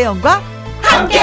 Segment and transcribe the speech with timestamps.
[0.00, 0.42] 김혜영과
[0.80, 1.18] 함께.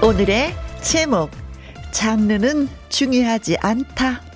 [0.00, 1.30] 오늘의 제목
[1.90, 4.29] 장르는 중요하지 않다.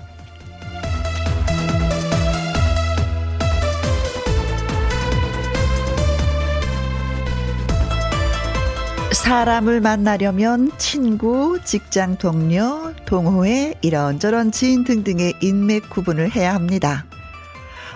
[9.25, 17.07] 사람을 만나려면 친구, 직장 동료, 동호회, 이런저런 지인 등등의 인맥 구분을 해야 합니다.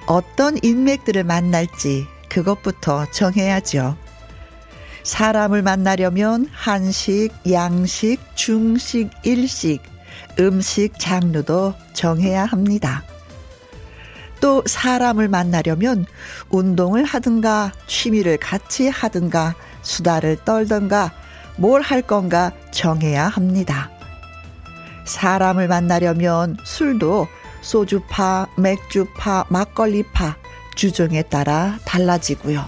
[0.07, 3.95] 어떤 인맥들을 만날지 그것부터 정해야죠.
[5.03, 9.83] 사람을 만나려면 한식, 양식, 중식, 일식,
[10.39, 13.03] 음식 장르도 정해야 합니다.
[14.41, 16.07] 또 사람을 만나려면
[16.49, 21.11] 운동을 하든가 취미를 같이 하든가 수다를 떨던가
[21.57, 23.89] 뭘 할 건가 정해야 합니다.
[25.05, 27.27] 사람을 만나려면 술도
[27.61, 30.37] 소주파, 맥주파, 막걸리파,
[30.75, 32.65] 주종에 따라 달라지고요.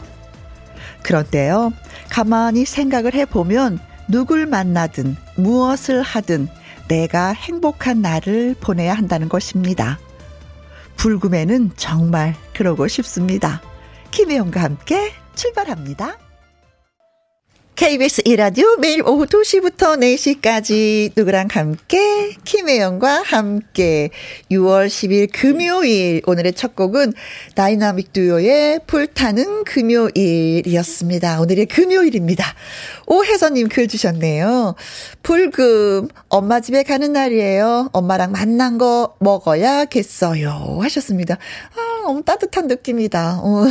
[1.04, 1.72] 그런데요,
[2.10, 6.50] 가만히 생각을 해보면 누굴 만나든 무엇을 하든
[6.90, 9.98] 내가 행복한 날을 보내야 한다는 것입니다.
[10.98, 13.62] 불금에는 정말 그러고 싶습니다.
[14.12, 16.18] 김혜영과 함께 출발합니다.
[17.76, 24.12] KBS 이라디오 매일 오후 2시부터 4시까지 누구랑 함께 김혜영과 함께
[24.52, 27.14] 6월 10일 금요일 오늘의 첫 곡은
[27.56, 31.42] 다이나믹 듀오의 불타는 금요일이었습니다.
[31.42, 32.46] 오늘의 금요일입니다.
[33.08, 34.76] 오혜선님 글 주셨네요.
[35.24, 37.90] 불금 엄마 집에 가는 날이에요.
[37.94, 40.80] 엄마랑 맛난 거 먹어야겠어요.
[40.82, 41.36] 하셨습니다.
[41.36, 43.40] 아, 너무 따뜻한 느낌이다.
[43.44, 43.64] 어.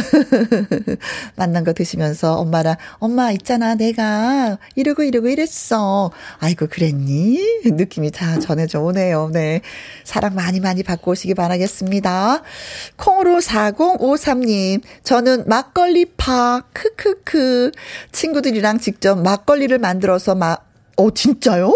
[1.37, 6.11] 맛난 거 드시면서 엄마랑 엄마 있잖아 내가 이러고 이러고 이랬어.
[6.39, 7.39] 아이고 그랬니?
[7.67, 9.31] 느낌이 다 전해져 오네요.
[9.33, 9.61] 네.
[10.05, 12.43] 사랑 많이 많이 받고 오시기 바라겠습니다.
[12.97, 17.73] 콩으로 4053님 저는 막걸리 파 크크크
[18.13, 20.67] 친구들이랑 직접 막걸리를 만들어서 막,
[20.97, 21.73] 어, 진짜요?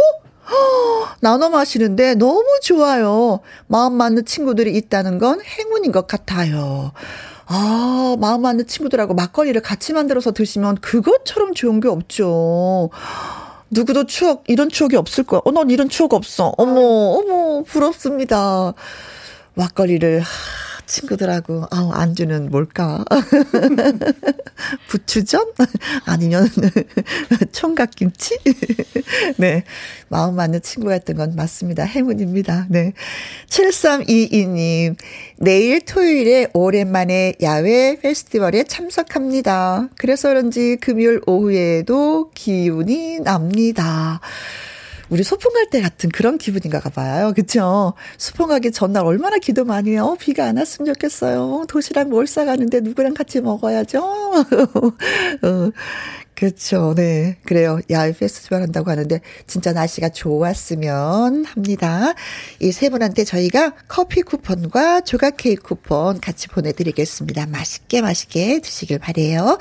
[1.20, 3.40] 나눠 마시는데 너무 좋아요.
[3.66, 6.92] 마음 맞는 친구들이 있다는 건 행운인 것 같아요.
[7.46, 12.90] 아, 마음 맞는 친구들하고 막걸리를 같이 만들어서 드시면 그것처럼 좋은 게 없죠.
[13.70, 15.40] 누구도 추억, 이런 추억이 없을 거야.
[15.44, 16.52] 어, 넌 이런 추억 없어.
[16.56, 18.72] 어머, 어머, 부럽습니다.
[19.54, 20.22] 막걸리를,
[20.86, 23.04] 친구들하고 아우 안주는 뭘까?
[24.88, 25.52] 부추전?
[26.04, 26.48] 아니면
[27.52, 28.38] 총각김치?
[29.38, 29.64] 네.
[30.08, 31.84] 마음 맞는 친구였던 건 맞습니다.
[31.84, 32.66] 행운입니다.
[32.68, 32.92] 네.
[33.48, 34.96] 7322님.
[35.38, 39.88] 내일 토요일에 오랜만에 야외 페스티벌에 참석합니다.
[39.96, 44.20] 그래서 그런지 금요일 오후에도 기운이 납니다.
[45.10, 47.32] 우리 소풍 갈 때 같은 그런 기분인가 봐요.
[47.34, 47.94] 그쵸?
[48.18, 50.04] 소풍 가기 전날 얼마나 기도 많이 해요.
[50.04, 51.64] 어, 비가 안 왔으면 좋겠어요.
[51.68, 53.98] 도시락 뭘 싸가는데 누구랑 같이 먹어야죠.
[54.04, 55.70] 어,
[56.34, 56.94] 그렇죠.
[56.96, 57.38] 네.
[57.44, 57.80] 그래요.
[57.90, 62.12] 야외 페스티벌 한다고 하는데 진짜 날씨가 좋았으면 합니다.
[62.60, 67.46] 이 세 분한테 저희가 커피 쿠폰과 조각 케이크 쿠폰 같이 보내드리겠습니다.
[67.46, 69.58] 맛있게 맛있게 드시길 바래요.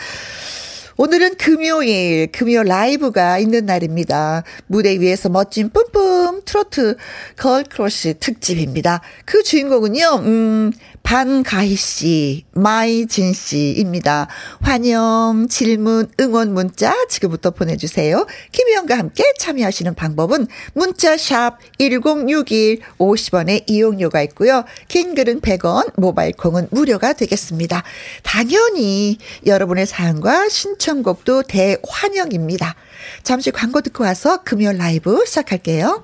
[0.96, 4.44] 오늘은 금요일, 금요 라이브가 있는 날입니다.
[4.68, 6.98] 무대 위에서 멋진 뿜뿜 트로트
[7.36, 9.02] girl crush 특집입니다.
[9.26, 10.72] 그 주인공은요, 음,
[11.04, 14.28] 반가희 씨, 마이진 씨입니다.
[14.62, 18.26] 환영, 질문, 응원 문자 지금부터 보내주세요.
[18.52, 24.64] 김희영과 함께 참여하시는 방법은 문자샵 1061 50원의 이용료가 있고요.
[24.88, 27.84] 긴 글은 100원, 모바일 콩은 무료가 되겠습니다.
[28.24, 32.76] 당연히 여러분의 사연과 신청곡도 대환영입니다.
[33.22, 36.04] 잠시 광고 듣고 와서 금요 라이브 시작할게요.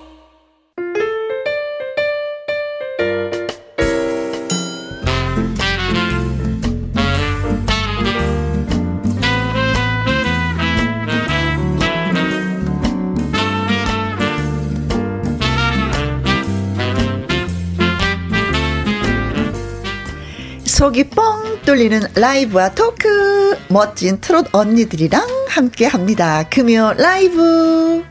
[20.81, 26.41] 속이 뻥 뚫리는 라이브와 토크 멋진 트롯 언니들이랑 함께 합니다.
[26.49, 28.03] 금요 라이브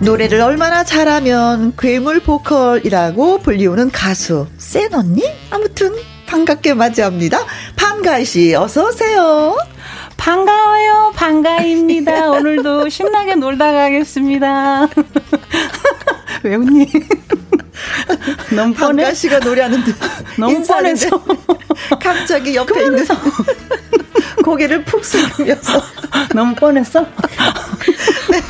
[0.00, 5.22] 노래를 얼마나 잘하면 괴물 보컬이라고 불리우는 가수 센 언니?
[5.50, 5.94] 아무튼
[6.24, 7.44] 반갑게 맞이합니다.
[7.76, 9.54] 반가이 씨, 어서 오세요.
[10.22, 11.12] 반가워요.
[11.16, 12.30] 반가입니다.
[12.38, 14.86] 오늘도 신나게 놀다 가겠습니다.
[16.44, 16.86] 왜 웃니?
[18.54, 19.02] 너무 뻔해.
[19.02, 19.92] 반가 씨가 노래하는데
[20.38, 21.08] 너무 뻔해서
[22.00, 23.04] 갑자기 옆에 있는
[24.42, 25.82] 고개를 푹 숙이면서
[26.34, 27.06] 너무 뻔했어?
[28.30, 28.40] 네,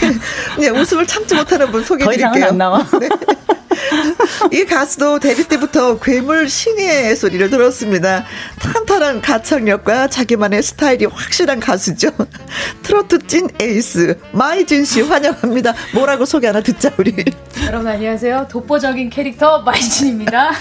[0.58, 2.30] 네, 웃음을 참지 못하는 분 소개해드릴게요.
[2.30, 2.86] 더 이상은 안 나와.
[3.00, 3.08] 네.
[4.52, 8.24] 이 가수도 데뷔 때부터 괴물 신인 소리를 들었습니다.
[8.60, 12.10] 탄탄한 가창력과 자기만의 스타일이 확실한 가수죠.
[12.82, 15.74] 트로트 찐 에이스 마이진 씨 환영합니다.
[15.94, 17.14] 뭐라고 소개 하나 듣자 우리.
[17.66, 18.48] 여러분 안녕하세요.
[18.50, 20.52] 독보적인 캐릭터 마이진입니다.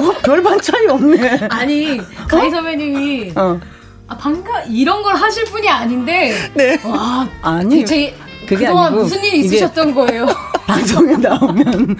[0.00, 1.48] 뭐 별반 차이 없네.
[1.50, 3.60] 아니 가희 선배님이 어?
[4.08, 6.34] 아, 방가 이런 걸 하실 분이 아닌데.
[6.54, 6.80] 네.
[6.84, 8.14] 와 아니 제
[8.46, 10.26] 그게 그동안 아니고 무슨 일이 있으셨던 거예요?
[10.66, 11.96] 방송에 나오면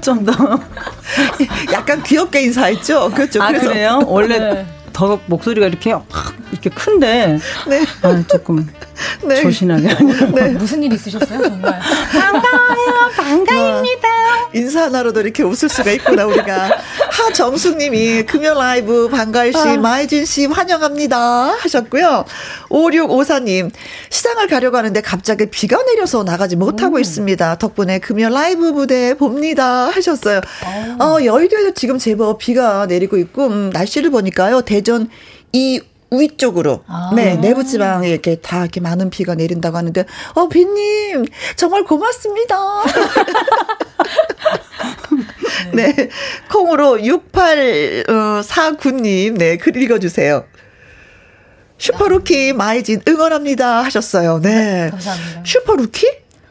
[0.00, 0.32] 좀 더
[1.72, 3.10] 약간 귀엽게 인사했죠.
[3.14, 3.42] 그렇죠.
[3.42, 4.00] 아, 그래서 그래요?
[4.06, 4.66] 원래 네.
[4.92, 5.94] 더 목소리가 이렇게
[6.52, 7.84] 이렇게 큰데 네.
[8.02, 8.66] 아, 조금
[9.22, 9.42] 네.
[9.42, 9.88] 조신하게
[10.34, 10.48] 네.
[10.50, 11.78] 무슨 일 있으셨어요 정말?
[12.12, 13.10] 반가워요.
[13.16, 14.08] 반가입니다.
[14.08, 16.70] 어, 인사 하나로도 이렇게 웃을 수가 있구나 우리가.
[17.10, 19.76] 하정수님이 금요 라이브 반가이 씨 아.
[19.76, 21.18] 마이진 씨 환영합니다.
[21.58, 22.24] 하셨고요.
[22.68, 23.70] 5654님
[24.10, 26.98] 시장을 가려고 하는데 갑자기 비가 내려서 나가지 못하고 오.
[26.98, 27.56] 있습니다.
[27.58, 29.88] 덕분에 금요 라이브 무대 봅니다.
[29.88, 30.40] 하셨어요.
[31.00, 34.62] 어, 여의도에도 지금 제법 비가 내리고 있고 음, 날씨를 보니까요.
[34.62, 35.08] 대전
[35.52, 35.80] 이
[36.12, 37.10] 위 쪽으로 아.
[37.14, 40.04] 네 내부 지방에 이렇게 다 이렇게 많은 비가 내린다고 하는데
[40.34, 41.24] 어 비님
[41.56, 42.56] 정말 고맙습니다.
[45.74, 45.94] 네
[46.50, 50.44] 콩으로 6849님 네 글 읽어주세요.
[51.78, 54.40] 슈퍼루키 마이진 응원합니다 하셨어요.
[54.40, 54.88] 네.
[54.90, 55.42] 감사합니다.
[55.44, 56.06] 슈퍼루키?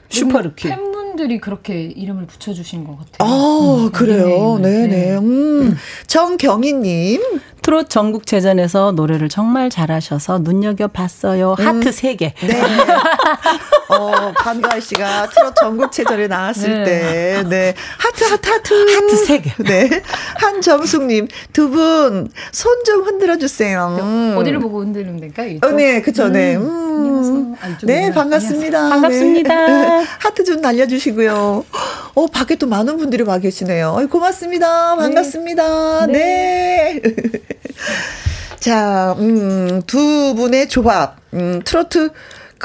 [0.10, 0.69] 슈퍼루키.
[0.69, 3.30] 팬분 들이 그렇게 이름을 붙여주신 것 같아요.
[3.30, 4.60] 아, 음, 그래요?
[4.62, 4.88] 네네.
[4.88, 5.18] 네.
[5.18, 5.78] 음.
[6.08, 7.22] 정경희님.
[7.62, 11.56] 트롯 전국체전에서 노래를 정말 잘하셔서 눈여겨봤어요.
[11.60, 11.66] 음.
[11.66, 12.34] 하트 3개.
[12.46, 12.62] 네.
[13.90, 16.84] 어, 반가희 씨가 트롯 전국체전에 나왔을 네.
[16.84, 17.74] 때, 네.
[17.98, 18.74] 하트, 하트, 하트.
[18.96, 19.64] 하트 3개.
[19.64, 20.02] 네.
[20.36, 23.98] 한점숙님, 두 분, 손 좀 흔들어 주세요.
[24.00, 24.36] 음.
[24.38, 25.58] 어디를 보고 흔들면 될까요?
[25.64, 26.56] 어, 네, 그쵸, 네.
[26.56, 27.56] 음.
[27.62, 28.90] 아, 네, 반갑습니다.
[28.90, 29.68] 반갑습니다.
[29.68, 30.06] 네.
[30.20, 31.66] 하트 좀 날려주시고 요.
[32.13, 33.90] 어, 밖에 또 많은 분들이 와 계시네요.
[33.90, 34.96] 어, 고맙습니다.
[34.96, 36.07] 반갑습니다.
[36.07, 37.02] 네.
[37.02, 37.02] 네.
[38.60, 42.10] 자, 음, 두 분의 조합, 음, 트로트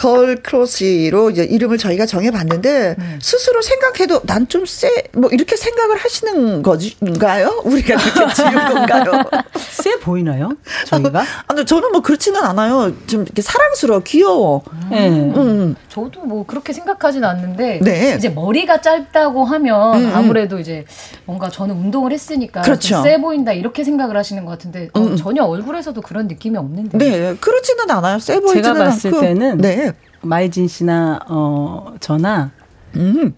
[0.01, 3.19] 걸 크로시로 이제 이름을 저희가 정해봤는데 네.
[3.21, 7.63] 스스로 생각해도 난 좀 쎄 뭐 이렇게 생각을 하시는 거인가요?
[7.65, 9.05] 우리가 그렇게 지은 건가요?
[9.59, 10.51] 쎄 보이나요?
[10.87, 11.23] 저희가?
[11.49, 12.93] 아, 저는 뭐 그렇지는 않아요.
[13.07, 14.63] 좀 이렇게 사랑스러워, 귀여워.
[14.91, 15.09] 네.
[15.09, 15.35] 음.
[15.37, 15.77] 음.
[15.89, 18.15] 저도 뭐 그렇게 생각하진 않는데 네.
[18.17, 20.13] 이제 머리가 짧다고 하면 음, 음.
[20.15, 20.85] 아무래도 이제
[21.27, 23.03] 뭔가 저는 운동을 했으니까 그렇죠.
[23.03, 25.17] 쎄 보인다 이렇게 생각을 하시는 것 같은데 어, 음, 음.
[25.17, 26.97] 전혀 얼굴에서도 그런 느낌이 없는데.
[26.99, 28.19] 네, 그렇지는 않아요.
[28.19, 29.21] 쎄 보이지는 제가 봤을 않고.
[29.21, 29.90] 때는 네.
[30.23, 32.51] 마이진 씨나 어 저나
[32.97, 33.35] 음.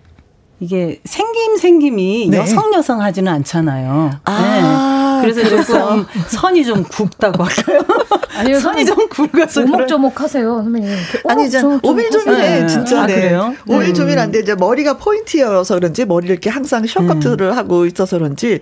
[0.62, 2.38] 이게 생김 생김이 네.
[2.38, 4.10] 여성 여성 하지는 않잖아요.
[4.24, 5.32] 아, 네.
[5.32, 7.80] 그래서 조금 선이 좀 굵다고 할까요?
[8.38, 10.88] 아니요, 선이 좀 굵어서 오목조목 하세요, 선배님.
[11.28, 12.66] 아니 이제 오밀조밀해 네.
[12.68, 13.02] 진짜.
[13.02, 13.14] 아, 네.
[13.16, 13.54] 그래요?
[13.66, 17.56] 오밀조밀한데 이제 머리가 포인트여서 그런지 머리를 이렇게 항상 셔커트를 음.
[17.56, 18.60] 하고 있어서 그런지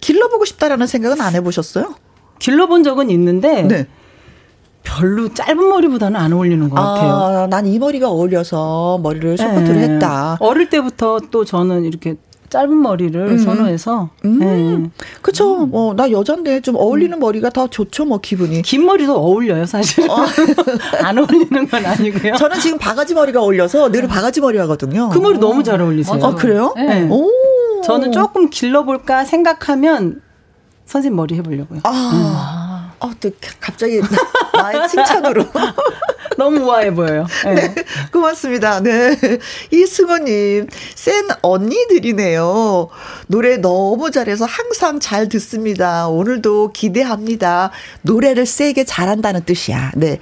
[0.00, 1.96] 길러보고 싶다라는 생각은 안 해보셨어요?
[2.38, 3.86] 길러본 적은 있는데.
[4.82, 4.90] 네.
[4.90, 7.12] 별로 짧은 머리보다는 안 어울리는 것 같아요.
[7.12, 9.88] 아, 난이 머리가 어울려서 머리를 쇼커트를 네.
[9.88, 10.36] 했다.
[10.40, 12.16] 어릴 때부터 또 저는 이렇게
[12.50, 13.38] 짧은 머리를 음.
[13.38, 14.10] 선호해서.
[14.24, 14.38] 음.
[14.40, 14.90] 네.
[15.22, 15.62] 그쵸.
[15.64, 15.70] 음.
[15.72, 17.20] 어, 나 여잔데 좀 어울리는 음.
[17.20, 18.62] 머리가 더 좋죠, 뭐, 기분이.
[18.62, 20.10] 긴 머리도 어울려요, 사실.
[20.10, 20.16] 어.
[21.04, 22.34] 안 어울리는 건 아니고요.
[22.36, 25.10] 저는 지금 바가지 머리가 어울려서 늘 바가지 머리 하거든요.
[25.10, 25.40] 그 머리 오.
[25.40, 26.18] 너무 잘 어울리세요.
[26.24, 26.74] 아, 그래요?
[26.76, 27.06] 네.
[27.08, 27.30] 오.
[27.84, 30.20] 저는 조금 길러볼까 생각하면
[30.86, 31.80] 선생님 머리 해보려고요.
[31.84, 32.59] 아.
[33.02, 33.08] 음.
[33.08, 33.30] 어, 또
[33.60, 34.00] 갑자기
[34.52, 35.44] 나 의 칭찬으로.
[36.36, 37.26] 너무 우아해 보여요.
[37.44, 37.54] 네.
[37.54, 37.74] 네.
[38.12, 38.80] 고맙습니다.
[38.80, 39.16] 네.
[39.70, 42.88] 이승호님, 센 언니들이네요.
[43.26, 46.08] 노래 너무 잘해서 항상 잘 듣습니다.
[46.08, 47.70] 오늘도 기대합니다.
[48.02, 49.92] 노래를 세게 잘한다는 뜻이야.
[49.96, 50.18] 네.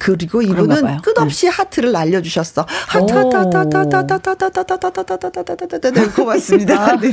[0.00, 2.66] 그리고 이분은 끝없이 하트를 날려주셨어.
[2.88, 6.06] 하트, 하트, 하트, 하트, 하트, 하트, 하트, 하트, 하트, 하트, 하트, 하트, 하트, 하트, 네,
[6.08, 6.96] 고맙습니다.
[6.96, 7.10] 네.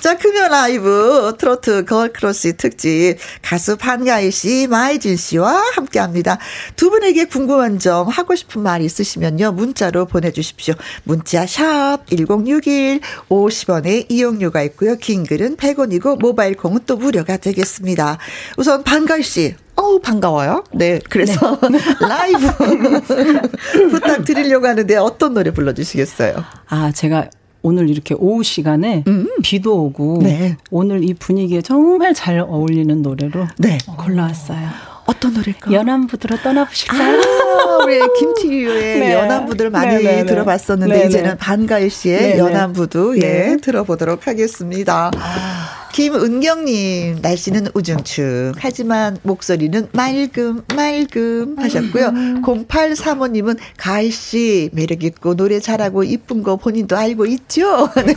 [0.00, 6.38] 자, 금요 라이브 트로트 girl crush 특집 가수 반가희 씨, 마이진 씨와 함께 합니다.
[6.74, 9.52] 두 분에게 궁금한 점, 하고 싶은 말 있으시면요.
[9.52, 10.74] 문자로 보내주십시오.
[11.04, 14.96] 문자 샵 1061, 50원의 이용료가 있고요.
[14.96, 18.18] 긴 글은 100원이고 모바일 콩은 또 무료가 되겠습니다.
[18.56, 20.64] 우선 판가희 씨, 어우, 반가워요.
[20.72, 21.00] 네.
[21.08, 21.78] 그래서 네.
[22.00, 22.40] 라이브
[23.90, 26.34] 부탁드리려고 하는데 어떤 노래 불러주시겠어요?
[26.68, 27.28] 아, 제가
[27.62, 29.28] 오늘 이렇게 오후 시간에 음.
[29.42, 30.56] 비도 오고 네.
[30.70, 33.78] 오늘 이 분위기에 정말 잘 어울리는 노래로 네.
[33.98, 34.68] 골라왔어요.
[35.06, 35.72] 어떤 노래일까?
[35.72, 37.20] 연안부두로 떠나보실까요?
[37.20, 39.14] 아, 우리 김치유의 네.
[39.14, 40.10] 연안부두를 많이 네네네.
[40.10, 40.26] 네, 네.
[40.26, 41.06] 들어봤었는데 네네.
[41.08, 42.38] 이제는 반가희 씨의 네네.
[42.38, 43.56] 연안부두 예 네.
[43.58, 45.10] 들어보도록 하겠습니다.
[45.16, 45.75] 아.
[45.92, 48.52] 김은경님, 날씨는 우중충.
[48.58, 52.06] 하지만 목소리는 맑음, 맑음 하셨고요.
[52.08, 52.42] 음.
[52.42, 57.90] 0835님은 가희 씨, 매력 있고 노래 잘하고 이쁜 거 본인도 알고 있죠?
[58.04, 58.14] 네.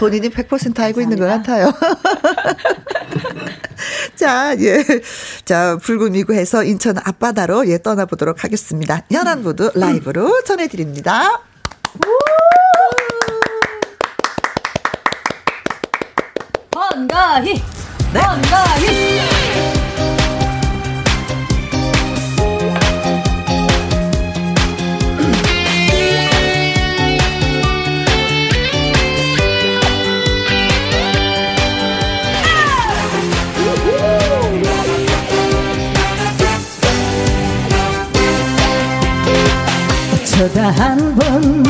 [0.00, 1.72] 본인이 100% 알고 있는 것 같아요.
[4.16, 4.84] 자, 예.
[5.44, 9.04] 자, 붉은 미구에서 인천 앞바다로 예, 떠나보도록 하겠습니다.
[9.10, 11.40] 연안부두 라이브로 전해드립니다.
[16.98, 17.62] 한가희
[18.12, 18.20] 네.
[18.20, 19.20] 한가희
[40.14, 41.68] 어쩌다 한번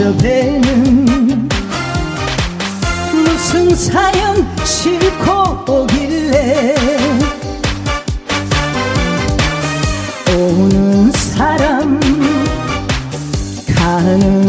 [0.00, 1.09] 저 배는
[3.52, 6.72] 무슨 사연 싣고 오길래
[10.32, 11.98] 오는 사람
[13.76, 14.39] 가는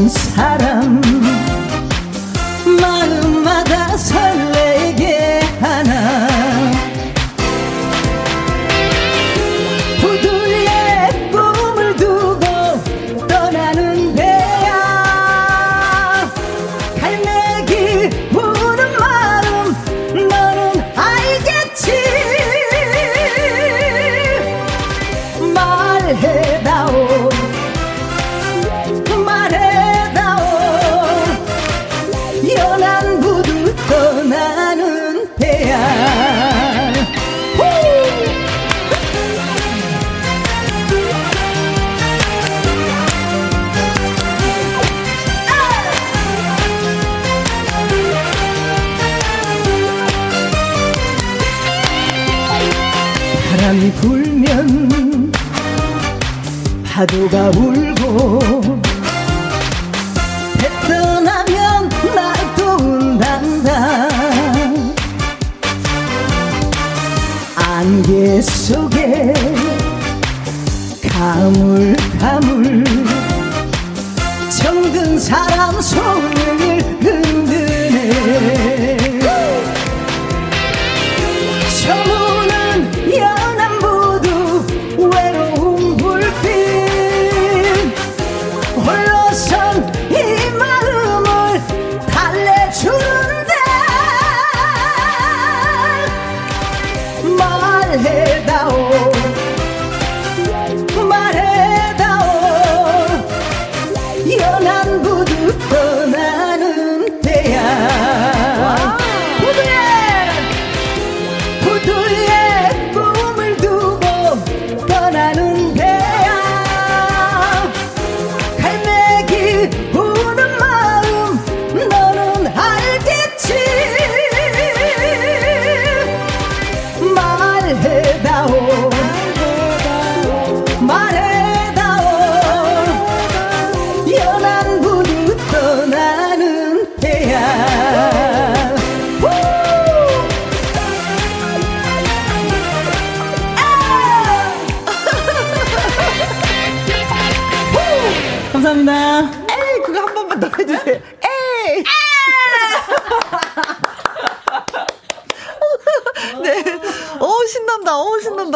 [57.32, 57.61] 파도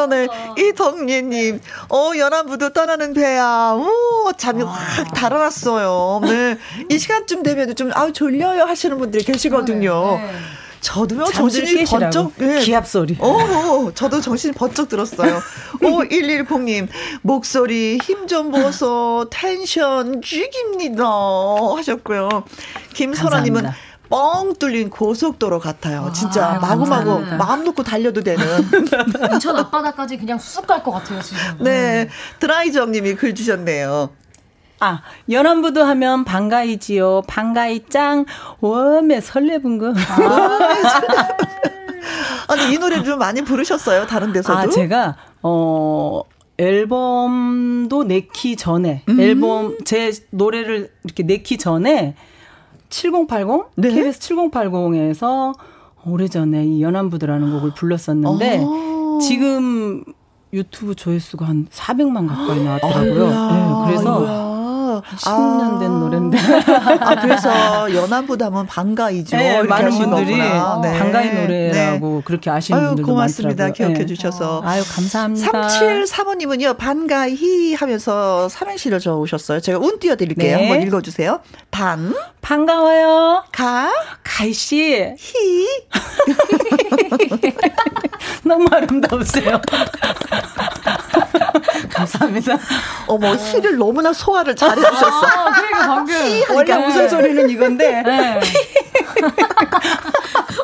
[0.10, 0.34] 신난다.
[0.58, 3.74] 이덕예님, 어, 연안부두 떠나는 배야.
[3.76, 4.68] 오, 잠이 아.
[4.68, 6.22] 확 달아났어요.
[6.24, 6.58] 네.
[6.90, 10.18] 이 시간쯤 되면 좀, 아우, 졸려요 하시는 분들이 계시거든요.
[10.18, 10.32] 네.
[10.82, 12.60] 저도요, 정신이 번쩍, 네.
[12.60, 13.18] 기합 소리.
[13.20, 15.42] 어, 어, 저도 정신이 번쩍 들었어요.
[15.82, 16.88] 5110님,
[17.24, 21.06] 목소리 힘 좀 보소, 텐션 죽입니다.
[21.76, 22.44] 하셨고요.
[22.94, 23.66] 김선아님은
[24.10, 26.12] 뻥 뚫린 고속도로 같아요.
[26.14, 27.38] 진짜 아, 마구마구 감사합니다.
[27.38, 28.46] 마음 놓고 달려도 되는.
[29.34, 31.40] 인천 앞바다까지 그냥 쑥 갈 것 같아요, 지금.
[31.64, 32.04] 네.
[32.04, 32.10] 음.
[32.40, 34.10] 드라이정 님이 글 주셨네요.
[34.82, 37.24] 아, 연안부도 하면 반가이지요.
[37.28, 38.26] 반가이 짱.
[38.62, 39.90] 웜에 설레분 거.
[39.90, 40.60] 아,
[42.50, 44.06] 아니, 이 노래 좀 많이 부르셨어요?
[44.06, 44.58] 다른 데서도?
[44.60, 46.22] 아, 제가, 어,
[46.58, 49.20] 앨범도 내기 전에 음.
[49.20, 52.16] 앨범 제 노래를 이렇게 내기 전에
[52.96, 53.90] 7080 네?
[53.90, 55.54] KBS 7080에서
[56.06, 60.04] 오래전에 이 연안부드라는 곡을 불렀었는데 아~ 지금
[60.54, 63.30] 유튜브 조회수가 한 400만 가까이 나왔더라고요.
[63.30, 64.45] 네, 그래서
[65.18, 66.00] 10년 된 아.
[66.00, 66.38] 노래인데.
[67.02, 69.38] 아, 그래서 연안부담은 반가이죠.
[69.38, 70.50] 네, 많은 분들이 네.
[70.50, 72.22] 반가이 노래라고 네.
[72.26, 73.64] 그렇게 아시는 아유, 분들도 고맙습니다.
[73.66, 73.88] 많더라고요.
[73.94, 74.06] 기억해 네.
[74.06, 74.62] 주셔서.
[74.66, 75.68] 아유, 감사합니다.
[75.68, 79.60] 3735님은요, 반가이 하면서 삼행시를 적으셨어요.
[79.60, 80.58] 제가 운 띄워드릴게요.
[80.58, 80.68] 네.
[80.68, 81.40] 한번 읽어주세요.
[81.72, 82.14] 반.
[82.42, 83.44] 반가워요.
[83.52, 83.92] 가.
[84.24, 85.16] 가이씨.
[85.18, 85.68] 히.
[88.44, 89.60] 너무 아름다우세요.
[91.92, 92.58] 감사합니다.
[93.08, 95.26] 어머, 히를 너무나 소화를 잘 해주셨어.
[95.28, 96.16] 아, 그러니까 방금.
[96.56, 98.02] 원래 무슨 소리는 이건데.
[98.04, 98.40] 네.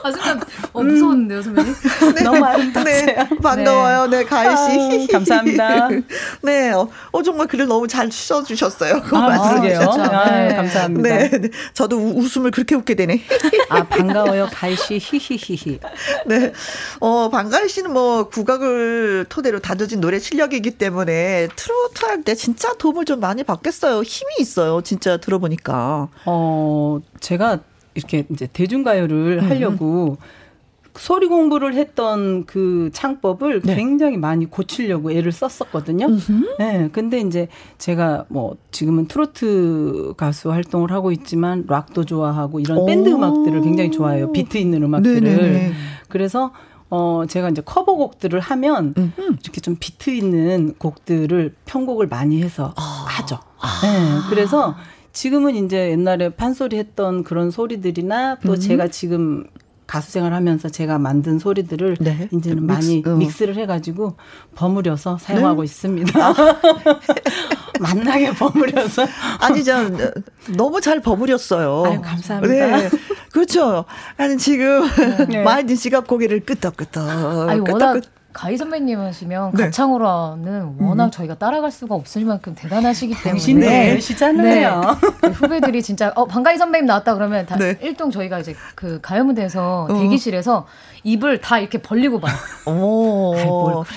[0.04, 0.42] 아, 순간,
[0.74, 1.76] 어, 무서웠는데요, 선배님?
[2.16, 2.24] 네.
[2.24, 3.06] 너무 아름답세요.
[3.06, 4.08] 네, 반가워요.
[4.08, 5.08] 네, 가희 씨.
[5.10, 5.90] 아, 감사합니다.
[6.42, 9.02] 네, 어, 어, 정말 글을 너무 잘 써주셨어요.
[9.04, 9.80] 그 아, 말씀이에요.
[9.82, 10.56] 아, 네.
[10.56, 11.10] 감사합니다.
[11.10, 13.22] 네, 네, 저도 우, 웃음을 그렇게 웃게 되네.
[13.70, 14.48] 아, 반가워요.
[14.52, 15.80] 가희 씨, 히히히히.
[16.26, 16.54] 네.
[17.00, 23.06] 어, 반가희 씨는 뭐, 국악을 토대로 다져진 노래 실력이기 때문에 트로트 할 때 진짜 도움을
[23.06, 24.04] 좀 많이 받겠어요.
[24.04, 24.82] 힘이 있어요.
[24.82, 26.08] 진짜 들어보니까.
[26.26, 27.60] 어, 제가
[27.96, 29.50] 이렇게 이제 대중가요를 음, 음.
[29.50, 30.18] 하려고
[30.96, 33.76] 소리 공부를 했던 그 창법을 네.
[33.76, 36.06] 굉장히 많이 고치려고 애를 썼었거든요.
[36.06, 36.56] 음흠.
[36.60, 36.90] 네.
[36.92, 42.86] 근데 이제 제가 뭐 지금은 트로트 가수 활동을 하고 있지만 락도 좋아하고 이런 오.
[42.86, 44.32] 밴드 음악들을 굉장히 좋아해요.
[44.34, 45.22] 비트 있는 음악들을.
[45.22, 45.74] 네네네.
[46.10, 46.52] 그래서
[46.90, 49.38] 어, 제가 이제 커버곡들을 하면 음흠.
[49.44, 53.06] 이렇게 좀 비트 있는 곡들을 편곡을 많이 해서 아.
[53.08, 53.40] 하죠.
[53.62, 53.80] 아.
[53.82, 54.30] 네.
[54.30, 54.76] 그래서
[55.14, 58.60] 지금은 이제 옛날에 판소리 했던 그런 소리들이나 또 음.
[58.60, 59.46] 제가 지금
[59.92, 62.30] 가수 생활하면서 제가 만든 소리들을 네.
[62.32, 63.16] 이제는 많이 믹스, 어.
[63.18, 64.16] 믹스를 해가지고
[64.56, 65.66] 버무려서 사용하고 네?
[65.66, 66.28] 있습니다.
[66.28, 66.34] 아.
[67.82, 69.06] 만나게 버무려서
[69.42, 69.90] 아니 저
[70.56, 71.84] 너무 잘 버무렸어요.
[71.86, 72.78] 아유, 감사합니다.
[72.78, 72.90] 네.
[73.34, 73.84] 그렇죠.
[74.16, 74.88] 아니 지금
[75.28, 75.44] 네.
[75.44, 77.50] 마이딘 씨가 고개를 끄덕끄덕.
[77.50, 78.21] 아니 끄덕끄덕.
[78.34, 79.66] 가희 선배님 하시면 네.
[79.66, 81.12] 가창으로는 워낙 음.
[81.12, 84.98] 저희가 따라갈 수가 없을 만큼 대단하시기 때문에 시잖아요.
[85.22, 85.28] 네.
[85.30, 87.78] 후배들이 진짜 어 방가희 선배님 나왔다 그러면 다 네.
[87.82, 89.94] 일동 저희가 이제 그 가요 무대에서 어.
[89.94, 90.66] 대기실에서
[91.04, 92.36] 입을 다 이렇게 벌리고 봐요.
[92.68, 93.36] 오,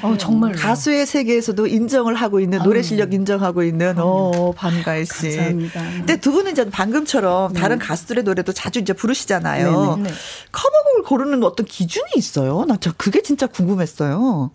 [0.02, 5.36] 어, 정말 가수의 세계에서도 인정을 하고 있는 노래 실력 인정하고 있는 어 반가희 씨.
[5.36, 5.82] 감사합니다.
[5.98, 7.60] 근데 두 분은 이제 방금처럼 네.
[7.60, 9.96] 다른 가수들의 노래도 자주 이제 부르시잖아요.
[9.96, 10.10] 네, 네.
[10.52, 12.64] 커버곡을 고르는 어떤 기준이 있어요?
[12.66, 14.50] 나 저 그게 진짜 궁금했어요.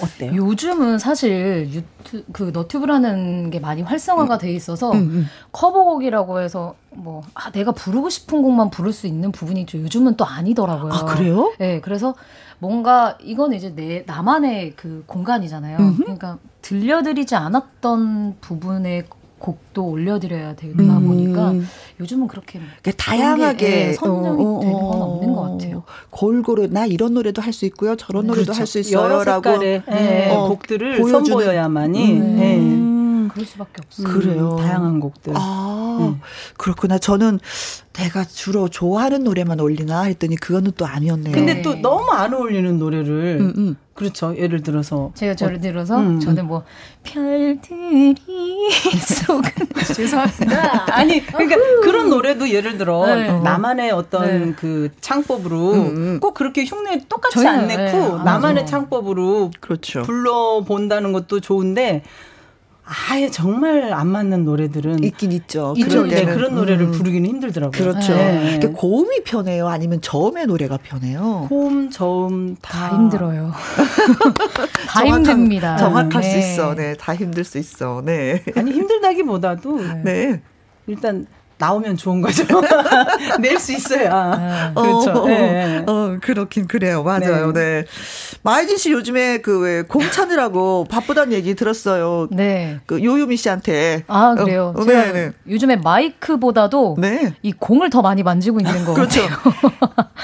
[0.00, 0.34] 어때요?
[0.34, 5.26] 요즘은 사실 유튜 그 너튜브라는 게 많이 활성화가 돼 있어서 음, 음.
[5.52, 10.24] 커버곡이라고 해서 뭐 아, 내가 부르고 싶은 곡만 부를 수 있는 부분이 죠 요즘은 또
[10.24, 10.92] 아니더라고요.
[10.92, 11.52] 아 그래요?
[11.58, 12.14] 네, 그래서
[12.58, 15.78] 뭔가 이건 이제 내 나만의 그 공간이잖아요.
[15.78, 16.02] 음흠.
[16.02, 19.04] 그러니까 들려드리지 않았던 부분의
[19.42, 21.06] 곡도 올려드려야 되다 음.
[21.06, 21.52] 보니까
[22.00, 22.60] 요즘은 그렇게
[22.96, 25.82] 다양하게 게, 예, 선정이 어, 어, 되는 건 없는 것 같아요.
[26.10, 28.60] 골고루 나 이런 노래도 할 수 있고요, 저런 네, 노래도 그렇죠.
[28.60, 31.24] 할수 있어요라고 네, 네, 어, 곡들을 보여주는.
[31.26, 32.12] 선보여야만이.
[32.12, 32.36] 음.
[32.36, 32.91] 네.
[33.32, 34.08] 그럴 수밖에 없어요.
[34.08, 34.50] 그래요.
[34.52, 35.32] 음, 다양한 곡들.
[35.36, 36.20] 아, 네.
[36.56, 36.98] 그렇구나.
[36.98, 37.38] 저는
[37.92, 41.34] 내가 주로 좋아하는 노래만 올리나 했더니 그거는 또 아니었네요.
[41.34, 43.76] 근데 또 너무 안 어울리는 노래를 음, 음.
[43.94, 44.34] 그렇죠.
[44.36, 46.20] 예를 들어서 제가 예를 들어서 음, 음.
[46.20, 46.64] 저는 뭐
[47.02, 48.14] 별들이
[49.26, 49.50] 속은
[49.94, 50.94] 죄송합니다.
[50.94, 53.40] 아니 그러니까 그런 노래도 예를 들어 네.
[53.40, 54.52] 나만의 어떤 네.
[54.56, 58.24] 그 창법으로 음, 꼭 그렇게 흉내 똑같이 안 내고 네.
[58.24, 60.02] 나만의 창법으로 그렇죠.
[60.02, 62.02] 불러 본다는 것도 좋은데
[62.84, 65.74] 아예 정말 안 맞는 노래들은 있긴 있죠.
[65.76, 66.04] 있죠.
[66.04, 66.92] 네, 그런 노래를 음.
[66.92, 67.70] 부르기는 힘들더라고요.
[67.80, 68.12] 그렇죠.
[68.14, 68.58] 네.
[68.58, 71.46] 고음이 편해요, 아니면 저음의 노래가 편해요.
[71.48, 73.52] 고음, 저음 다, 다 힘들어요.
[74.88, 75.76] 다 정확한, 힘듭니다.
[75.76, 76.30] 정확할 네.
[76.30, 76.74] 수 있어.
[76.74, 78.02] 네, 다 힘들 수 있어.
[78.04, 78.42] 네.
[78.56, 80.42] 아니 힘들다기보다도 네.
[80.88, 81.26] 일단
[81.62, 82.44] 나오면 좋은 거죠.
[83.40, 84.72] 낼 수 있어야.
[84.74, 84.80] 네.
[84.82, 85.10] 그렇죠.
[85.12, 85.84] 어, 네.
[85.86, 87.04] 어, 그렇긴 그래요.
[87.04, 87.52] 맞아요.
[87.52, 87.60] 네.
[87.82, 87.84] 네.
[88.42, 92.26] 마이진 씨 요즘에 그 공차느라고 바쁘다는 얘기 들었어요.
[92.32, 92.80] 네.
[92.86, 94.02] 그 요요미 씨한테.
[94.08, 94.74] 아, 그래요.
[94.76, 95.32] 어, 네, 네.
[95.48, 97.34] 요즘에 마이크보다도 네.
[97.42, 99.20] 이 공을 더 많이 만지고 있는 거 그렇죠.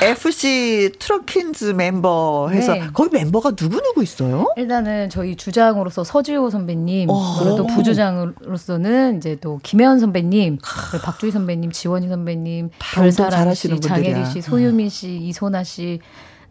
[0.03, 2.83] FC 트롯퀸즈 멤버 해서 네.
[2.93, 4.53] 거기 멤버가 누구누구 있어요?
[4.57, 7.37] 일단은 저희 주장으로서 서지호 선배님, 어.
[7.39, 10.59] 그리고 또 부주장으로서는 이제 또 김혜원 선배님,
[11.03, 16.01] 박주 박주희 선배님, 지원희 선배님, 별사랑 씨, 장혜리 씨, 소유민 씨, 이소나 씨,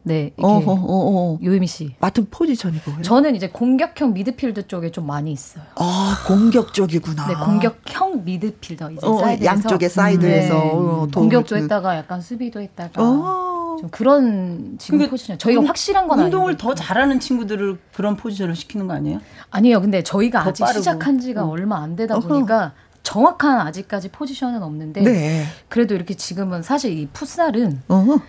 [0.03, 1.39] 네, 이렇게 어허, 어허.
[1.43, 5.65] 요유미 씨 맡은 포지션이고 저는 이제 공격형 미드필드 쪽에 좀 많이 있어요.
[5.75, 7.27] 아 공격 쪽이구나.
[7.27, 10.71] 네, 공격형 미드필더 이제 어, 사이드에서 양쪽에 사이드에서 네.
[10.73, 13.01] 어, 공격도 했다가 약간 수비도 했다가.
[13.01, 13.47] 어.
[13.79, 15.37] 좀 그런 지금 그러니까 포지션.
[15.37, 16.63] 저희가 운, 확실한 건 운동을 아닌데.
[16.63, 19.19] 더 잘하는 친구들을 그런 포지션을 시키는 거 아니에요?
[19.51, 19.81] 아니요.
[19.81, 20.79] 근데 저희가 아직 빠르고.
[20.79, 21.49] 시작한 지가 어.
[21.49, 22.71] 얼마 안 되다 보니까
[23.07, 25.45] 정확한 아직까지 포지션은 없는데 네.
[25.69, 28.19] 그래도 이렇게 지금은 사실 이 풋살은 어허.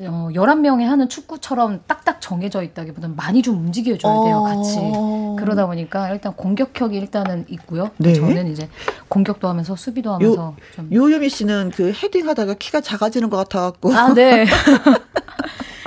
[0.00, 4.76] 어, 11명이 하는 축구처럼 딱딱 정해져 있다기보다는 많이 좀 움직여줘야 돼요, 같이.
[4.80, 5.36] 어.
[5.38, 7.90] 그러다 보니까 일단 공격력이 일단은 있고요.
[7.98, 8.14] 네.
[8.14, 8.68] 저는 이제
[9.06, 10.92] 공격도 하면서 수비도 하면서 요, 좀.
[10.92, 13.92] 요요미 씨는 그 헤딩 하다가 키가 작아지는 것 같아갖고.
[13.92, 14.46] 아, 네.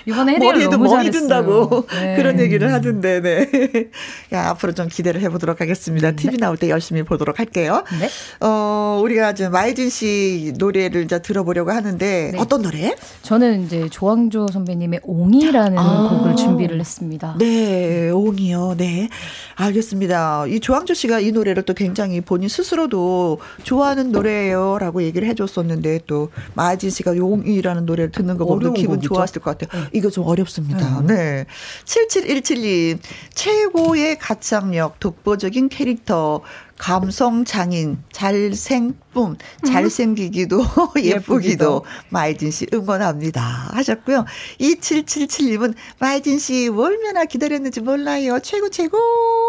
[0.06, 0.38] 이번에
[0.68, 2.16] 너무 멍이 든다고 네.
[2.16, 3.50] 그런 얘기를 하던데, 네.
[4.34, 6.12] 야, 앞으로 좀 기대를 해보도록 하겠습니다.
[6.12, 6.38] TV 네.
[6.38, 7.84] 나올 때 열심히 보도록 할게요.
[8.00, 8.10] 네.
[8.46, 12.40] 어, 우리가 좀 마이진 씨 노래를 이제 들어보려고 하는데, 네.
[12.40, 12.96] 어떤 노래?
[13.22, 16.10] 저는 이제 조항조 선배님의 옹이라는 아.
[16.10, 17.36] 곡을 준비를 했습니다.
[17.38, 18.76] 네, 옹이요.
[18.78, 19.10] 네.
[19.56, 20.48] 알겠습니다.
[20.48, 26.30] 이 조항조 씨가 이 노래를 또 굉장히 본인 스스로도 좋아하는 노래예요 라고 얘기를 해줬었는데 또
[26.54, 29.14] 마이진 씨가 옹이라는 노래를 듣는 거 보면 기분 곡이죠?
[29.14, 29.86] 좋았을 것 같아요.
[29.91, 29.97] 네.
[29.97, 31.01] 이거 좀 어렵습니다.
[31.01, 31.13] 네.
[31.13, 31.45] 네.
[31.86, 32.99] 7717님,
[33.34, 36.41] 최고의 가창력, 독보적인 캐릭터,
[36.77, 40.63] 감성 장인, 잘생쁨, 잘생기기도
[41.04, 43.69] 예쁘기도 마이진 씨 응원합니다.
[43.73, 44.25] 하셨고요.
[44.60, 48.39] 2777님은 마이진 씨 얼마나 기다렸는지 몰라요.
[48.39, 48.97] 최고 최고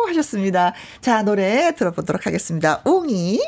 [0.08, 0.74] 하셨습니다.
[1.00, 2.82] 자, 노래 들어보도록 하겠습니다.
[2.84, 3.40] 옹이.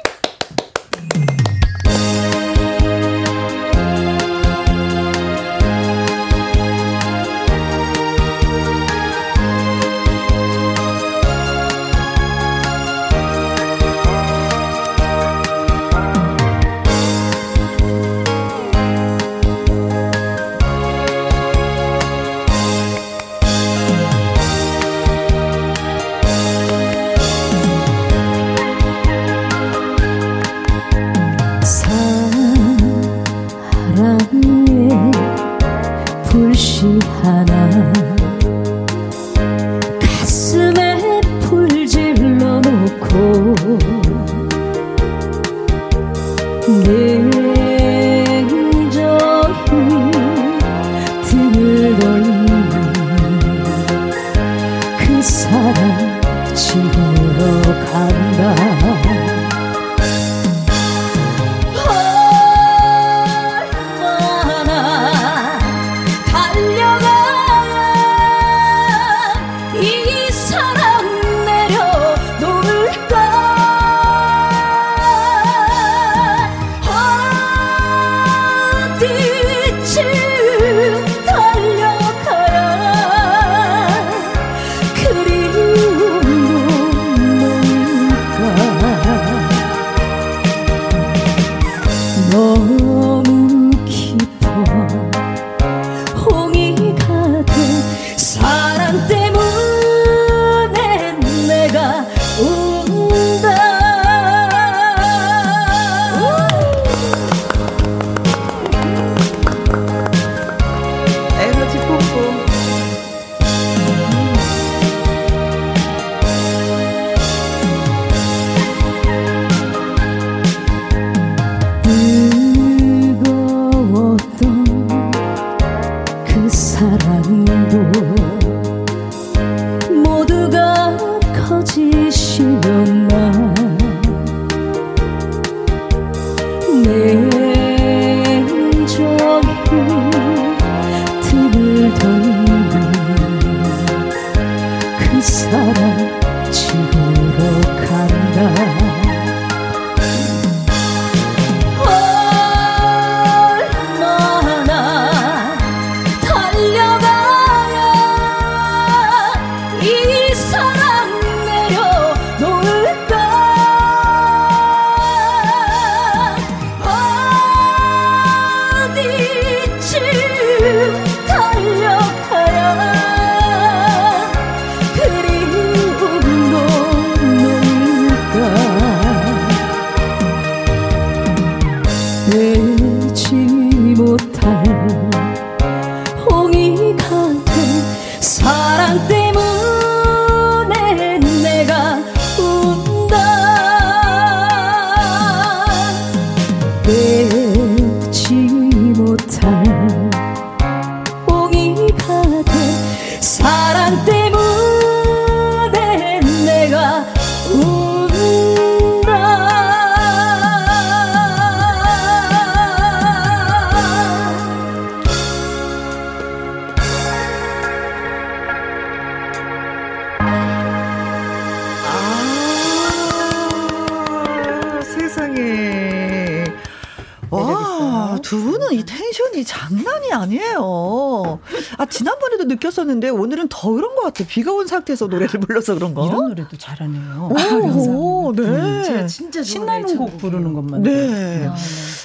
[234.15, 234.29] 같아요.
[234.29, 236.07] 비가 온 상태에서 노래를 불러서 그런 거.
[236.07, 237.31] 이런 노래도 잘하네요.
[237.31, 238.43] 오, 아, 네.
[238.43, 240.83] 음, 제가 진짜 신나는 곡 부르는 것만.
[240.83, 241.47] 네.
[241.47, 241.61] 아, 네.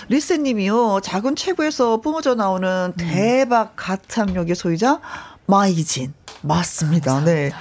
[0.10, 1.00] 리세 님이요.
[1.04, 2.94] 작은 체구에서 뿜어져 나오는 음.
[2.98, 5.00] 대박 가창력의 소유자
[5.46, 6.14] 마이진.
[6.42, 7.14] 맞습니다.
[7.14, 7.26] 감사합니다.
[7.26, 7.52] 네.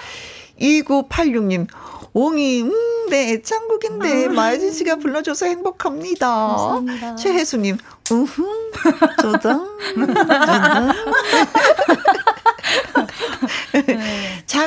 [0.61, 1.66] 2986님,
[2.12, 2.72] 옹이, 음,
[3.11, 4.28] 네, 애창곡인데, 아.
[4.30, 6.26] 마이진 씨가 불러줘서 행복합니다.
[6.28, 7.14] 감사합니다.
[7.16, 7.78] 최혜수님,
[8.11, 8.44] 우흠,
[9.22, 9.78] 저당,
[10.26, 10.92] 저당.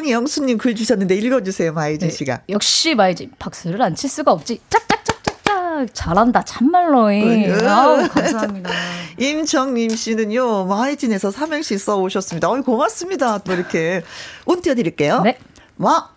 [0.05, 2.41] 장영수님 글 주셨는데 읽어주세요, 마이진 네, 씨가.
[2.49, 4.59] 역시 마이진, 박수를 안 칠 수가 없지.
[4.69, 5.87] 짝짝짝짝짝.
[5.93, 7.09] 잘한다, 참말로.
[7.09, 7.51] 네.
[7.67, 8.69] 아우, 감사합니다.
[9.19, 12.49] 임정님 씨는요, 마이진에서 삼행시 써 오셨습니다.
[12.49, 13.37] 어이, 고맙습니다.
[13.39, 14.01] 또 이렇게
[14.45, 15.21] 운 띄워드릴게요.
[15.21, 15.37] 네.
[15.77, 16.09] 와.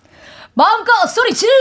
[0.54, 1.52] 마음껏 소리 질러!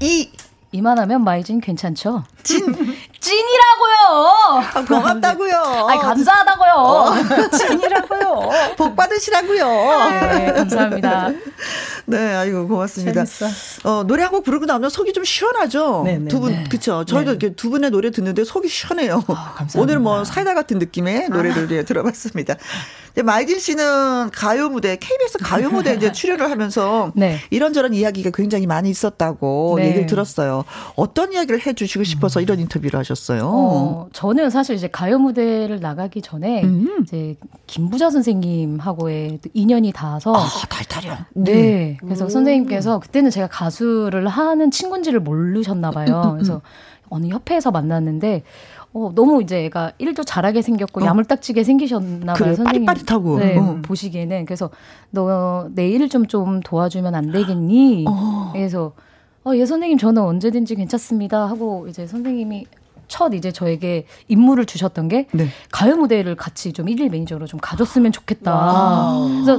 [0.00, 0.30] 이.
[0.72, 2.24] 이만하면 마이진 괜찮죠?
[2.48, 2.96] 진.
[3.20, 4.62] 찐이라고요.
[4.74, 5.56] 아, 고맙다고요.
[5.56, 6.72] 아 감사하다고요.
[6.76, 7.14] 어.
[7.58, 8.50] 찐이라고요.
[8.76, 10.10] 복 받으시라고요.
[10.10, 11.30] 네, 감사합니다.
[12.06, 13.24] 네, 아이고 고맙습니다.
[13.24, 13.46] 재밌어.
[13.88, 16.02] 어, 노래 한 곡 부르고 나면 속이 좀 시원하죠.
[16.04, 16.64] 네, 네, 두 분, 네.
[16.70, 17.04] 그쵸.
[17.06, 19.24] 저희도 이렇게 두 분의 노래 듣는데 속이 시원해요.
[19.28, 21.82] 아, 오늘 뭐 사이다 같은 느낌의 노래를 아.
[21.84, 22.54] 들어봤습니다.
[23.24, 27.40] 마이딘 씨는 가요 무대, KBS 가요 무대 이제 출연을 하면서 네.
[27.50, 29.88] 이런저런 이야기가 굉장히 많이 있었다고 네.
[29.88, 30.64] 얘기를 들었어요.
[30.94, 33.42] 어떤 이야기를 해주시고 싶어서 이런 인터뷰를 하셨어요?
[33.44, 37.00] 어, 저는 사실 이제 가요 무대를 나가기 전에 음.
[37.02, 41.16] 이제 김부자 선생님하고의 인연이 닿아서 아, 달달이요.
[41.34, 41.52] 네.
[41.52, 41.96] 네.
[42.00, 42.28] 그래서 오.
[42.28, 46.32] 선생님께서 그때는 제가 가수를 하는 친구인지를 모르셨나 봐요.
[46.36, 46.60] 그래서
[47.10, 48.42] 어느 협회에서 만났는데
[48.94, 51.04] 어, 너무 이제 애가 일도 잘하게 생겼고 어.
[51.04, 52.54] 야물딱지게 생기셨나 봐요.
[52.54, 52.86] 선생님.
[52.86, 53.38] 빠릿빠릿하고.
[53.38, 53.78] 네, 어.
[53.82, 54.44] 보시기에는.
[54.46, 54.70] 그래서
[55.10, 58.06] 너 내일 좀 좀 도와주면 안 되겠니?
[58.08, 58.50] 어.
[58.52, 58.92] 그래서
[59.44, 62.66] 어, 예 선생님 저는 언제든지 괜찮습니다 하고 이제 선생님이
[63.08, 65.48] 첫 이제 저에게 임무를 주셨던 게 네.
[65.72, 68.54] 가요 무대를 같이 좀 일일 매니저로 좀 가줬으면 좋겠다.
[68.54, 69.28] 와.
[69.28, 69.58] 그래서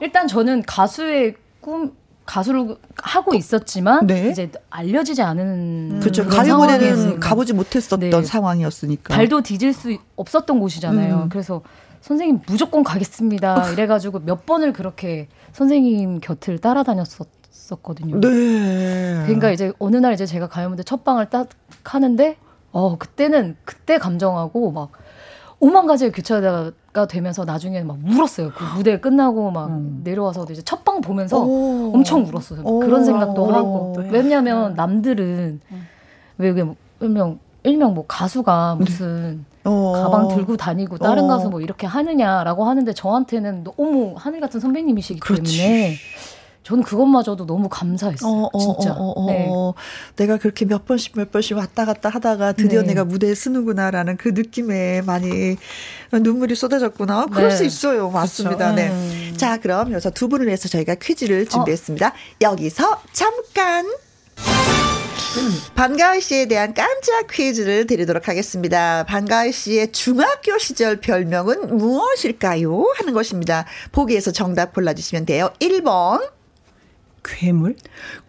[0.00, 1.92] 일단 저는 가수의 꿈
[2.26, 4.30] 가수를 하고 있었지만 네.
[4.30, 6.26] 이제 알려지지 않은 그렇죠.
[6.26, 8.22] 가요 무대는 가보지 못했었던 네.
[8.22, 11.22] 상황이었으니까 발도 디딜 수 없었던 곳이잖아요.
[11.24, 11.28] 음.
[11.28, 11.62] 그래서
[12.02, 13.70] 선생님 무조건 가겠습니다.
[13.72, 17.39] 이래가지고 몇 번을 그렇게 선생님 곁을 따라다녔었
[17.76, 18.20] 거든요.
[18.20, 19.22] 네.
[19.24, 21.48] 그러니까 이제 어느 날 이제 제가 가요 무대 첫 방을 딱
[21.84, 22.36] 하는데
[22.72, 24.90] 어 그때는 그때 감정하고 막
[25.58, 28.50] 오만 가지의 교차가 되면서 나중에 막 울었어요.
[28.56, 30.00] 그 무대 끝나고 막 음.
[30.04, 31.92] 내려와서 이제 첫 방 보면서 오.
[31.94, 32.62] 엄청 울었어요.
[32.64, 32.80] 오.
[32.80, 33.96] 그런 생각도 하고.
[34.10, 35.86] 왜냐면 남들은 음.
[36.38, 39.92] 왜 그게 뭐 일명 일명 뭐 가수가 무슨 어.
[39.92, 41.28] 가방 들고 다니고 다른 어.
[41.28, 45.58] 가수 뭐 이렇게 하느냐라고 하는데 저한테는 너무 하늘 같은 선배님이시기 그렇지.
[45.58, 45.94] 때문에
[46.70, 48.30] 저는 그것마저도 너무 감사했어요.
[48.30, 48.92] 어, 어, 진짜.
[48.92, 49.50] 어, 어, 어, 네.
[50.16, 52.88] 내가 그렇게 몇 번씩 몇 번씩 왔다 갔다 하다가 드디어 네.
[52.88, 55.56] 내가 무대에 서는구나라는 그 느낌에 많이
[56.12, 57.26] 눈물이 쏟아졌구나.
[57.26, 57.56] 그럴 네.
[57.56, 58.10] 수 있어요.
[58.10, 58.72] 맞습니다.
[58.72, 58.76] 그렇죠.
[58.76, 58.88] 네.
[58.90, 59.34] 음.
[59.36, 62.12] 자, 그럼 여기서 두 분을 위해서 저희가 퀴즈를 준비했습니다.
[62.40, 63.86] 여기서 잠깐.
[65.74, 69.04] 반가이 씨에 대한 깜짝 퀴즈를 드리도록 하겠습니다.
[69.04, 72.92] 반가이 씨의 중학교 시절 별명은 무엇일까요?
[72.96, 73.64] 하는 것입니다.
[73.90, 75.50] 보기에서 정답 골라주시면 돼요.
[75.60, 76.39] 1번.
[77.22, 77.76] 괴물?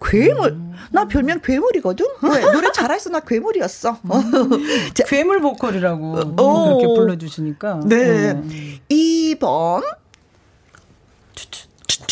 [0.03, 0.49] 괴물?
[0.51, 0.73] 음.
[0.91, 2.05] 나 별명 괴물이거든?
[2.23, 2.41] 왜?
[2.51, 3.09] 노래 잘했어.
[3.09, 3.97] 나 괴물이었어.
[4.03, 4.91] 음.
[4.93, 6.63] 자, 괴물 보컬이라고 어.
[6.65, 7.81] 그렇게 불러주시니까.
[7.85, 8.31] 네.
[8.31, 8.79] 음.
[8.89, 9.83] 2번.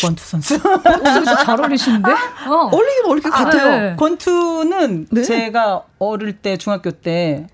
[0.00, 0.58] 권투 선수.
[0.60, 2.10] 권투 선수 잘 어울리시는데?
[2.10, 2.70] 어.
[2.72, 3.80] 어울리긴 어울릴 것 아, 같아요.
[3.90, 3.96] 네.
[3.96, 5.22] 권투는 네.
[5.22, 7.46] 제가 어릴 때, 중학교 때,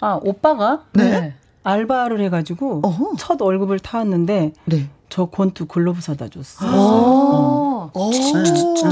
[0.00, 1.34] 아, 오빠가 네.
[1.64, 3.16] 알바를 해가지고 어허.
[3.18, 4.90] 첫 월급을 타왔는데, 네.
[5.08, 6.66] 저 권투 글로브 사다 줬어.
[6.66, 8.10] 요 오,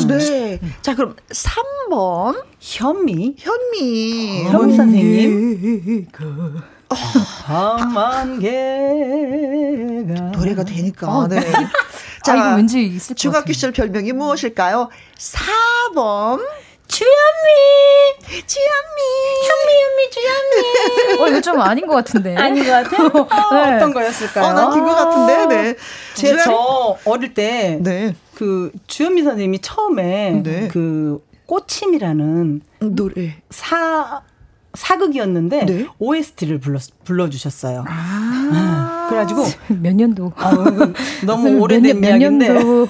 [0.07, 0.59] 네.
[0.83, 2.45] 자, 그럼 3번.
[2.61, 3.37] 현미.
[3.39, 4.45] 현미.
[4.45, 6.07] 현미 선생님.
[6.91, 10.23] 한만 개가.
[10.39, 11.09] 노래가 되니까.
[11.09, 11.41] 어, 네.
[12.25, 14.91] 자, 아, 이거 왠지 있을 중학교 시절 별명이 무엇일까요?
[15.17, 16.41] 4번.
[16.87, 18.45] 주현미!
[18.47, 19.01] 주현미!
[19.47, 21.23] 현미, 현미, 주현미!
[21.23, 22.35] 어, 이거 좀 아닌 것 같은데.
[22.37, 23.07] 아닌 것 같아요?
[23.15, 23.77] 어, 네.
[23.77, 24.45] 어떤 거였을까요?
[24.47, 25.77] 어, 난긴 것 같은데, 네.
[26.15, 28.17] 제, 저 어릴 때, 네.
[28.41, 30.69] 그, 주현미 선생님이 처음에, 네.
[30.69, 32.63] 그, 꽃침이라는
[32.97, 33.37] 노래.
[33.51, 34.23] 사,
[34.73, 35.87] 사극이었는데 네?
[35.99, 37.85] OST를 불러 불러주셨어요.
[37.87, 39.45] 아~ 그래가지고
[39.83, 40.33] 몇 년도?
[40.37, 40.53] 아,
[41.27, 42.89] 너무 오래된 몇, 이야기인데 몇 년도.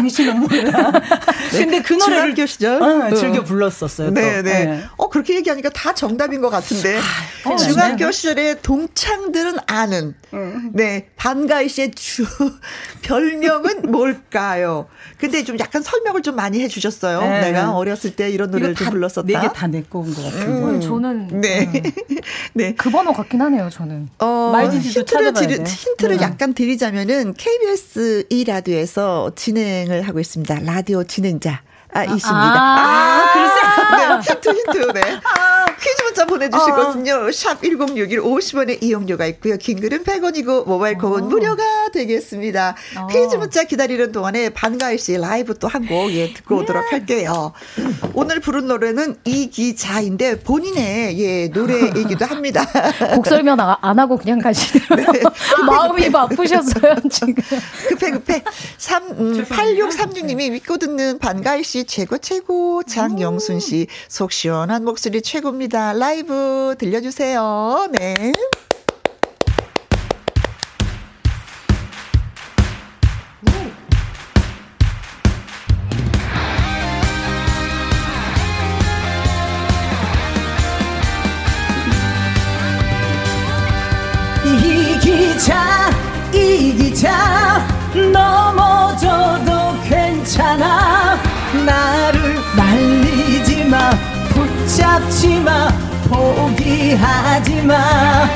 [0.00, 0.92] 당신은 몰라.
[1.52, 1.58] 네.
[1.58, 4.10] 근데 그 노래를 중학교 시절 어, 즐겨 불렀었어요.
[4.10, 4.84] 네, 네, 네.
[4.96, 6.98] 어 그렇게 얘기하니까 다 정답인 것 같은데
[7.44, 10.70] 아, 중학교 시절에 동창들은 아는 음.
[10.72, 12.24] 네 반가이 씨의 주
[13.02, 14.86] 별명은 뭘까요?
[15.18, 17.20] 근데 좀 약간 설명을 좀 많이 해주셨어요.
[17.20, 17.40] 네.
[17.40, 19.26] 내가 어렸을 때 이런 노래를 좀 불렀었다.
[19.26, 20.46] 네개 다 내꺼 온것 같은데.
[20.46, 22.16] 음, 저는 네, 음.
[22.54, 22.74] 네.
[22.74, 23.68] 그 번호 같긴 하네요.
[23.70, 24.08] 저는.
[24.20, 26.22] 어, 힌트를 드리, 힌트를 네.
[26.22, 30.60] 약간 드리자면은 KBS 2 라디오에서 진행 을 하고 있습니다.
[30.60, 31.62] 라디오 진행자.
[31.92, 32.30] 아, 이십니다.
[32.30, 34.16] 아, 아, 그러세요?
[34.18, 35.20] 네, 힌트, 힌트, 네.
[35.24, 35.59] 아.
[35.80, 36.76] 퀴즈 문자 보내주실 어.
[36.76, 39.56] 것은요, 샵1061 50원의 이용료가 있고요.
[39.56, 41.26] 긴 글은 100원이고, 모바일 콩은 어.
[41.26, 42.76] 무료가 되겠습니다.
[42.98, 43.06] 어.
[43.06, 46.62] 퀴즈 문자 기다리는 동안에 반가이 씨 라이브 또 한 곡, 예, 듣고 네.
[46.62, 47.52] 오도록 할게요.
[48.12, 52.66] 오늘 부른 노래는 이기자인데, 본인의, 예, 노래이기도 합니다.
[53.14, 55.12] 곡 설명 안 하고 그냥 가시네요.
[55.12, 55.20] 네.
[55.66, 57.34] 마음이 바쁘셨어요, 지금.
[57.88, 58.42] 급해, 급해.
[58.78, 62.82] 3, 음, 8636님이 믿고 듣는 반가이 씨 최고, 최고.
[62.82, 65.69] 장영순 씨, 속 시원한 목소리 최고입니다.
[65.70, 65.92] 있습니다.
[65.94, 67.88] 라이브 들려주세요.
[67.92, 68.32] 네.
[95.00, 95.68] 붙잡지 마
[96.08, 98.28] 포기하지 마.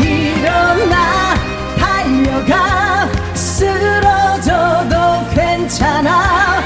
[0.00, 1.34] 일어나
[1.78, 3.08] 달려가.
[3.34, 4.96] 쓰러져도
[5.34, 6.62] 괜찮아.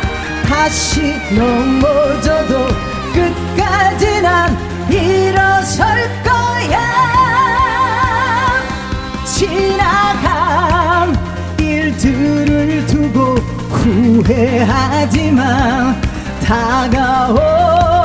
[0.48, 2.68] 다시 넘어져도
[3.14, 4.56] 끝까지 난
[4.90, 5.86] 일어설
[6.22, 6.80] 거야.
[9.24, 11.16] 지나간
[11.58, 13.34] 일들을 두고
[13.70, 15.94] 후회하지 마
[16.44, 17.95] 다가올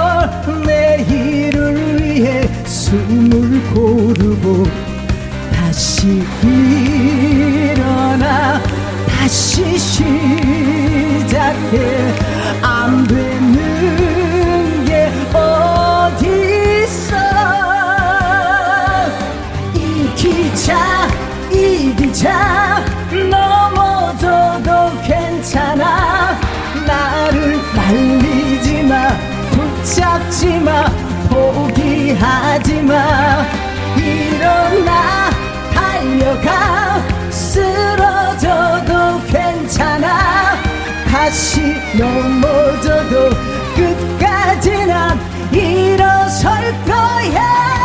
[2.91, 4.67] 숨을 고르고
[5.55, 8.59] 다시 일어나
[9.07, 10.11] 다시 시작해.
[12.61, 17.15] 안 되는 게 어딨어
[19.73, 21.07] 이기자
[21.49, 22.83] 이기자
[23.29, 26.37] 넘어져도 괜찮아.
[26.85, 29.15] 나를 말리지 마
[29.85, 30.91] 잡지 마
[32.21, 33.43] 포기하지 마.
[33.97, 35.29] 일어나
[35.73, 37.01] 달려가.
[37.31, 40.55] 쓰러져도 괜찮아.
[41.09, 43.29] 다시 넘어져도
[43.75, 45.19] 끝까지 난
[45.51, 47.80] 일어설 거야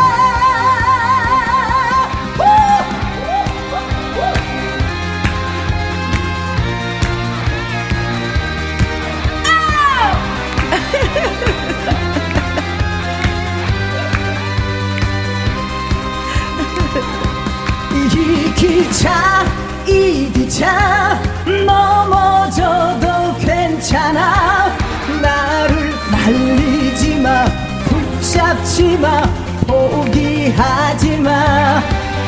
[18.77, 19.43] 기차
[19.87, 21.19] 이 기차
[21.65, 24.71] 넘어져도 괜찮아.
[25.23, 27.47] 나를 말리지 마.
[27.87, 29.23] 붙잡지 마.
[29.67, 31.81] 포기하지 마.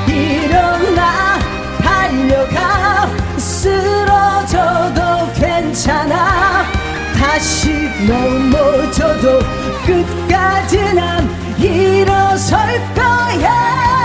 [0.07, 1.39] 일어나
[1.83, 3.11] 달려가.
[3.37, 6.65] 쓰러져도 괜찮아.
[7.13, 9.41] 다시 넘어져도
[9.85, 13.98] 끝까지 난 일어설 거야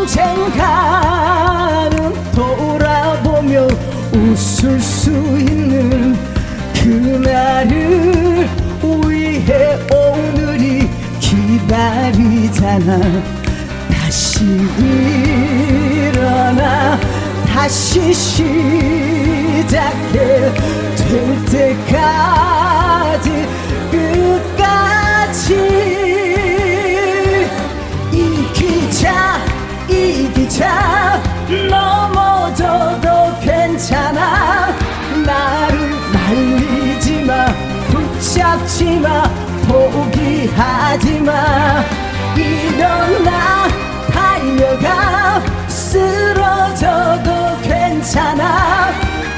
[0.00, 1.92] 언젠가는
[2.32, 3.68] 돌아보며
[4.14, 6.16] 웃을 수 있는
[6.74, 8.48] 그날을
[9.06, 10.88] 위해 오늘이
[11.20, 12.98] 기다리잖아.
[13.92, 14.44] 다시
[16.08, 16.98] 일어나
[17.46, 19.68] 다시 시작해
[20.96, 21.44] 될
[21.84, 23.46] 때까지
[23.90, 25.99] 끝까지
[30.60, 31.22] 이기자
[31.70, 34.68] 넘어져도 괜찮아.
[35.24, 37.46] 나를 말리지 마.
[37.90, 39.22] 붙잡지 마.
[39.66, 41.82] 포기하지 마.
[42.36, 43.68] 일어나
[44.12, 45.42] 달려가.
[45.66, 48.92] 쓰러져도 괜찮아.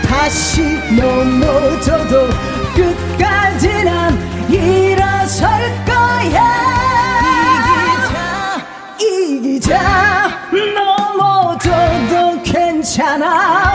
[0.09, 2.29] 다시 넘어져도
[2.75, 5.49] 끝까지 난 일어설
[5.87, 6.73] 거야.
[9.01, 9.79] 이기자
[10.53, 10.92] 넘어져도
[13.13, 13.75] 괜찮아.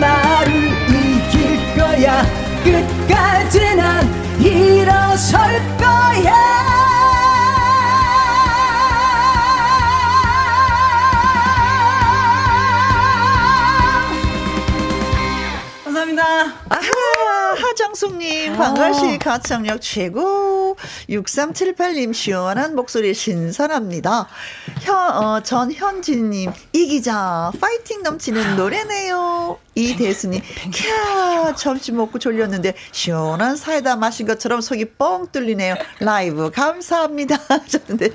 [0.00, 0.52] 나를
[0.88, 2.22] 이길 거야.
[2.64, 5.40] 끝까지 난 일어설
[5.78, 6.32] 거야.
[15.84, 16.61] 감사합니다.
[18.56, 20.76] 반가시 가창력 최고.
[21.08, 24.28] 6378님, 시원한 목소리 신선합니다.
[24.80, 29.58] 현, 어, 전현진님, 이 기자, 파이팅 넘치는 노래네요.
[29.74, 30.40] 이대수님,
[30.70, 35.76] 캬, 점심 먹고 졸렸는데, 시원한 사이다 마신 것처럼 속이 뻥 뚫리네요.
[36.00, 37.38] 라이브 감사합니다.
[37.48, 38.10] 하셨는데,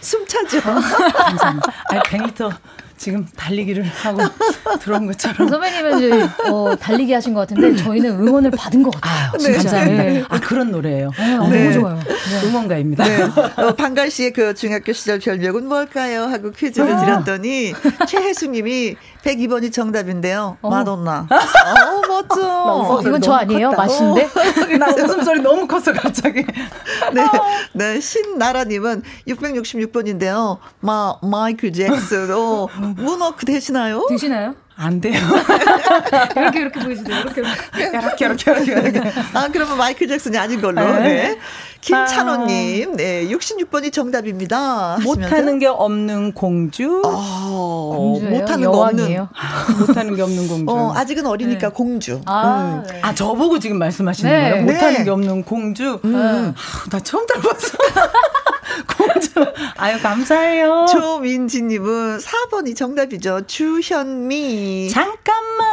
[0.00, 0.60] 숨 차죠?
[0.60, 1.72] 감사합니다.
[1.90, 2.56] 아니, 100m.
[3.00, 4.18] 지금 달리기를 하고
[4.80, 5.48] 들어온 것처럼.
[5.48, 9.30] 선배님은 이제 어, 달리기 하신 것 같은데 저희는 응원을 받은 것 같아요.
[9.32, 9.52] 아, 네.
[9.54, 10.02] 감사합니다.
[10.02, 10.24] 네.
[10.28, 11.10] 아 그런 노래예요.
[11.16, 11.62] 네, 어, 네.
[11.64, 11.98] 너무 좋아요.
[11.98, 12.46] 네.
[12.48, 13.04] 응원가입니다.
[13.04, 13.22] 네.
[13.56, 16.24] 어, 방갈 씨의 그 중학교 시절 별명은 뭘까요?
[16.24, 17.00] 하고 퀴즈를 아.
[17.00, 17.72] 드렸더니
[18.06, 20.56] 최혜수님이 102번이 정답인데요.
[20.62, 20.70] 어.
[20.70, 21.26] 마돈나.
[21.30, 22.40] 어, 멋져.
[22.64, 23.70] 어, 이건 저 아니에요?
[23.72, 24.28] 맛인데?
[24.78, 26.44] 나 웃음소리 너무 컸어, 갑자기.
[27.12, 27.24] 네.
[27.72, 28.00] 네.
[28.00, 30.58] 신나라님은 666번인데요.
[30.80, 32.30] 마, 마이클 잭슨.
[32.32, 34.06] 어, 문워크 되시나요?
[34.08, 34.54] 되시나요?
[34.80, 35.20] 안 돼요.
[36.36, 37.12] 이렇게 이렇게 보이시죠?
[37.12, 37.42] 이렇게
[37.76, 39.12] 이렇게 이렇게 이렇게 이렇게.
[39.34, 40.80] 아 그러면 마이클 잭슨이 아닌 걸로.
[40.80, 41.00] 네.
[41.00, 41.38] 네.
[41.82, 44.98] 김찬호님, 네, 66번이 정답입니다.
[45.02, 47.00] 못하는 게 없는 공주.
[47.04, 48.38] 어, 공주예요?
[48.38, 49.26] 못하는 거 없는.
[49.80, 50.72] 못하는 게 없는 공주.
[50.72, 51.74] 어, 아직은 어리니까 네.
[51.74, 52.20] 공주.
[52.26, 52.86] 아, 음.
[52.86, 53.00] 네.
[53.02, 54.50] 아, 저보고 지금 말씀하시는 네.
[54.50, 54.64] 거예요?
[54.64, 55.04] 못하는 네.
[55.04, 56.00] 게 없는 공주.
[56.04, 56.14] 음.
[56.16, 56.52] 아,
[56.90, 57.78] 나 처음 들어봤어.
[58.86, 59.30] 공주.
[59.76, 60.86] 아유, 감사해요.
[60.90, 63.46] 조민지님은 4번이 정답이죠.
[63.46, 64.90] 주현미.
[64.90, 65.68] 잠깐만.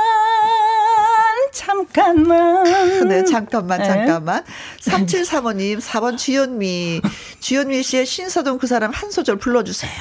[1.53, 2.63] 잠깐만.
[3.07, 3.85] 네, 잠깐만, 네.
[3.87, 4.43] 잠깐만.
[4.43, 4.91] 네.
[4.91, 7.01] 3735님, 4번 주현미.
[7.39, 9.91] 주현미 씨의 신사동 그 사람 한 소절 불러주세요.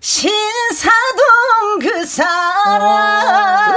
[0.00, 0.38] 신사동
[1.80, 3.74] 그 사람.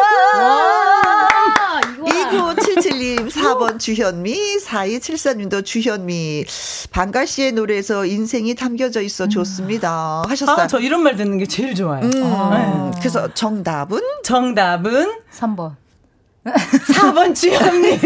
[2.06, 6.46] 2977님, 4번 주현미, 4274님도 주현미.
[6.92, 10.22] 방가 씨의 노래에서 인생이 담겨져 있어 좋습니다.
[10.28, 10.56] 하셨어요.
[10.56, 12.04] 아, 저 이런 말 듣는 게 제일 좋아요.
[12.04, 12.92] 음, 아.
[13.00, 14.00] 그래서 정답은?
[14.24, 15.12] 정답은?
[15.34, 15.76] 3번.
[16.46, 18.00] 4번 주현미.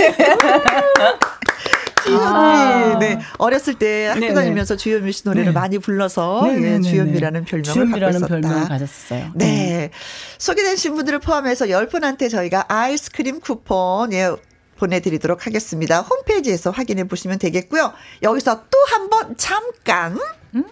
[2.06, 2.24] 주현미.
[2.24, 2.98] 아.
[3.00, 3.20] 네.
[3.38, 4.34] 어렸을 때 학교 네네.
[4.34, 5.60] 다니면서 주현미 씨 노래를 네.
[5.60, 8.50] 많이 불러서 네, 주현미라는 별명을 주현미라는 갖고 있었다.
[8.50, 9.32] 별명을 가졌어요.
[9.36, 9.46] 네.
[9.46, 9.92] 네.
[10.38, 14.30] 소개되신 분들을 포함해서 10분한테 저희가 아이스크림 쿠폰 예
[14.78, 16.02] 보내드리도록 하겠습니다.
[16.02, 17.94] 홈페이지에서 확인해 보시면 되겠고요.
[18.24, 20.18] 여기서 또 한 번 잠깐.
[20.56, 20.64] 음?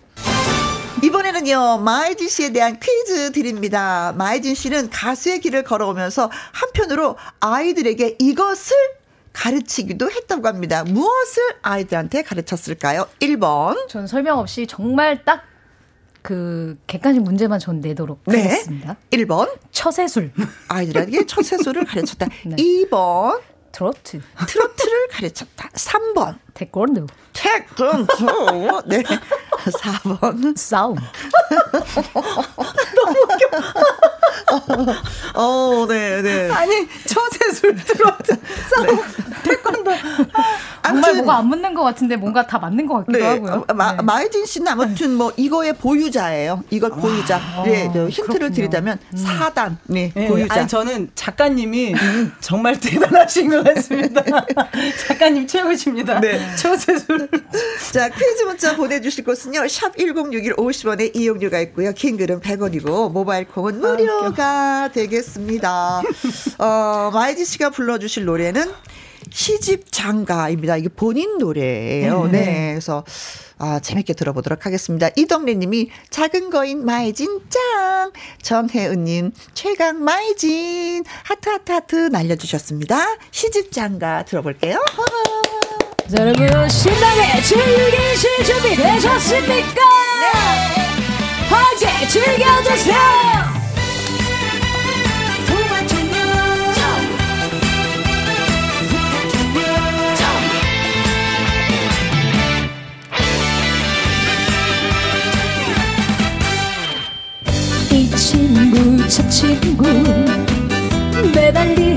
[1.03, 4.13] 이번에는요, 마이진 씨에 대한 퀴즈 드립니다.
[4.17, 8.75] 마이진 씨는 가수의 길을 걸어오면서 한편으로 아이들에게 이것을
[9.33, 10.83] 가르치기도 했다고 합니다.
[10.83, 13.07] 무엇을 아이들한테 가르쳤을까요?
[13.19, 13.87] 1번.
[13.89, 15.43] 전 설명 없이 정말 딱
[16.23, 18.43] 그 객관식 문제만 전 내도록 네.
[18.43, 18.95] 하겠습니다.
[19.11, 19.51] 1번.
[19.71, 20.31] 처세술.
[20.69, 22.27] 아이들에게 처세술을 가르쳤다.
[22.47, 22.55] 네.
[22.55, 23.41] 2번.
[23.73, 24.21] 트로트.
[24.47, 25.67] 트로트를 가르쳤다.
[25.69, 26.39] 3번.
[26.53, 27.07] 태권도.
[27.33, 28.81] 태권도.
[28.85, 29.03] 네.
[29.03, 30.55] 4번.
[30.57, 30.95] 싸움.
[32.95, 33.49] 너무 웃겨.
[35.35, 36.51] 어, 네, 네.
[36.51, 38.37] 아니, 처세술 트로트.
[38.69, 38.87] 싸움.
[38.87, 39.03] 네.
[39.43, 39.91] 태권도.
[40.83, 43.25] 정말 뭐가 안 맞는 것 같은데 뭔가 다 맞는 것 같기도 네.
[43.25, 43.65] 하고요.
[43.73, 44.03] 마, 네.
[44.03, 46.63] 마이진 씨는 아무튼 뭐 이거의 보유자예요.
[46.69, 47.37] 이걸 아, 보유자.
[47.37, 48.51] 아, 네, 네, 힌트를 그렇군요.
[48.51, 49.25] 드리자면 음.
[49.25, 49.77] 4단.
[49.85, 50.53] 네, 네, 보유자.
[50.53, 51.95] 아니, 저는 작가님이
[52.41, 54.21] 정말 대단하신 것 같습니다.
[55.07, 56.19] 작가님 최고십니다.
[56.19, 56.39] 네.
[56.57, 57.29] 처세술.
[57.91, 59.67] 자, 퀴즈 문자 보내주실 곳은요.
[59.67, 61.93] 샵 1061 50원에 이용료가 있고요.
[61.93, 66.01] 긴 글은 100원이고 모바일 콩은 무료가 아, 되겠습니다.
[66.59, 68.71] 어, 마이진 씨가 불러주실 노래는
[69.29, 70.77] 시집 장가입니다.
[70.77, 72.25] 이게 본인 노래예요.
[72.25, 72.45] 네.
[72.45, 72.71] 네.
[72.73, 73.03] 그래서
[73.57, 75.09] 아, 재밌게 들어보도록 하겠습니다.
[75.15, 78.11] 이덕래 님이 작은 거인 마이진 짱.
[78.41, 83.17] 정혜은 님 최강 마이진 하트 하트 하트 날려 주셨습니다.
[83.31, 84.83] 시집 장가 들어볼게요.
[86.09, 89.81] 자, 여러분 신나게 즐기실 준비 되셨습니까?
[90.21, 90.83] 네.
[91.49, 93.53] 함께 즐겨주세요.
[107.91, 109.83] '이 친구 저 친구
[111.33, 111.92] 매달리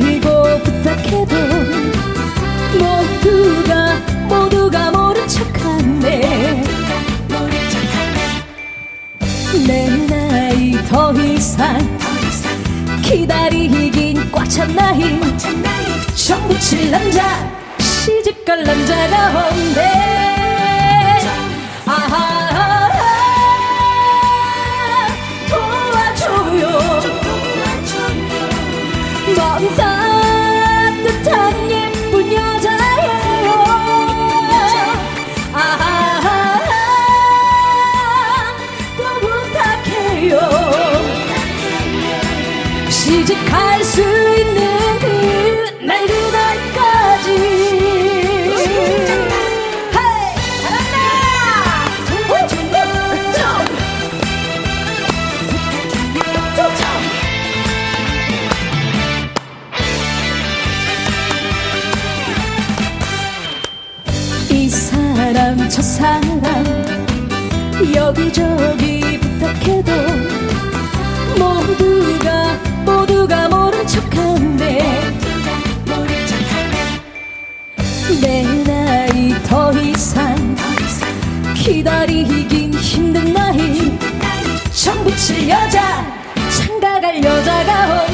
[6.07, 6.21] 척하네
[9.67, 11.77] 내 나이 더 이상
[13.03, 15.03] 기다리긴 꽉 찬 나이.
[16.15, 17.51] 정부 칠 남자
[17.81, 19.81] 시집갈 남자가 온대
[21.87, 22.46] 아하
[65.97, 66.23] 사람
[67.95, 69.93] 여기저기 부탁해도
[71.39, 74.79] 모두가 모두가 모른 척한대.
[78.21, 80.37] 내 나이 더 이상
[81.55, 83.99] 기다리긴 힘든 나이.
[84.73, 86.05] 정 붙일 여자
[86.59, 88.06] 장가갈 여자가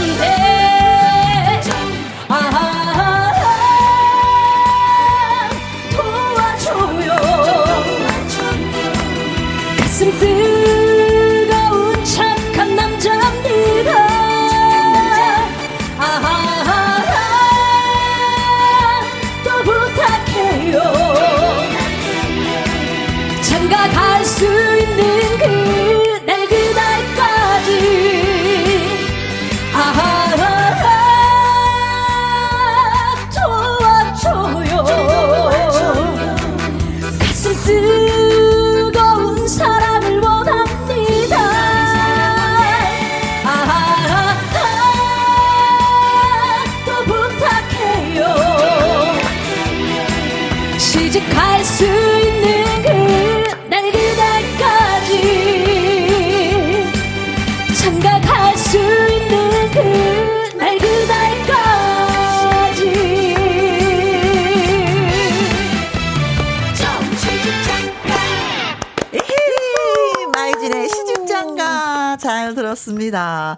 [72.83, 73.57] 잘 들었습니다.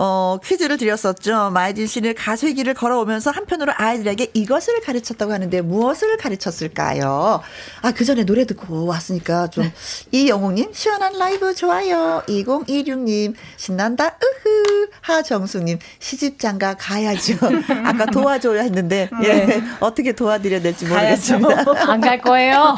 [0.00, 1.50] 어, 퀴즈를 드렸었죠.
[1.50, 7.40] 마이진 씨는 가수의 길을 걸어오면서 한편으로 아이들에게 이것을 가르쳤다고 하는데 무엇을 가르쳤을까요?
[7.82, 9.68] 아, 그 전에 노래 듣고 왔으니까 좀,
[10.12, 12.22] 이영웅님, 시원한 라이브 좋아요.
[12.28, 14.88] 2016님, 신난다, 으흐.
[15.00, 17.34] 하정수님, 시집장가 가야죠.
[17.84, 21.64] 아까 도와줘야 했는데, 예, 어떻게 도와드려야 될지 모르겠습니다.
[21.90, 22.76] 안 갈 거예요.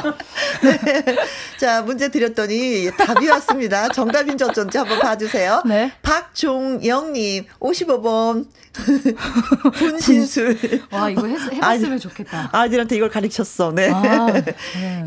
[1.60, 3.88] 자, 문제 드렸더니 답이 왔습니다.
[3.90, 5.62] 정답인지 어쩐지 한번 봐주세요.
[5.66, 5.92] 네.
[6.02, 8.46] 박종영 님, 55번.
[9.74, 10.56] 분신술.
[10.92, 12.50] 와, 이거 해, 해봤으면 좋겠다.
[12.52, 13.72] 아이들한테 이걸 가르쳤어.
[13.72, 13.90] 네.
[13.90, 14.54] 아, 네.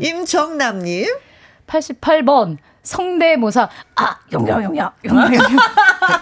[0.00, 1.06] 임정남님.
[1.66, 2.58] 88번.
[2.84, 3.68] 성대모사.
[3.96, 5.50] 아, 용영, 용영, 용영, 용영.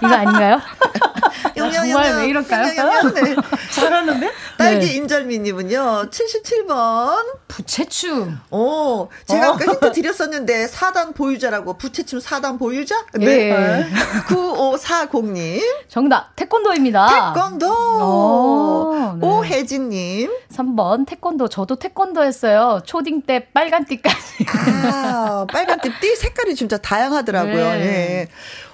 [0.03, 0.61] 이거 아닌가요?
[1.73, 2.67] 정말 왜 이럴까요?
[3.15, 3.35] 네.
[3.75, 4.31] 잘하는데?
[4.57, 4.93] 딸기 네.
[4.95, 7.25] 임절미님은요, 77번.
[7.49, 8.39] 부채춤.
[8.51, 9.55] 오, 제가 어.
[9.55, 12.95] 아까 힌트 드렸었는데, 4단 보유자라고, 부채춤 4단 보유자?
[13.15, 13.27] 네.
[13.27, 13.87] 예.
[14.29, 15.61] 9540님.
[15.89, 16.35] 정답.
[16.37, 17.35] 태권도입니다.
[17.35, 17.67] 태권도.
[17.69, 19.27] 오, 네.
[19.27, 20.31] 오혜진님.
[20.53, 21.07] 3번.
[21.07, 21.49] 태권도.
[21.49, 22.81] 저도 태권도 했어요.
[22.85, 24.47] 초딩 때 빨간 띠까지.
[24.85, 27.55] 아, 빨간 띠, 띠 색깔이 진짜 다양하더라고요.
[27.55, 27.80] 네.
[27.80, 28.28] 예.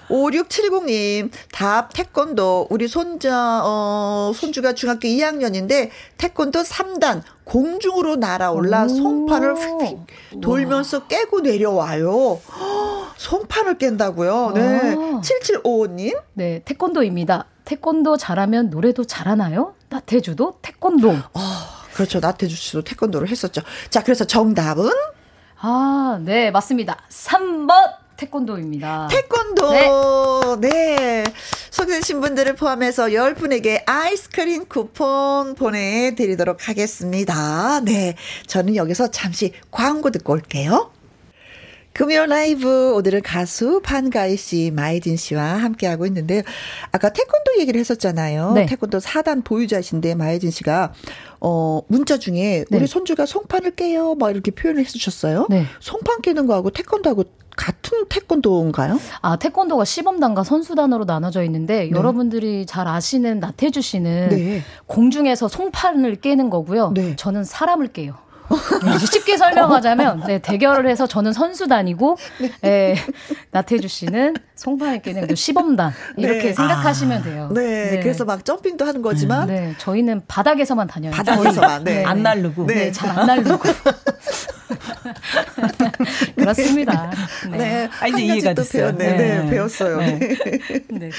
[0.09, 2.69] 5670님, 답, 태권도.
[2.71, 8.89] 우리 손자, 어, 손주가 중학교 2학년인데, 태권도 3단, 공중으로 날아올라 오.
[8.89, 12.41] 송판을 휙휙 돌면서 깨고 내려와요.
[12.41, 14.53] 허, 송판을 깬다고요.
[14.55, 14.95] 네.
[14.97, 15.21] 아.
[15.23, 16.63] 7755님, 네.
[16.65, 17.45] 태권도입니다.
[17.65, 19.75] 태권도 잘하면 노래도 잘하나요?
[19.91, 21.15] 나태주도 태권도.
[21.93, 22.21] 그렇죠.
[22.21, 23.61] 나태주 씨도 태권도를 했었죠.
[23.91, 24.91] 자, 그래서 정답은?
[25.61, 26.51] 아, 네.
[26.51, 26.99] 맞습니다.
[27.11, 29.09] 3번 태권도입니다.
[29.11, 29.71] 태권도.
[30.61, 30.69] 네.
[30.69, 31.25] 네.
[31.71, 37.81] 소개되신 분들을 포함해서 10분에게 아이스크림 쿠폰 보내드리도록 하겠습니다.
[37.81, 38.17] 네.
[38.47, 40.91] 저는 여기서 잠시 광고 듣고 올게요.
[41.99, 46.43] 금요 라이브 오늘은 가수 판가희 씨, 마이진 씨와 함께하고 있는데요.
[46.93, 48.53] 아까 태권도 얘기를 했었잖아요.
[48.53, 48.67] 네.
[48.67, 50.93] 태권도 4단 보유자신데 마이진 씨가
[51.41, 52.77] 어 문자 중에 네.
[52.79, 55.49] 우리 손주가 송판을 깨요 막 이렇게 표현을 해주셨어요.
[55.51, 55.65] 네.
[55.81, 57.25] 송판 깨는 거하고 태권도하고
[57.57, 59.01] 같은 태권도인가요?
[59.21, 64.63] 아, 태권도가 시범단과 선수단으로 나눠져 있는데 여러분들이 잘 아시는 나태주 씨는 네.
[64.87, 66.93] 공중에서 송판을 깨는 거고요.
[66.95, 67.17] 네.
[67.17, 68.28] 저는 사람을 깨요.
[68.85, 72.17] 네, 쉽게 설명하자면 네, 대결을 해서 저는 선수단이고
[72.63, 72.97] 네,
[73.51, 74.35] 나태주 씨는
[75.03, 76.53] 깨는 그 시범단 이렇게 네.
[76.53, 77.51] 생각하시면 돼요.
[77.55, 81.13] 네, 그래서 막 점핑도 하는 거지만 네, 저희는 바닥에서만 다녀요.
[81.13, 82.05] 바닥에서만 네.
[82.05, 82.67] 안 날르고.
[82.67, 82.75] 네.
[82.75, 83.69] 네, 잘안 날르고.
[86.37, 87.13] 그렇습니다.
[87.51, 87.89] 네, 네.
[88.01, 88.97] 아, 이제 한 이해가 됐어요.
[88.97, 89.17] 배웠네.
[89.17, 89.51] 네, 네.
[89.51, 89.99] 배웠어요.
[89.99, 90.19] 네.
[90.89, 91.11] 네.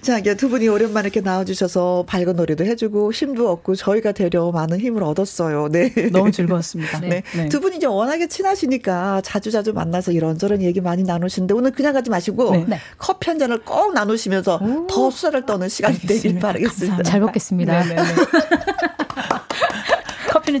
[0.00, 4.80] 자, 이게 두 분이 오랜만에 이렇게 나와주셔서 밝은 노래도 해주고 힘도 얻고 저희가 되려 많은
[4.80, 5.68] 힘을 얻었어요.
[5.68, 5.90] 네.
[6.12, 7.00] 너무 즐거웠습니다.
[7.00, 7.22] 네.
[7.34, 7.48] 네.
[7.48, 12.52] 두 분이 이제 워낙에 친하시니까 자주자주 만나서 이런저런 얘기 많이 나누시는데 오늘 그냥 가지 마시고
[12.52, 12.64] 네.
[12.68, 12.80] 네.
[12.98, 16.46] 커피 한 잔을 꼭 나누시면서 더 수다를 떠는 시간이 되길 알겠습니다.
[16.46, 17.02] 바라겠습니다.
[17.02, 17.84] 잘 먹겠습니다.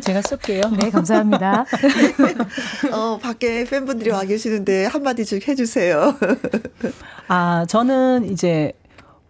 [0.00, 0.62] 제가 쏠게요.
[0.78, 1.64] 네, 감사합니다.
[2.92, 6.14] 어, 밖에 팬분들이 와 계시는데 한마디씩 해주세요.
[7.28, 8.72] 아, 저는 이제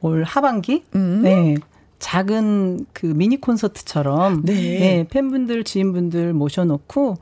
[0.01, 1.23] 올 하반기 음.
[1.23, 1.57] 네.
[1.99, 4.55] 작은 그 미니 콘서트처럼 네.
[4.55, 7.17] 네, 팬분들, 지인분들 모셔놓고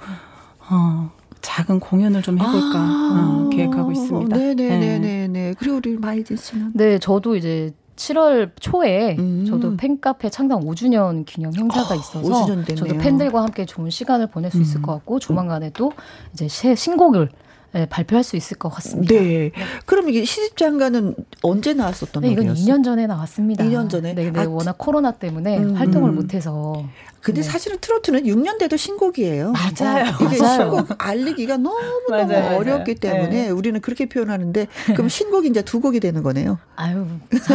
[0.71, 4.37] 어, 작은 공연을 좀 해볼까 아, 어, 계획하고 있습니다.
[4.37, 4.99] 네네네네.
[4.99, 5.29] 네.
[5.29, 5.55] 네.
[5.59, 6.73] 그리고 우리 마이진 씨는?
[6.75, 9.45] 네, 저도 이제 7월 초에 음.
[9.47, 14.61] 저도 팬카페 창당 5주년 기념 행사가 아, 있어서 저도 팬들과 함께 좋은 시간을 보낼 수
[14.61, 14.83] 있을 음.
[14.83, 15.93] 것 같고 조만간에 또
[16.33, 17.29] 이제 신곡을
[17.75, 19.13] 네, 발표할 수 있을 것 같습니다.
[19.15, 19.21] 네.
[19.21, 19.53] 네.
[19.85, 23.65] 그럼 이게 시집장가는 언제 나왔었던 네, 이건 2년 전에 나왔습니다.
[23.65, 24.15] 2년 전에?
[24.15, 26.15] 네, 네 아, 워낙 코로나 때문에 음, 활동을 음.
[26.15, 26.85] 못해서.
[27.25, 27.49] 근데 네.
[27.49, 29.53] 사실은 트로트는 6년 돼도 신곡이에요.
[29.53, 30.05] 맞아요.
[30.21, 30.59] 이게 맞아요.
[30.71, 31.77] 신곡 알리기가 너무
[32.11, 33.15] 너무 맞아요, 어렵기 맞아요.
[33.19, 33.49] 때문에 네.
[33.51, 36.59] 우리는 그렇게 표현하는데 그럼 신곡이 이제 두 곡이 되는 거네요.
[36.77, 37.07] 아유,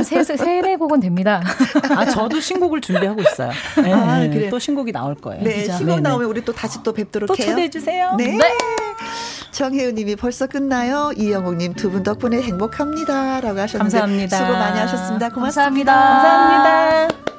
[0.03, 1.41] 세, 세, 세 곡은 됩니다.
[1.95, 3.51] 아, 저도 신곡을 준비하고 있어요.
[3.83, 4.49] 네, 아, 그래.
[4.49, 5.43] 또 신곡이 나올 거예요.
[5.43, 5.77] 네, 진짜.
[5.77, 7.49] 신곡 나오면 우리 또 다시 또 뵙도록 또 해요.
[7.51, 8.15] 초대해 주세요.
[8.17, 8.27] 네.
[8.35, 8.57] 네.
[9.51, 11.11] 정혜우님이 벌써 끝나요.
[11.15, 14.37] 이영옥님 두 분 덕분에 행복합니다라고 하셨는데 감사합니다.
[14.37, 15.29] 수고 많이 하셨습니다.
[15.29, 15.93] 고맙습니다.
[15.93, 15.93] 감사합니다.
[15.93, 17.38] 감사합니다.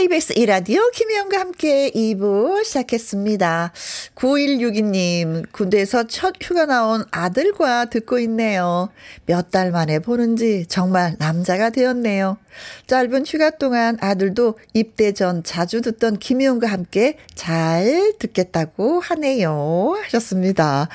[0.00, 3.70] KBS 이라디오 김혜영과 함께 2부 시작했습니다.
[4.14, 8.88] 9162님, 군대에서 첫 휴가 나온 아들과 듣고 있네요.
[9.26, 12.38] 몇 달 만에 보는지 정말 남자가 되었네요.
[12.86, 19.98] 짧은 휴가 동안 아들도 입대 전 자주 듣던 김혜영과 함께 잘 듣겠다고 하네요.
[20.04, 20.88] 하셨습니다.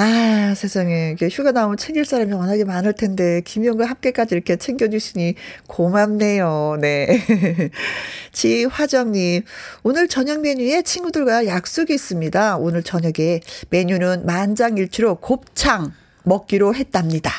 [0.00, 1.16] 아, 세상에.
[1.28, 5.34] 휴가 나오면 챙길 사람이 워낙에 많을 텐데, 김영과 함께까지 이렇게 챙겨주시니
[5.66, 6.76] 고맙네요.
[6.80, 7.20] 네.
[8.30, 9.42] 지화정님,
[9.82, 12.58] 오늘 저녁 메뉴에 친구들과 약속이 있습니다.
[12.58, 13.40] 오늘 저녁에
[13.70, 15.92] 메뉴는 만장일치로 곱창
[16.22, 17.32] 먹기로 했답니다.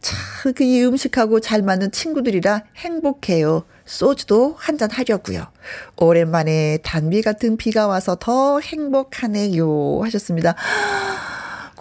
[0.00, 3.64] 참, 그이 음식하고 잘 맞는 친구들이라 행복해요.
[3.86, 5.48] 소주도 한잔 하려고요.
[5.96, 10.00] 오랜만에 단비 같은 비가 와서 더 행복하네요.
[10.04, 10.54] 하셨습니다.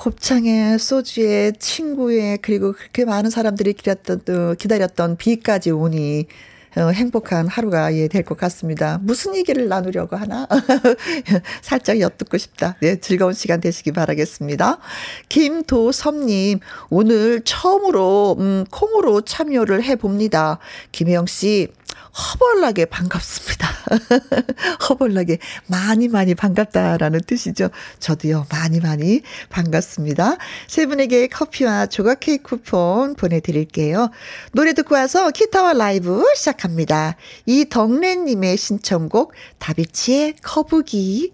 [0.08, 6.28] 곱창에 소주에 친구에 그리고 그렇게 많은 사람들이 기다렸던 기다렸던 비까지 오니
[6.78, 9.00] 어, 행복한 하루가 예, 될 것 같습니다.
[9.02, 10.48] 무슨 얘기를 나누려고 하나?
[11.62, 12.78] 살짝 엿듣고 싶다.
[12.80, 14.78] 네, 즐거운 시간 되시기 바라겠습니다.
[15.28, 20.60] 김도섭님, 오늘 처음으로, 음, 콩으로 참여를 해봅니다.
[20.94, 21.68] 김혜영 씨,
[22.18, 23.68] 허벌나게 반갑습니다.
[24.90, 25.38] 허벌나게
[25.68, 27.70] 많이 많이 반갑다라는 뜻이죠.
[28.00, 30.38] 저도요, 많이 많이 반갑습니다.
[30.68, 34.10] 세 분에게 커피와 조각 케이크 쿠폰 보내드릴게요.
[34.52, 37.16] 노래 듣고 와서 기타와 라이브 시작합니다.
[37.46, 41.34] 이덕래님의 신청곡, 다비치의 거북이.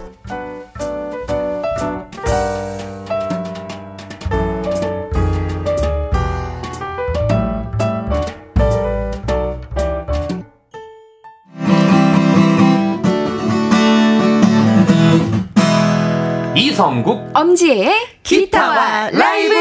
[16.81, 19.53] 이성국 엄지의 기타와 라이브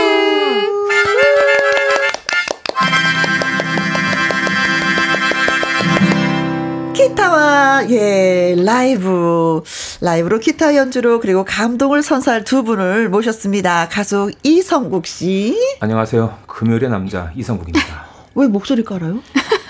[6.95, 9.63] 기타와 예 라이브
[10.01, 13.89] 라이브로 기타 연주로 그리고 감동을 선사할 두 분을 모셨습니다.
[13.91, 15.59] 가수 이성국 씨.
[15.81, 16.39] 안녕하세요.
[16.47, 18.07] 금요일의 남자 이성국입니다.
[18.35, 19.17] 왜 목소리 깔아요?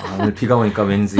[0.05, 1.17] 아, 오늘 비가 오니까 왠지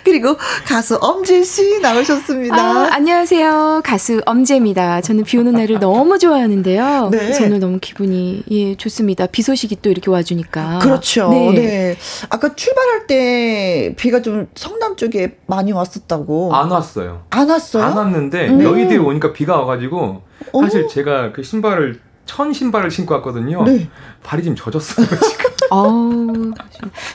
[0.04, 0.36] 그리고
[0.66, 2.56] 가수 엄재 씨 나오셨습니다.
[2.56, 3.82] 아, 안녕하세요.
[3.84, 5.00] 가수 엄재입니다.
[5.00, 7.10] 저는 비 오는 날을 너무 좋아하는데요.
[7.10, 7.44] 네.
[7.44, 9.26] 오늘 너무 기분이 예, 좋습니다.
[9.26, 10.80] 비 소식이 또 이렇게 와주니까.
[10.80, 11.30] 그렇죠.
[11.30, 11.52] 네.
[11.52, 11.96] 네.
[12.28, 16.54] 아까 출발할 때 비가 좀 성남 쪽에 많이 왔었다고.
[16.54, 17.22] 안 왔어요.
[17.30, 17.84] 안 왔어요?
[17.84, 18.62] 안 왔는데 음.
[18.62, 20.22] 여의도에 오니까 비가 와가지고
[20.62, 20.88] 사실 오.
[20.88, 23.64] 제가 그 신발을 천 신발을 신고 왔거든요.
[23.64, 23.88] 네.
[24.22, 25.50] 발이 좀 젖었어요 지금.
[25.70, 26.52] 어우,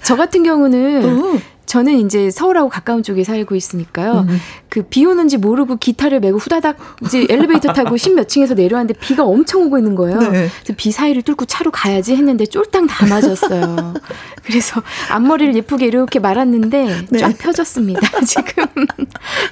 [0.03, 1.39] 저 같은 경우는 어.
[1.75, 4.25] 저는 이제 서울하고 가까운 쪽에 살고 있으니까요.
[4.29, 4.39] 음.
[4.69, 9.77] 그비 오는지 모르고 기타를 메고 후다닥 이제 엘리베이터 타고 십몇 층에서 내려왔는데 비가 엄청 오고
[9.77, 10.19] 있는 거예요.
[10.19, 10.29] 네.
[10.29, 13.93] 그래서 비 사이를 뚫고 차로 가야지 했는데 쫄딱 다 맞았어요.
[14.45, 17.17] 그래서 앞머리를 예쁘게 이렇게 말았는데 네.
[17.19, 18.01] 쫙 펴졌습니다.
[18.25, 18.65] 지금.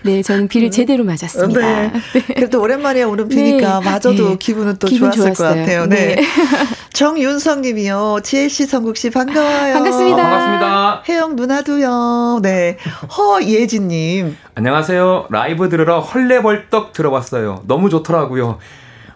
[0.04, 0.72] 네, 저는 비를 음.
[0.72, 1.60] 제대로 맞았습니다.
[1.60, 1.92] 네.
[2.14, 2.22] 네.
[2.36, 3.86] 그래도 오랜만에 오는 비니까 네.
[3.86, 4.38] 맞아도 네.
[4.38, 5.56] 기분은 또 기분 좋았을 좋았어요.
[5.56, 5.86] 것 같아요.
[5.88, 6.16] 네.
[6.16, 6.24] 네.
[6.94, 8.20] 정윤성 님이요.
[8.24, 9.74] 지혜 씨, 성국 씨 반가워요.
[9.74, 10.18] 반갑습니다.
[10.18, 11.04] 아, 반갑습니다.
[11.10, 12.13] 혜영 누나도요.
[12.42, 12.78] 네.
[13.18, 14.38] 허예진 님.
[14.56, 15.28] 안녕하세요.
[15.30, 17.64] 라이브 들으러 헐레벌떡 들어봤어요.
[17.68, 18.60] 너무 좋더라고요.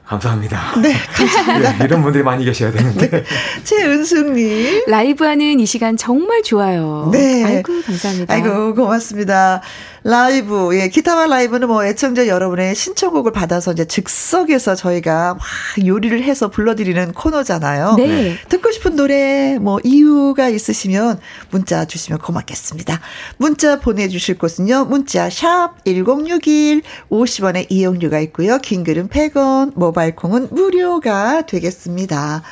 [0.06, 0.80] 감사합니다.
[0.82, 1.78] 네, 감사합니다.
[1.80, 3.10] 네, 이런 분들이 많이 계셔야 되는데.
[3.10, 3.24] 네.
[3.64, 4.86] 최은숙님.
[4.88, 7.10] 라이브 하는 이 시간 정말 좋아요.
[7.12, 7.44] 네.
[7.44, 8.34] 아이고, 감사합니다.
[8.34, 9.62] 아이고, 고맙습니다.
[10.08, 15.42] 라이브, 예, 기타와 라이브는 뭐 애청자 여러분의 신청곡을 받아서 이제 즉석에서 저희가 막
[15.86, 17.96] 요리를 해서 불러드리는 코너잖아요.
[17.98, 18.38] 네.
[18.48, 21.20] 듣고 싶은 노래, 뭐 이유가 있으시면
[21.52, 23.02] 문자 주시면 고맙겠습니다.
[23.36, 28.60] 문자 보내주실 곳은요, 문자 샵 1061, 50원의 이용료가 있고요.
[28.60, 32.44] 긴 글은 100원, 모바일 콩은 무료가 되겠습니다.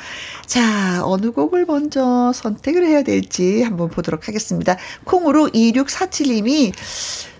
[0.44, 4.76] 자, 어느 곡을 먼저 선택을 해야 될지 한번 보도록 하겠습니다.
[5.04, 6.74] 콩으로 2647님이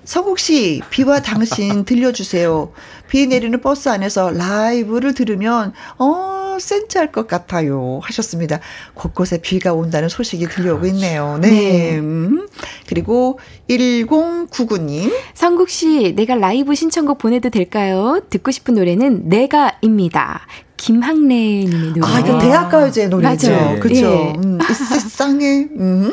[0.06, 2.72] 성국 씨, 비와 당신 들려주세요.
[3.08, 8.00] 비 내리는 버스 안에서 라이브를 들으면, 어, 센치할 것 같아요.
[8.02, 8.60] 하셨습니다.
[8.94, 10.94] 곳곳에 비가 온다는 소식이 들려오고 그렇죠.
[10.96, 11.38] 있네요.
[11.40, 11.50] 네.
[11.50, 11.98] 네.
[11.98, 12.48] 음.
[12.86, 13.38] 그리고
[13.68, 15.12] 1099님.
[15.34, 18.20] 성국 씨, 내가 라이브 신청곡 보내도 될까요?
[18.30, 20.46] 듣고 싶은 노래는 내가입니다.
[20.76, 22.06] 김학래님의 노래.
[22.06, 23.50] 아, 이거 대학가요제 노래죠.
[23.50, 23.80] 맞아요.
[23.80, 23.94] 그죠.
[23.96, 24.32] 예.
[24.36, 25.68] 음, 세상에.
[25.78, 26.12] 음.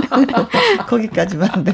[0.88, 1.64] 거기까지만.
[1.64, 1.72] 네.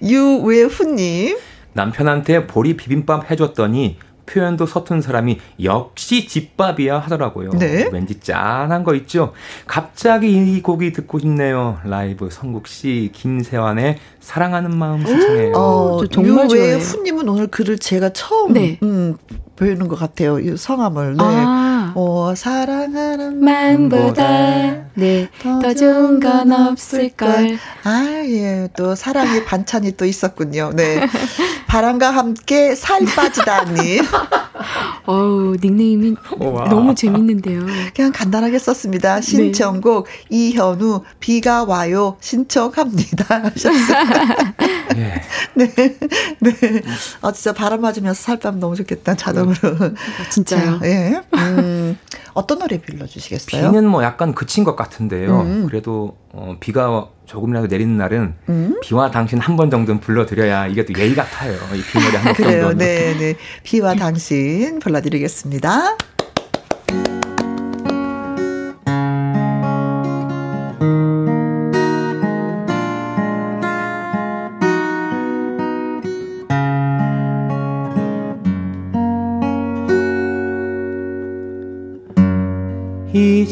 [0.02, 1.36] 유외훈님.
[1.72, 7.50] 남편한테 보리 비빔밥 해줬더니 표현도 서툰 사람이 역시 집밥이야 하더라고요.
[7.50, 7.88] 네.
[7.92, 9.32] 왠지 짠한 거 있죠?
[9.66, 11.78] 갑자기 이 곡이 듣고 싶네요.
[11.84, 15.52] 라이브 성국 씨, 김세환의 사랑하는 마음 신청해요.
[15.54, 16.76] 어, 정말 좋아요.
[16.76, 18.78] 후님은 오늘 글을 제가 처음 네.
[18.84, 19.16] 음,
[19.56, 20.38] 배우는 것 같아요.
[20.38, 21.14] 이 성함을.
[21.16, 21.24] 네.
[21.24, 21.79] 아.
[21.94, 27.58] 어, 사랑하는 마음보다 네, 더 좋은 건 없을걸.
[27.84, 28.68] 아, 예.
[28.76, 30.72] 또 사랑의 반찬이 또 있었군요.
[30.74, 31.00] 네.
[31.66, 34.02] 바람과 함께 살 빠지다님.
[35.06, 37.64] 어우, 닉네임이 오, 너무 재밌는데요.
[37.94, 39.16] 그냥 간단하게 썼습니다.
[39.16, 39.22] 네.
[39.22, 40.36] 신청곡 네.
[40.36, 43.44] 이현우 비가 와요 신청합니다.
[43.50, 44.04] 하셨어요.
[44.96, 45.22] 예.
[45.54, 45.72] 네.
[46.40, 46.82] 네.
[47.22, 49.14] 아, 진짜 바람 맞으면서 살빠면 너무 좋겠다.
[49.14, 49.54] 자동으로.
[50.30, 50.80] 진짜요?
[50.80, 51.20] 자, 예.
[51.34, 51.79] 음,
[52.34, 53.70] 어떤 노래 불러주시겠어요?
[53.70, 55.40] 비는 뭐 약간 그친 것 같은데요.
[55.42, 55.66] 음.
[55.66, 58.78] 그래도 어, 비가 조금이라도 내리는 날은 음?
[58.82, 61.52] 비와 당신 한 번 정도는 불러드려야 이게 또 예의 같아요.
[61.74, 62.78] 이 비머리 한번 정도는.
[62.78, 63.34] 네, 네.
[63.62, 65.96] 비와 당신 불러드리겠습니다.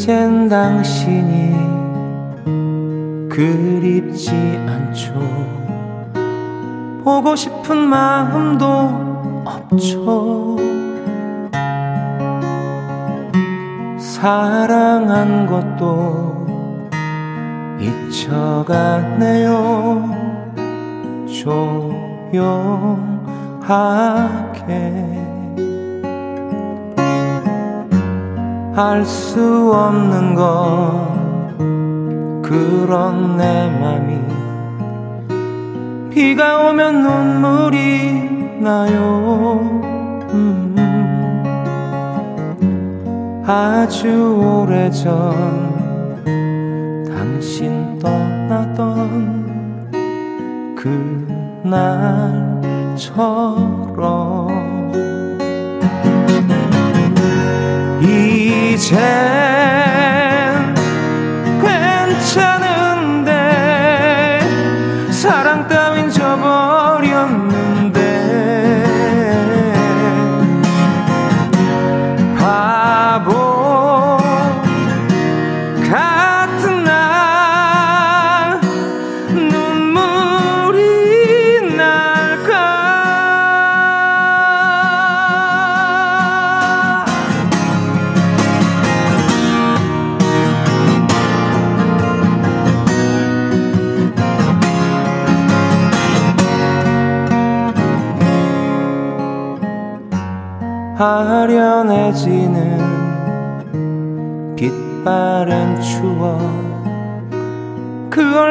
[0.08, 1.52] 이젠 당신이
[3.28, 4.30] 그립지
[4.66, 5.12] 않죠.
[7.04, 8.64] 보고 싶은 마음도
[9.44, 10.56] 없죠.
[13.98, 16.46] 사랑한 것도
[17.78, 19.52] 잊혀가네요.
[22.32, 23.28] 조용하게
[28.78, 31.52] 알 수 없는 건
[32.42, 34.20] 그런 내 맘이
[36.10, 39.58] 비가 오면 눈물이 나요.
[40.32, 40.76] 음.
[43.44, 44.06] 아주
[44.62, 45.74] 오래전
[47.08, 49.88] 당신 떠나던
[53.26, 54.77] 그날처럼
[58.90, 59.47] 이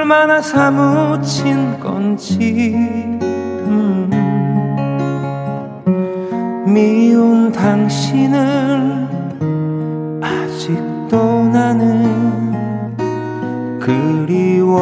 [0.08, 3.20] 얼마나 사무친 건지
[3.68, 4.10] 음.
[6.66, 9.06] 미운 당신을
[10.24, 12.48] 아직도 나는
[13.82, 14.78] 그리워하나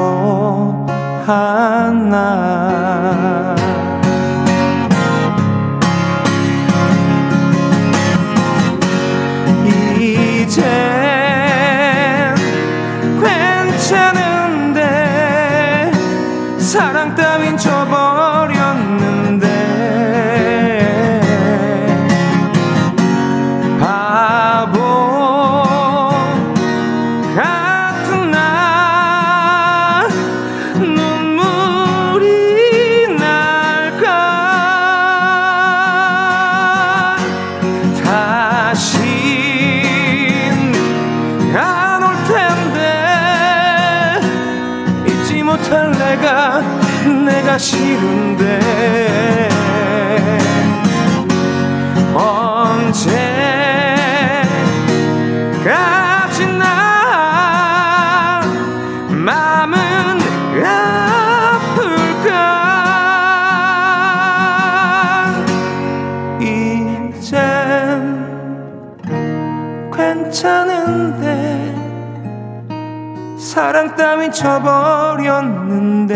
[73.96, 76.16] 사랑 따윈 쳐버렸는데.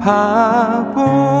[0.00, 1.37] 바보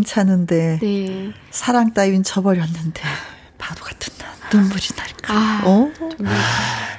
[0.00, 1.32] 괜찮은데 네.
[1.50, 3.02] 사랑 따윈 저버렸는데
[3.58, 4.26] 바보 같은 나
[4.56, 5.34] 눈물이 날까.
[5.34, 5.90] 아, 어?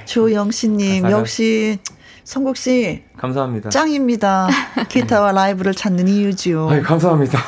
[0.04, 1.78] 조영신님 가사가- 역시
[2.24, 3.70] 성국 씨 감사합니다.
[3.70, 4.48] 짱입니다.
[4.90, 6.68] 기타와 라이브를 찾는 이유지요.
[6.68, 7.38] 아이, 감사합니다.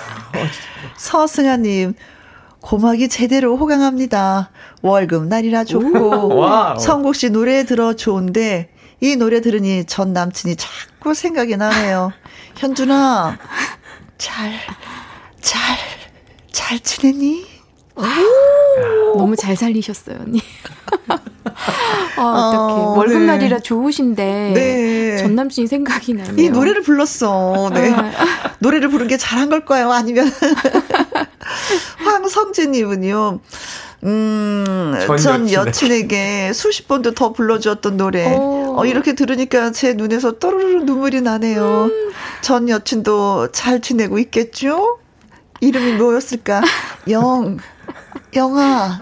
[0.97, 1.93] 서승아님
[2.61, 4.51] 고막이 제대로 호강합니다.
[4.81, 6.79] 월급 날이라 좋고.
[6.81, 8.71] 성국 씨 노래 들어 좋은데
[9.01, 12.13] 이 노래 들으니 전 남친이 자꾸 생각이 나네요.
[12.57, 13.37] 현준아
[14.17, 14.53] 잘
[15.45, 15.77] 잘,
[16.53, 17.45] 잘 지냈니?
[19.15, 20.41] 너무 잘 살리셨어요, 언니.
[22.17, 22.83] 아, 어떡해.
[22.83, 23.63] 어, 월급날이라 네.
[23.63, 25.17] 좋으신데 네.
[25.19, 26.43] 전 남친이 생각이 나네요.
[26.45, 27.71] 이 노래를 불렀어.
[27.75, 27.93] 네.
[27.93, 28.11] 아.
[28.59, 29.93] 노래를 부른 게 잘한 걸까요?
[29.93, 30.31] 아니면
[32.05, 33.41] 황성진님은요.
[34.05, 36.53] 음, 전 전 여친에게.
[36.53, 38.35] 수십 번도 더 불러주었던 노래.
[38.35, 38.77] 오.
[38.79, 41.91] 어, 이렇게 들으니까 제 눈에서 또르르 눈물이 나네요.
[42.41, 44.99] 전 여친도 잘 지내고 있겠죠?
[45.61, 46.63] 이름이 뭐였을까?
[47.11, 47.59] 영,
[48.35, 49.01] 영아,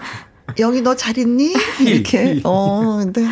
[0.57, 1.53] 영이 너 잘 있니?
[1.81, 2.41] 이렇게.
[2.43, 3.25] 어, 근데.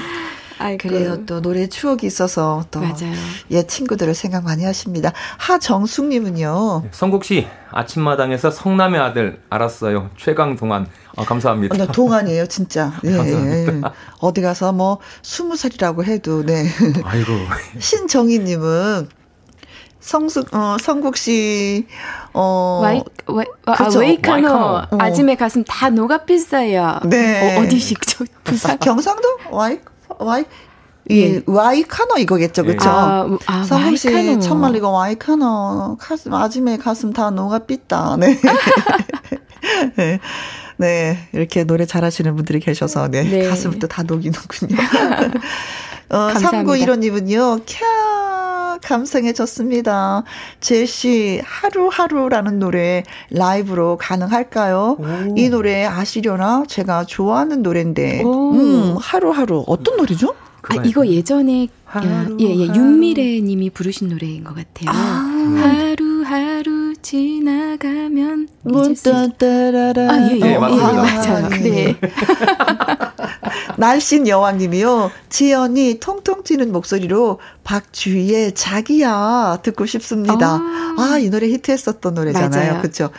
[0.58, 0.90] 아이고.
[0.90, 1.26] 그래요.
[1.26, 2.82] 또 노래 추억이 있어서 또.
[2.82, 3.14] 맞아요.
[3.50, 5.12] 옛 친구들을 생각 많이 하십니다.
[5.40, 6.84] 하정숙님은요.
[6.92, 10.12] 성국 씨 아침마당에서 성남의 아들 알았어요.
[10.18, 10.86] 최강 동안
[11.18, 11.74] 아, 감사합니다.
[11.74, 12.94] 어, 나 동안이에요, 진짜.
[13.04, 13.10] 네.
[13.18, 13.94] 감사합니다.
[14.20, 16.68] 어디 가서 뭐 스무 살이라고 해도 네.
[17.06, 17.32] 아이고
[17.80, 19.08] 신정희님은
[20.02, 21.86] 성숙, 어, 성국 씨,
[22.34, 22.80] 어.
[22.82, 24.00] 와이, 와이, 아, 그렇죠.
[24.00, 24.50] 아, 웨이카노.
[24.50, 24.88] 어.
[25.00, 27.00] 아침에 가슴 다 녹아pis어요.
[27.06, 27.58] 네.
[27.58, 28.78] 어, 디시 저, 부산.
[28.80, 29.38] 경상도?
[29.52, 29.80] 와이,
[30.20, 30.44] 와이,
[31.10, 31.44] 이 예.
[31.46, 32.90] 와이카노 이거겠죠, 그렇죠?
[32.90, 38.18] 아, 아, 성국 씨 천말 이거 와이카노 가슴 아침에 가슴 다 녹아pis다.
[38.20, 38.40] 네.
[39.96, 40.20] 네.
[40.78, 43.48] 네, 이렇게 노래 잘하시는 분들이 계셔서, 네, 네.
[43.48, 44.76] 가슴부터 다 녹이는군요.
[46.10, 48.11] 어, 3915님은요, 캬,
[48.84, 50.24] 감성해졌습니다.
[50.60, 54.98] 제시, 하루하루라는 노래 라이브로 가능할까요?
[55.00, 55.36] 오.
[55.38, 56.64] 이 노래 아시려나?
[56.68, 58.52] 제가 좋아하는 노래인데, 오.
[58.54, 59.64] 음, 하루하루.
[59.68, 60.36] 어떤 노래죠?
[60.64, 64.90] 아, 이거 예전에 하루, 예, 예, 윤미래 님이 부르신 노래인 것 같아요.
[64.90, 64.94] 아,
[65.62, 70.10] 하루하루 지나가면 문따따라라.
[70.12, 70.92] 아, 예, 예, 네, 맞습니다.
[70.92, 71.50] 예, 맞아요.
[71.50, 71.96] 네.
[73.82, 73.88] 네.
[73.88, 75.12] 날씬 여왕님이요.
[75.30, 80.60] 지연이 통통 튀는 목소리로 박주희의 자기야 듣고 싶습니다.
[80.62, 82.82] 아, 아이 노래 히트했었던 노래잖아요.
[82.82, 83.10] 그렇죠.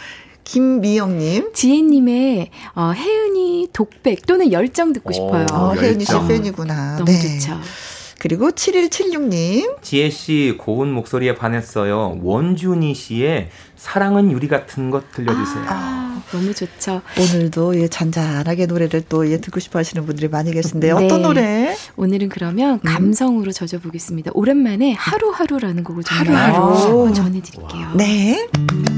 [0.44, 1.52] 김미영님.
[1.52, 5.46] 지혜님의 어, 혜은이 독백 또는 열정 듣고 싶어요.
[5.52, 6.96] 어, 혜은이 씨 팬이구나.
[6.96, 7.20] 너무 네.
[7.20, 7.58] 좋죠.
[8.22, 9.82] 그리고 7176님.
[9.82, 12.20] 지혜 씨 고운 목소리에 반했어요.
[12.22, 15.64] 원준이 씨의 사랑은 유리 같은 것 들려주세요.
[15.66, 17.02] 아, 너무 좋죠.
[17.18, 20.92] 오늘도 예, 잔잔하게 노래를 또 예, 듣고 싶어 하시는 분들이 많이 계신데 네.
[20.92, 21.74] 어떤 노래?
[21.96, 22.80] 오늘은 그러면 음.
[22.84, 23.50] 감성으로 음.
[23.50, 24.30] 젖어보겠습니다.
[24.34, 27.86] 오랜만에 하루하루라는 곡을 좀 하루하루 전해드릴게요.
[27.86, 27.94] 와.
[27.96, 28.46] 네.
[28.56, 28.91] 혼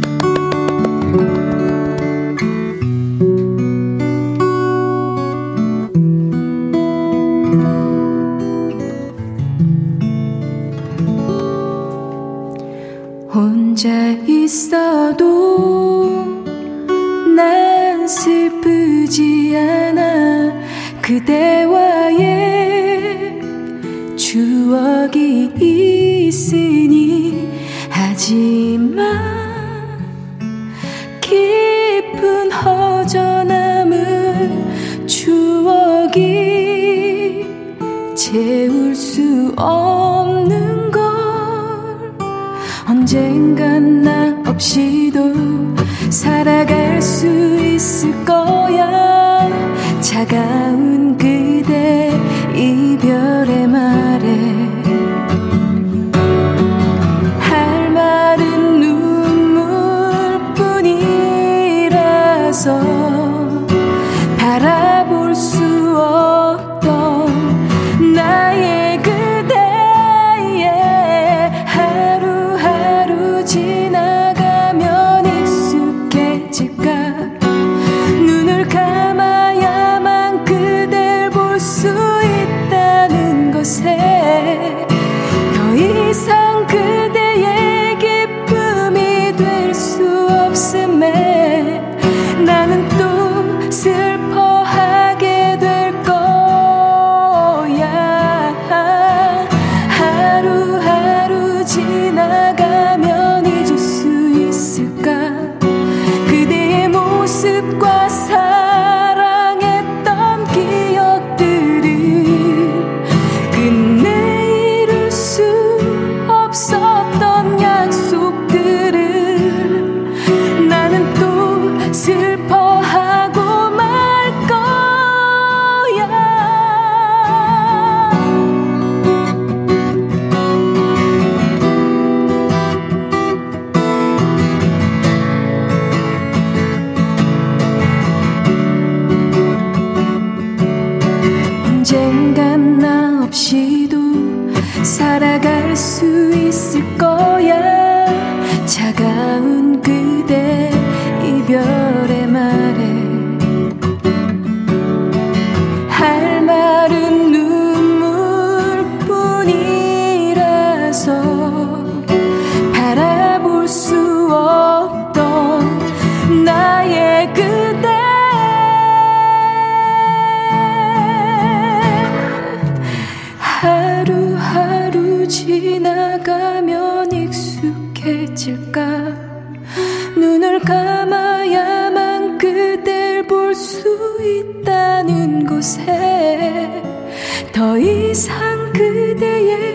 [187.55, 189.74] 더 이상 그대의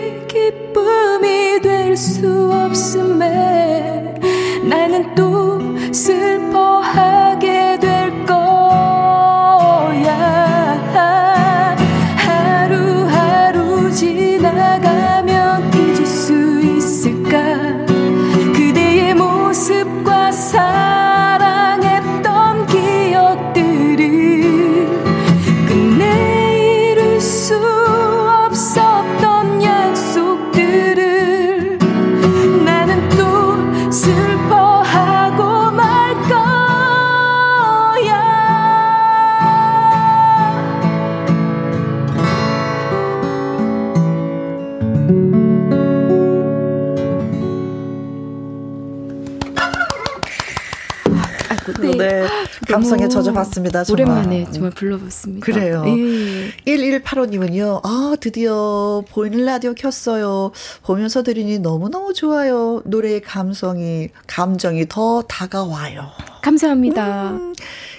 [52.80, 53.84] 감성에 젖어봤습니다.
[53.84, 54.06] 정말.
[54.06, 55.44] 오랜만에 정말 불러봤습니다.
[55.44, 55.84] 그래요.
[55.86, 56.50] 예.
[56.64, 60.52] 1185님은요, 아, 드디어 보이는 라디오 켰어요.
[60.82, 62.80] 보면서 들으니 너무너무 좋아요.
[62.86, 66.08] 노래의 감성이, 감정이 더 다가와요.
[66.42, 67.30] 감사합니다.
[67.32, 67.54] 음,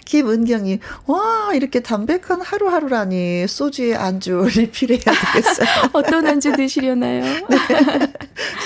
[0.05, 4.99] 김은경이, 와, 이렇게 담백한 하루하루라니, 소주에 안주 리필해야
[5.33, 5.67] 되겠어요.
[5.93, 7.23] 어떤 안주 드시려나요?
[7.23, 7.57] 네.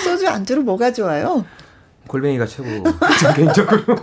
[0.02, 1.44] 소주 안주로 뭐가 좋아요?
[2.06, 2.84] 골뱅이가 최고.
[3.34, 3.96] 개인적으로.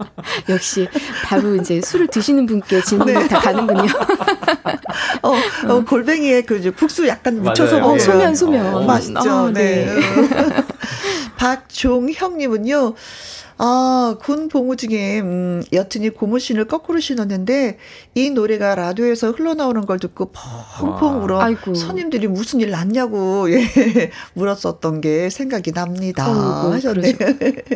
[0.48, 0.88] 역시
[1.24, 3.28] 바로 이제 술을 드시는 분께 질문이 네.
[3.28, 3.90] 다 가는군요.
[5.22, 5.34] 어,
[5.68, 9.30] 어, 골뱅이에 그 국수 약간 묻혀서 먹으면 어, 소면 소면 어, 맛있죠.
[9.30, 9.86] 아, 네.
[9.86, 10.00] 네.
[11.36, 12.94] 박종형님은요.
[13.62, 17.76] 아, 군 복무 중에, 음, 여튼이 고무신을 거꾸로 신었는데,
[18.14, 21.40] 이 노래가 라디오에서 흘러나오는 걸 듣고 펑펑 울어.
[21.42, 21.74] 아이고.
[21.74, 23.60] 손님들이 무슨 일 났냐고, 예,
[24.32, 26.26] 물었었던 게 생각이 납니다.
[26.30, 27.14] 어 하셨네.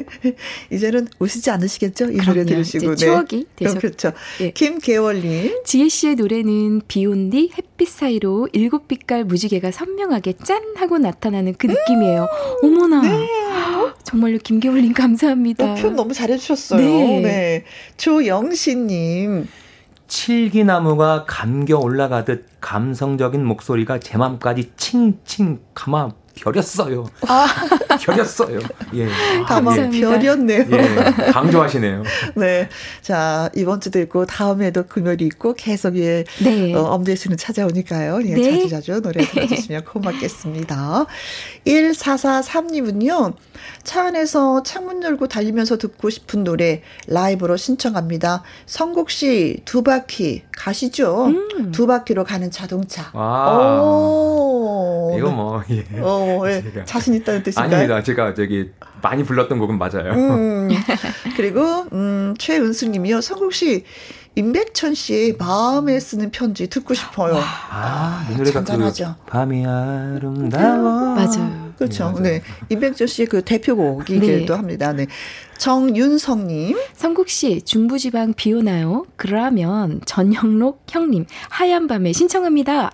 [0.73, 2.11] 이제는 우시지 않으시겠죠?
[2.13, 2.95] 이 노래 들으시고.
[2.95, 2.97] 네.
[2.97, 4.13] 추억이 되셨 그렇죠.
[4.41, 4.51] 예.
[4.53, 5.65] 김계월님.
[5.67, 10.63] 지혜 씨의 노래는 비 온 뒤 햇빛 사이로 일곱 빛깔 무지개가 선명하게 짠!
[10.77, 12.27] 하고 나타나는 그 느낌이에요.
[12.63, 13.03] 어머나.
[13.03, 13.29] 네.
[14.05, 15.73] 정말로 김계월님 감사합니다.
[15.73, 16.81] 어, 표현 너무 잘해주셨어요.
[16.81, 17.21] 네.
[17.21, 17.65] 네.
[17.97, 19.49] 조영신님.
[20.07, 27.09] 칠기나무가 감겨 올라가듯 감성적인 목소리가 제 맘까지 칭칭 감아 별였어요.
[27.29, 27.47] 아.
[28.03, 28.61] 별였어요.
[28.95, 29.09] 예.
[29.47, 30.67] 가만 별이었네요.
[30.71, 31.31] 예.
[31.33, 32.03] 강조하시네요.
[32.37, 32.69] 네.
[33.03, 36.75] 자, 이번 주도 있고, 다음에도 금요일이 있고, 계속 예, 네.
[36.75, 38.21] 어, 엄대 씨는 찾아오니까요.
[38.25, 38.69] 예, 네.
[38.69, 41.07] 자주 자주 노래 들어 주시면 고맙겠습니다.
[41.67, 43.35] 1443님은요,
[43.85, 48.43] 차 안에서 창문 열고 달리면서 듣고 싶은 노래 라이브로 신청합니다.
[48.67, 51.27] 성국 씨, 두 바퀴 가시죠.
[51.27, 51.73] 음.
[51.73, 53.11] 두 바퀴로 가는 자동차.
[53.13, 53.81] 아.
[53.83, 54.64] 오.
[55.17, 55.85] 이거 뭐, 예.
[56.01, 56.63] 어, 어, 예.
[56.85, 57.67] 자신 있다는 뜻인가요?
[57.67, 58.03] 아닙니다.
[58.03, 58.71] 제가 저기
[59.03, 60.13] 많이 불렀던 곡은 맞아요.
[60.13, 60.69] 음,
[61.37, 63.21] 그리고 음, 최은수님이요.
[63.21, 63.85] 성국 씨
[64.37, 67.39] 임백천 씨의 마음에 쓰는 편지 듣고 싶어요.
[67.71, 69.15] 아, 이 노래가 잔잔하죠.
[69.25, 71.15] 그 밤이 아름다워.
[71.15, 71.73] 맞아요.
[71.79, 72.13] 그렇죠.
[72.21, 72.43] 네, 네.
[72.69, 74.53] 임백천 씨의 그 대표곡이기도 네.
[74.53, 74.93] 합니다.
[74.93, 75.07] 네.
[75.59, 76.77] 정윤성님.
[76.95, 79.07] 성국 씨, 중부지방 비 오나요?
[79.17, 82.91] 그러면 전형록 형님, 하얀 밤에 신청합니다.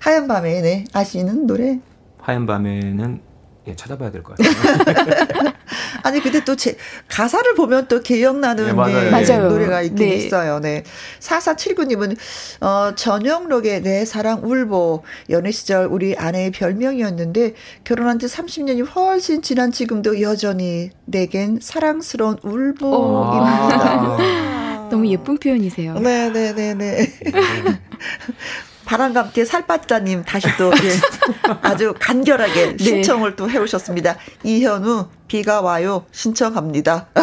[0.00, 1.78] 하얀 밤에 네 아시는 노래?
[2.20, 3.20] 하얀 밤에는
[3.68, 5.52] 예, 찾아봐야 될 것 같아요.
[6.02, 6.76] 아니 근데 또 제,
[7.08, 9.10] 가사를 보면 또 기억나는 네, 맞아요.
[9.10, 9.48] 맞아요.
[9.50, 10.14] 노래가 있긴 네.
[10.14, 10.58] 있어요.
[10.60, 10.84] 네.
[11.20, 12.16] 4479님은
[12.62, 17.54] 어, 전영록의 내 사랑 울보 연애 시절 우리 아내의 별명이었는데
[17.84, 22.86] 결혼한 지 30년이 훨씬 지난 지금도 여전히 내겐 사랑스러운 울보입니다.
[22.88, 24.88] 아.
[24.90, 25.94] 너무 예쁜 표현이세요.
[25.98, 27.12] 네네네네.
[28.88, 28.96] 네.
[28.96, 32.84] 바람과 함께 살빠짜님 다시 또 예, 아주 간결하게 네.
[32.84, 33.36] 신청을 네.
[33.36, 34.16] 또 해오셨습니다.
[34.44, 37.06] 이현우 비가 와요 신청합니다.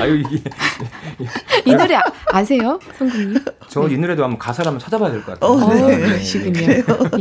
[0.00, 0.42] 아유 이게
[1.64, 2.02] 이 노래 아,
[2.32, 3.36] 아세요, 성국님?
[3.68, 5.52] 저 이 노래도 한번 가사를 한번 찾아봐야 될 것 같아요.
[5.52, 5.96] 어, 네.
[5.96, 5.98] 네.
[6.08, 6.60] 그러시군요.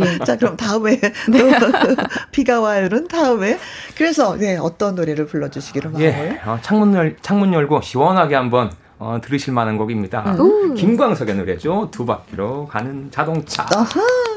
[0.04, 0.18] 예.
[0.26, 1.12] 자 그럼 다음에 네.
[2.32, 3.60] 비가 와요는 다음에
[3.96, 6.06] 그래서 네 어떤 노래를 불러주시기로 마음을?
[6.08, 10.36] 예, 어, 창문 열 창문 열고 시원하게 한번 어, 들으실 만한 곡입니다.
[10.40, 10.74] 음.
[10.76, 11.90] 김광석의 노래죠.
[11.92, 13.64] 두 바퀴로 가는 자동차.
[13.74, 14.35] 아하.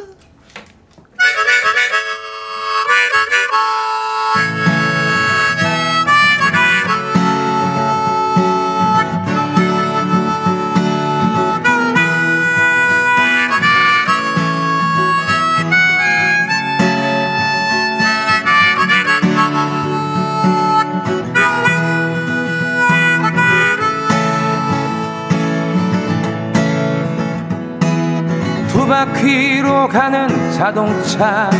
[29.88, 31.50] 가는 자동차.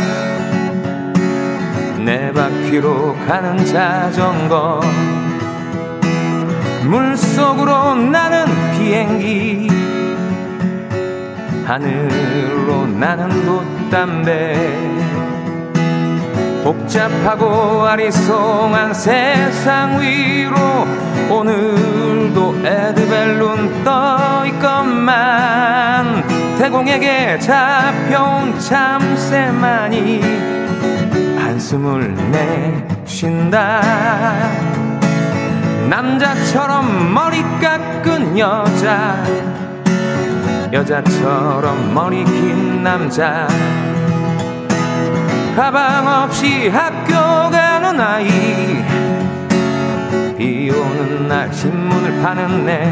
[2.03, 4.81] 네 바퀴로 가는 자전거.
[6.83, 9.69] 물속으로 나는 비행기.
[11.65, 15.08] 하늘로 나는 돛담배
[16.63, 20.57] 복잡하고 아리송한 세상 위로
[21.29, 26.23] 오늘도 에드벨룬 떠 있건만
[26.57, 30.21] 대공에게 잡혀온 참새만이
[31.37, 32.15] 한숨을
[33.05, 33.81] 내쉰다.
[35.89, 39.23] 남자처럼 머리 깎은 여자
[40.71, 43.47] 여자처럼 머리 긴 남자
[45.55, 48.27] 가방 없이 학교 가는 아이.
[50.37, 52.89] 비 오는 날 신문을 파는 내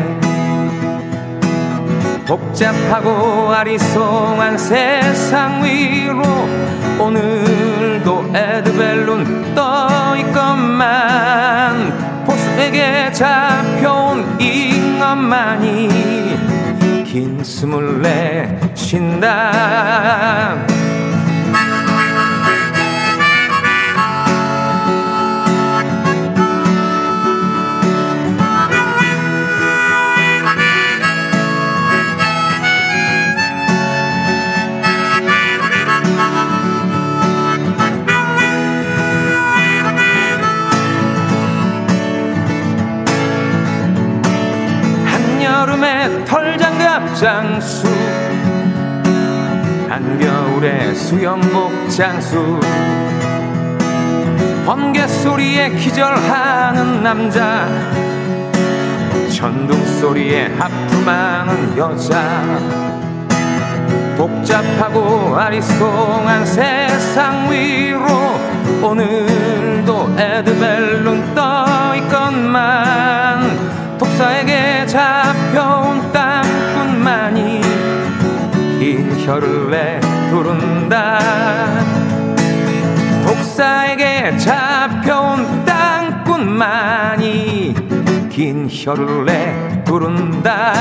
[2.27, 6.21] 복잡하고 아리송한 세상 위로
[6.99, 10.97] 오늘도 에드벨룬 떠있건만
[12.57, 15.87] 독사에게 잡혀온 잉어만이
[17.05, 19.47] 긴 숨을 내쉰다
[46.27, 47.87] 털장갑 장수.
[49.87, 52.59] 한겨울에 수영복 장수.
[54.65, 57.69] 번개 소리에 기절하는 남자.
[59.33, 62.43] 천둥 소리에 하품하는 여자.
[64.17, 68.05] 복잡하고 아리송한 세상 위로
[68.83, 72.67] 오늘도 에드벨룬 떠있건만
[73.97, 77.61] 독사에게 잡 혀온 땅꾼만이
[78.77, 81.17] 긴 혀를 내두른다.
[83.25, 87.17] 독사에게 잡혀온 땅꾼만이
[88.29, 90.73] 긴 혀를 내두른다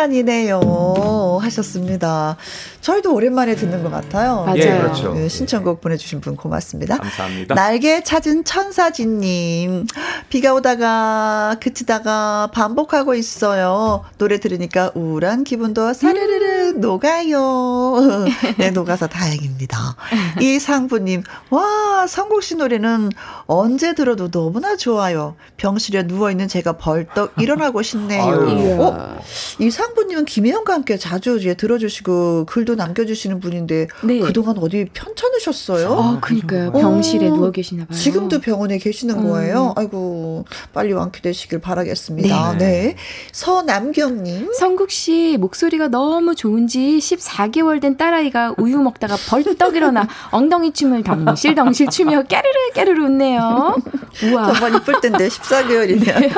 [0.00, 1.38] 오랜만이네요.
[1.42, 2.36] 하셨습니다.
[2.80, 4.44] 저희도 오랜만에 듣는 것 같아요.
[4.44, 4.58] 맞아요.
[4.58, 5.12] 예, 그렇죠.
[5.14, 6.96] 네, 신청곡 보내주신 분 고맙습니다.
[6.96, 7.54] 감사합니다.
[7.54, 9.86] 날개 찾은 천사진님.
[10.30, 14.04] 비가 오다가 그치다가 반복하고 있어요.
[14.16, 16.80] 노래 들으니까 우울한 기분도 사르르르 음.
[16.80, 18.26] 녹아요.
[18.58, 19.96] 네, 녹아서 다행입니다.
[20.40, 23.10] 이상부님, 와, 성국 씨 노래는
[23.46, 25.36] 언제 들어도 너무나 좋아요.
[25.56, 28.80] 병실에 누워있는 제가 벌떡 일어나고 싶네요.
[28.80, 29.20] 어?
[29.58, 34.20] 이상부님은 김혜영과 함께 자주 이제 들어주시고 글도 남겨주시는 분인데 네.
[34.20, 35.92] 그동안 어디 편찮으셨어요?
[35.92, 36.72] 아, 그니까요.
[36.72, 37.98] 병실에 어, 누워 계시나 봐요.
[37.98, 39.28] 지금도 병원에 계시는 음.
[39.28, 39.74] 거예요?
[39.76, 42.56] 아이고, 빨리 완쾌되시길 바라겠습니다.
[42.58, 42.58] 네.
[42.58, 42.96] 네.
[43.32, 44.52] 서남경님.
[44.54, 51.02] 성국 씨 목소리가 너무 좋은 지 14개월 된 딸아이가 우유 먹다가 벌떡 일어나 엉덩이 춤을
[51.02, 53.76] 덩실덩실 추며 깨르르 깨르르 웃네요.
[54.24, 54.52] 우와.
[54.52, 56.30] 정말 이쁠 텐데 14개월이면.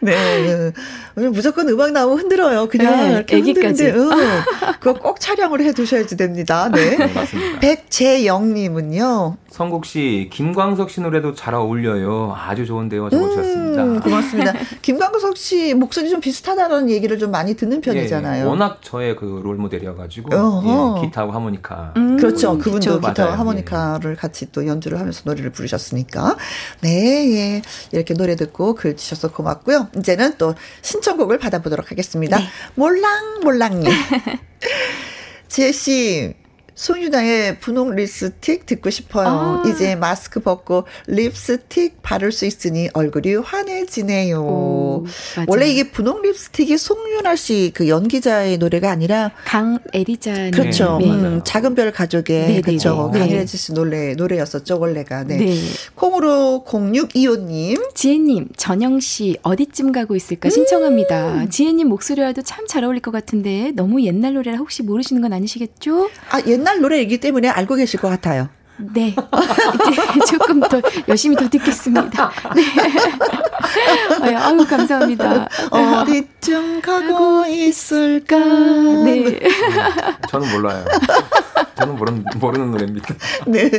[0.00, 0.72] 네.
[1.14, 1.28] 네.
[1.28, 2.68] 무조건 음악 나오면 흔들어요.
[2.68, 3.86] 그냥 네, 이렇게 애기까지.
[3.86, 4.42] 흔드는데, 응.
[4.78, 6.70] 그거 꼭 촬영을 해 두셔야지 됩니다.
[6.72, 6.96] 네.
[6.96, 7.58] 네 맞습니다.
[7.58, 9.36] 백재영 님은요.
[9.50, 12.36] 성국 씨, 김광석 씨 노래도 잘 어울려요.
[12.38, 13.10] 아주 좋은데요.
[13.10, 13.82] 적어 주셨습니다.
[13.82, 14.52] 음, 고맙습니다.
[14.82, 18.44] 김광석 씨 목소리 좀 비슷하다는 얘기를 좀 많이 듣는 편이잖아요.
[18.44, 21.94] 예, 워낙 저의 그 롤모델이어가지고 예, 기타하고 하모니카.
[21.96, 22.58] 음, 그렇죠.
[22.58, 24.16] 그분도 기타와 하모니카를 예.
[24.16, 26.36] 같이 또 연주를 하면서 노래를 부르셨으니까.
[26.80, 26.90] 네,
[27.34, 27.62] 예.
[27.92, 29.88] 이렇게 노래 듣고 글 주셔서 고맙고요.
[29.96, 32.38] 이제는 또 신청곡을 받아보도록 하겠습니다.
[32.38, 32.44] 네.
[32.74, 33.90] 몰랑 몰랑님.
[35.48, 36.34] 지혜 씨,
[36.82, 39.26] 송유나의 분홍 립스틱 듣고 싶어요.
[39.26, 39.62] 아.
[39.68, 44.40] 이제 마스크 벗고 립스틱 바를 수 있으니 얼굴이 환해지네요.
[44.40, 45.04] 오,
[45.48, 50.98] 원래 이게 분홍 립스틱이 송유나 씨그 연기자의 노래가 아니라 강에리자 그렇죠.
[51.00, 51.10] 네.
[51.10, 53.10] 음, 작은 별 가족의 네, 네 그렇죠.
[53.12, 53.18] 네.
[53.18, 55.24] 강에리자 씨 노래 노래였었죠 원래가.
[55.24, 55.36] 네.
[55.36, 55.56] 네.
[55.96, 61.42] 콩으로 0625님 지혜님 전영 씨 어디쯤 가고 있을까 신청합니다.
[61.42, 61.50] 음.
[61.50, 66.10] 지혜님 목소리와도 참 잘 어울릴 것 같은데 너무 옛날 노래라 혹시 모르시는 건 아니시겠죠?
[66.30, 68.50] 아 옛날 옛날 노래이기 때문에 알고 계실 것 같아요.
[68.78, 69.14] 네.
[70.16, 72.30] 이제 조금 더 열심히 더 듣겠습니다.
[72.54, 74.34] 네.
[74.34, 75.48] 아유, 감사합니다.
[75.70, 78.38] 어디쯤 가고 있을까?
[78.38, 79.40] 네.
[80.28, 80.84] 저는 몰라요.
[81.76, 83.14] 저는 모르는, 모르는 노래입니다.
[83.46, 83.70] 네.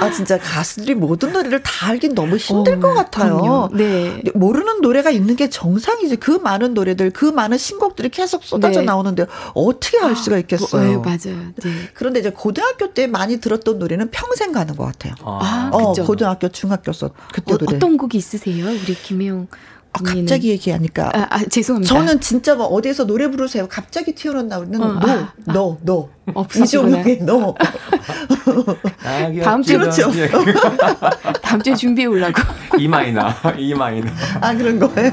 [0.00, 3.36] 아, 진짜 가수들이 모든 노래를 다 알긴 너무 힘들 어, 것 같아요.
[3.36, 3.68] 그럼요.
[3.72, 4.22] 네.
[4.34, 6.16] 모르는 노래가 있는 게 정상이지.
[6.16, 8.86] 그 많은 노래들, 그 많은 신곡들이 계속 쏟아져 네.
[8.86, 10.98] 나오는데 어떻게 알 수가 있겠어요.
[10.98, 11.52] 어, 맞아요.
[11.56, 11.70] 네.
[11.94, 15.14] 그런데 이제 고등학교 때 많이 들었던 노래는 평생 가는 것 같아요.
[15.22, 17.58] 아, 어, 고등학교, 중학교서 그때 어.
[17.60, 18.66] 어떤 곡이 있으세요?
[18.66, 19.48] 우리 김혜영
[19.92, 21.10] 아, 갑자기 얘기하니까.
[21.14, 21.92] 아, 아, 죄송합니다.
[21.92, 23.66] 저는 진짜 뭐 어디에서 노래 부르세요.
[23.68, 26.08] 갑자기 튀어나오는 어, 너, 아, 너, 너.
[26.56, 27.54] 이종욱의 너.
[29.42, 30.10] 다음 주에 그렇죠.
[31.42, 32.42] 다음 주에 준비해 오려고.
[32.78, 34.08] 이 마이너, 이 마이너.
[34.40, 35.12] 아 그런 거예요.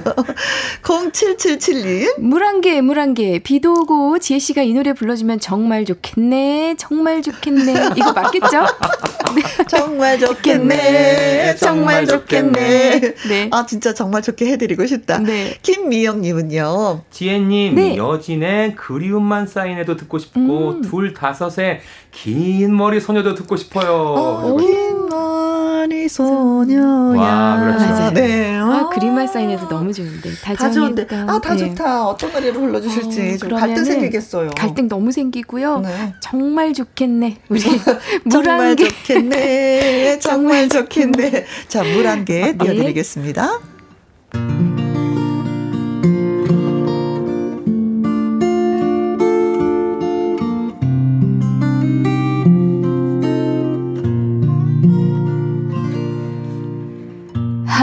[0.82, 2.20] 0777님.
[2.20, 3.40] 물안개, 물안개.
[3.40, 7.90] 비도 오고 지혜 씨가 이 노래 불러주면 정말 좋겠네, 정말 좋겠네.
[7.96, 8.66] 이거 맞겠죠?
[9.36, 9.66] 네.
[9.68, 13.00] 정말 좋겠네, 정말 좋겠네.
[13.28, 13.50] 네.
[13.52, 15.20] 아 진짜 정말 좋게 해드리고 싶다.
[15.20, 15.56] 네.
[15.62, 17.04] 김미영님은요.
[17.12, 17.98] 지혜님 네.
[17.98, 20.82] 여진의 그리움만 쌓인해도 듣고 싶고 음.
[20.82, 21.82] 둘 다섯의
[22.12, 23.92] 긴 머리 소녀도 듣고 싶어요.
[23.92, 27.20] 어, 긴 머리 소녀야.
[27.20, 28.14] 와, 그렇죠.
[28.14, 28.56] 네.
[28.56, 30.30] 아, 그림말 사인에도 너무 좋은데.
[30.44, 31.08] 다 좋은데.
[31.28, 31.70] 아, 다 네.
[31.70, 32.06] 좋다.
[32.08, 33.34] 어떤 노래를 불러주실지.
[33.34, 34.52] 어, 좀 갈등 생기겠어요.
[34.56, 35.80] 갈등 너무 생기고요.
[35.80, 36.14] 네.
[36.22, 37.40] 정말 좋겠네.
[37.50, 37.60] 우리
[38.32, 40.20] 정말 좋겠네.
[40.22, 41.46] 정말 좋겠네.
[41.68, 43.60] 자, 물한개 띄워드리겠습니다.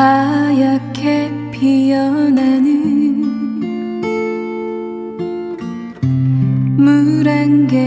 [0.00, 3.20] 하얗게 피어나는
[6.78, 7.84] 물안개처럼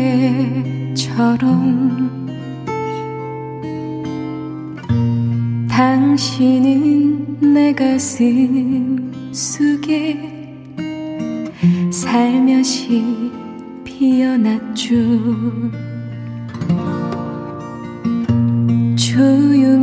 [5.67, 10.53] 당신은 내 가슴 속에
[11.89, 13.31] 살며시
[13.83, 14.93] 피어났죠.
[18.95, 19.82] 조용히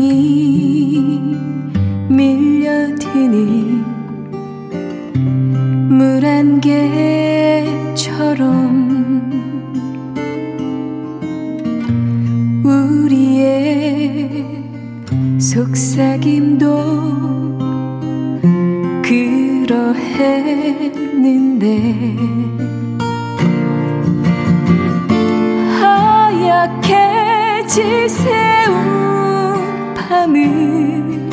[27.70, 28.74] 하얗게 지새운
[29.94, 31.30] 밤을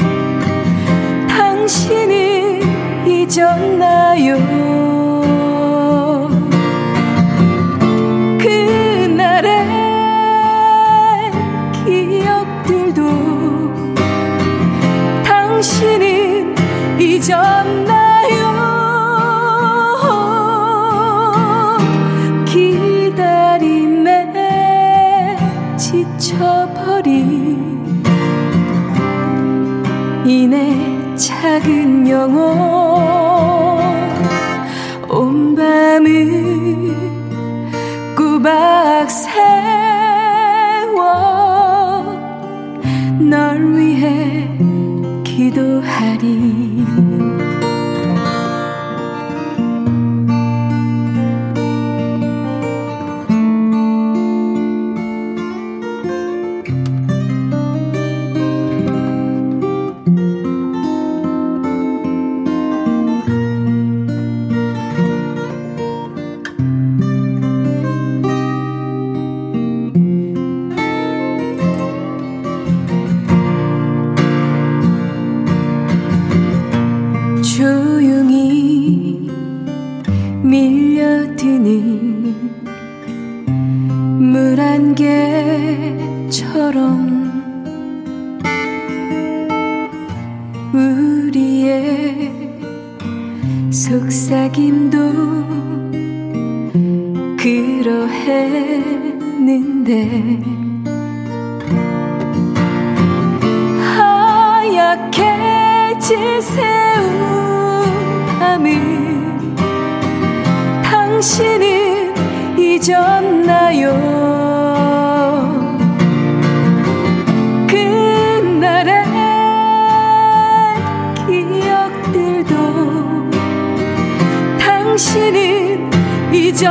[1.27, 4.76] 당신은 잊었나요?
[32.09, 32.56] 영혼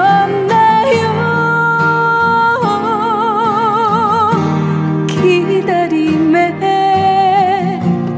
[0.07, 1.11] 잊었나요?
[5.09, 6.53] 기다림에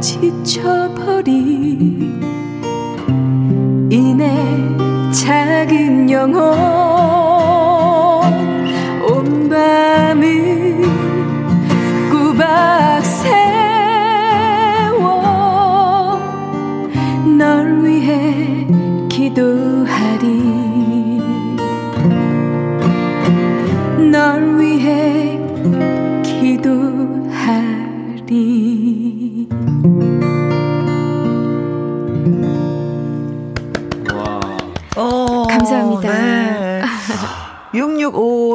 [0.01, 1.29] 지쳐버린
[3.91, 4.27] 이내
[5.13, 6.88] 작은 영혼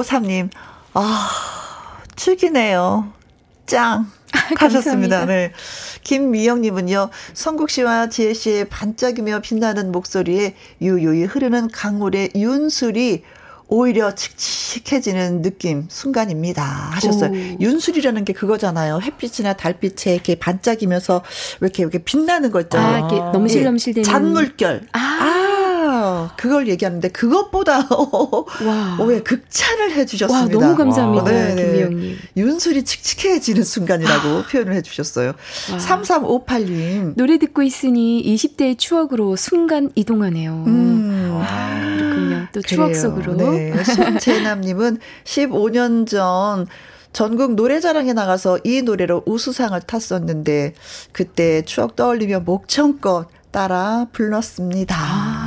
[0.03, 0.49] 6653님,
[0.93, 1.29] 아,
[2.15, 3.11] 축이네요.
[3.65, 4.11] 짱.
[4.57, 5.25] 하셨습니다.
[5.25, 5.51] 네.
[6.03, 13.23] 김미영님은요, 성국 씨와 지혜 씨의 반짝이며 빛나는 목소리에 유유히 흐르는 강물의 윤술이
[13.67, 17.31] 오히려 칙칙해지는 느낌 순간입니다 하셨어요.
[17.31, 17.57] 오.
[17.59, 18.99] 윤술이라는 게 그거잖아요.
[19.01, 21.23] 햇빛이나 달빛에 이렇게 반짝이면서
[21.61, 22.95] 이렇게 이렇게 빛나는 거 있잖아요.
[22.95, 24.87] 아, 이렇게 넘실넘실 되는 잔물결.
[24.91, 24.99] 아.
[24.99, 25.42] 아
[26.03, 27.87] 아, 그걸 얘기하는데 그것보다
[28.65, 28.97] 와.
[29.05, 30.57] 왜 극찬을 해주셨습니다.
[30.57, 31.63] 와, 너무 감사합니다, 네, 네.
[31.63, 32.17] 김미영님.
[32.37, 34.45] 윤술이 칙칙해지는 순간이라고 아.
[34.49, 35.27] 표현을 해주셨어요.
[35.27, 35.77] 와.
[35.77, 37.13] 3358님.
[37.15, 40.63] 노래 듣고 있으니 20대의 추억으로 순간 이동하네요.
[40.67, 41.39] 음.
[41.41, 42.47] 아, 그렇군요.
[42.53, 42.95] 또 추억.
[42.95, 43.33] 속으로.
[43.35, 43.83] 네.
[43.83, 46.67] 손재남님은 15년 전
[47.11, 50.73] 전국 노래자랑에 나가서 이 노래로 우수상을 탔었는데
[51.11, 54.95] 그때 추억 떠올리며 목청껏 따라 불렀습니다.
[54.97, 55.42] 아,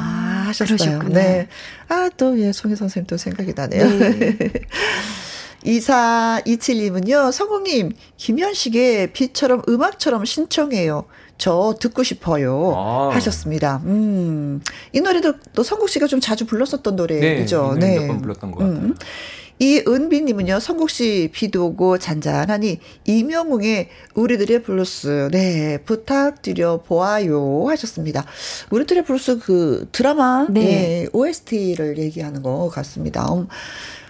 [0.49, 0.79] 하셨어요.
[0.79, 1.15] 그러셨구나.
[1.15, 1.49] 네.
[1.89, 3.89] 아, 또, 예, 송혜 선생님 또 생각이 나네요.
[3.89, 4.37] 네.
[5.65, 11.07] 2427님은요, 성공님, 김현식의 비처럼 음악처럼 신청해요.
[11.39, 12.73] 저 듣고 싶어요.
[12.75, 13.11] 아.
[13.15, 13.83] 하셨습니다.
[13.85, 14.63] 음.
[14.93, 17.77] 이 노래도 또 성국 씨가 좀 자주 불렀었던 노래죠.
[17.79, 17.87] 네.
[17.89, 18.01] 네.
[18.01, 18.79] 몇번 불렀던 것 같아요.
[18.79, 18.95] 음.
[19.59, 28.27] 이은비님은요, 성국 씨 비도 오고 잔잔하니 임영웅의 우리들의 블루스, 네, 부탁드려 보아요 하셨습니다.
[28.71, 33.33] 우리들의 블루스 그 드라마, 네, 네 OST를 얘기하는 것 같습니다.
[33.33, 33.49] 음.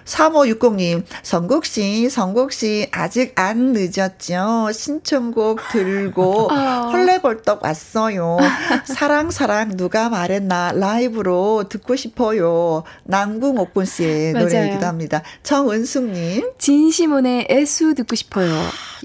[0.07, 4.71] 3560님, 성국씨, 성국씨, 아직 안 늦었죠?
[4.73, 6.55] 신청곡 들고 어.
[6.93, 8.39] 헐레벌떡 왔어요.
[8.85, 10.73] 사랑, 사랑, 누가 말했나?
[10.73, 12.85] 라이브로 듣고 싶어요.
[13.05, 15.23] 남궁 옥분 씨의 노래이기도 합니다.
[15.43, 16.53] 정은숙님.
[16.59, 18.53] 진시몬의 애수 듣고 싶어요.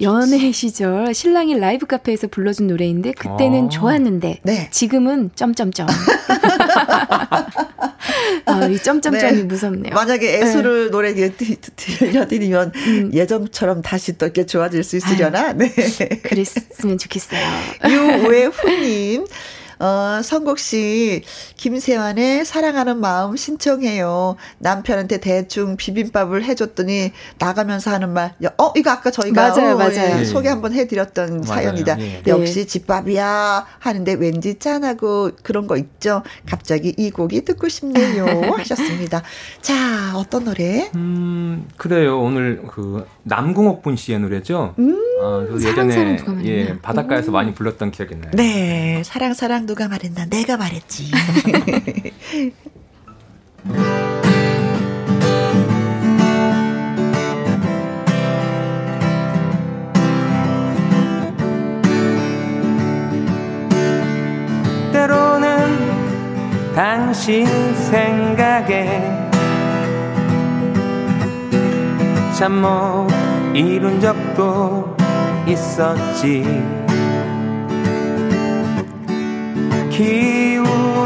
[0.02, 3.70] 연애 시절 신랑이 라이브 카페에서 불러준 노래인데 그때는 아.
[3.70, 4.70] 좋았는데 네.
[4.72, 5.88] 지금은 점점점.
[8.46, 9.44] 아, 이 점점점이 네.
[9.44, 9.94] 무섭네요.
[9.94, 10.92] 만약에 애수를 네.
[10.92, 11.14] 노래
[11.76, 13.12] 들려드리면 음.
[13.14, 15.50] 예전처럼 다시 또 이렇게 좋아질 수 있으려나?
[15.50, 15.70] 아유, 네.
[16.24, 17.42] 그랬으면 좋겠어요.
[17.88, 19.26] 유외후님.
[19.82, 21.24] 어, 성국 씨,
[21.58, 24.36] 김세환의 사랑하는 마음 신청해요.
[24.60, 30.20] 남편한테 대충 비빔밥을 해줬더니 나가면서 하는 말, 어, 이거 아까 저희가 맞아요, 어, 맞아요.
[30.20, 31.44] 예, 소개 한번 해드렸던 맞아요.
[31.46, 32.00] 사연이다.
[32.00, 32.22] 예.
[32.28, 32.66] 역시 네.
[32.68, 36.22] 집밥이야 하는데 왠지 짠하고 그런 거 있죠.
[36.48, 38.26] 갑자기 이 곡이 듣고 싶네요.
[38.58, 39.24] 하셨습니다.
[39.62, 40.92] 자, 어떤 노래?
[40.94, 42.22] 음, 그래요.
[42.22, 44.74] 오늘 그 남궁옥분 씨의 노래죠.
[44.80, 47.34] 음, 어, 예전에 사랑, 예, 바닷가에서 오.
[47.34, 48.32] 많이 불렀던 기억이 나요.
[48.34, 50.26] 네, 사랑 사랑 누가 말했나?
[50.26, 51.12] 내가 말했지.
[64.92, 67.46] 때로는 당신
[67.76, 69.31] 생각에
[72.42, 73.08] 참 못
[73.54, 74.98] 이룬 적도
[75.46, 76.44] 있었지.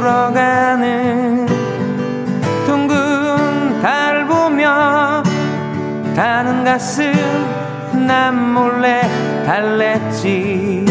[0.05, 0.55] 기울어가는
[2.65, 5.23] 둥근 달 보며
[6.15, 7.11] 타는 가슴
[8.07, 9.01] 난 몰래
[9.45, 10.85] 달랬지.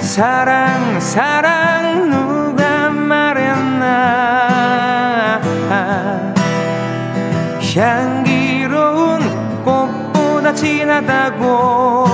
[0.00, 4.57] 사랑 사랑 누가 말했나
[7.78, 9.20] 향기로운
[9.64, 12.06] 꽃보다 진하다고.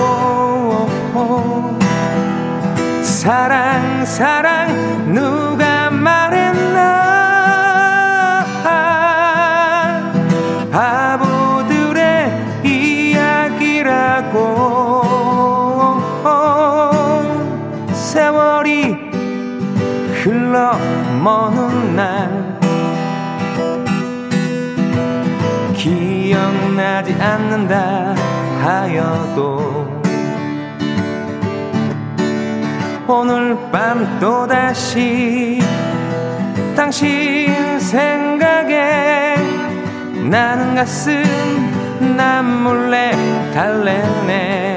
[3.02, 7.14] 사랑 사랑 누가 말했나?
[10.70, 14.42] 바보들의 이야기라고.
[17.94, 18.94] 세월이
[20.22, 20.76] 흘러
[21.22, 21.73] 먼날
[27.20, 28.14] 않는다
[28.62, 30.02] 하여도
[33.06, 35.60] 오늘 밤 또다시
[36.74, 39.36] 당신 생각에
[40.30, 41.22] 나는 가슴
[42.16, 43.12] 난 몰래
[43.52, 44.73] 달래네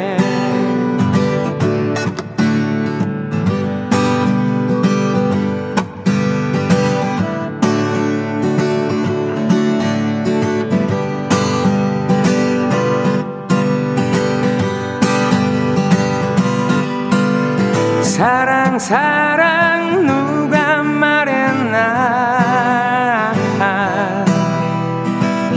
[18.17, 21.77] 사랑 사랑 누가 말했나?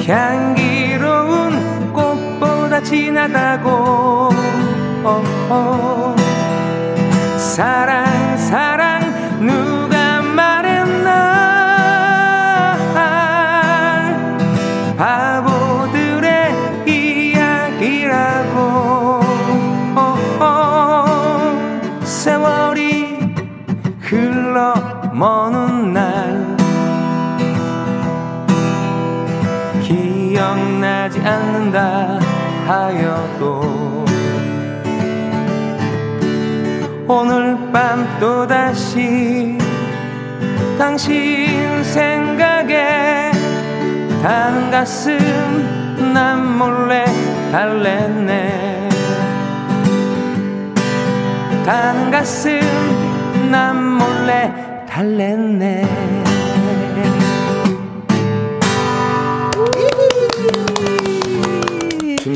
[0.07, 3.71] 향기로운 꽃보다 진하다고.
[5.05, 6.15] 어, 어.
[7.39, 8.80] 사랑 사랑
[40.81, 43.31] 당신 생각에
[44.23, 45.15] 타는 가슴
[46.15, 47.05] 난 몰래
[47.53, 48.89] 달랬네.
[51.67, 52.61] 타는 가슴
[53.51, 54.51] 난 몰래
[54.89, 55.85] 달랬네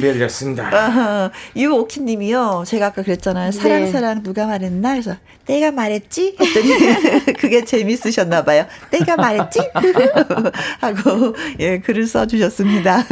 [0.05, 1.31] 준비해드렸습니다.
[1.57, 2.65] 유오키 님이요.
[2.67, 3.53] 제가 아까 그랬잖아요.
[3.53, 3.91] 사랑, 네.
[3.91, 4.91] 사랑, 누가 말했나?
[4.93, 5.17] 그래서,
[5.47, 6.37] 내가 말했지?
[6.39, 8.67] 했더니, 그게 재밌으셨나 봐요.
[8.91, 9.61] 내가 말했지?
[10.81, 13.05] 하고, 예, 글을 써주셨습니다.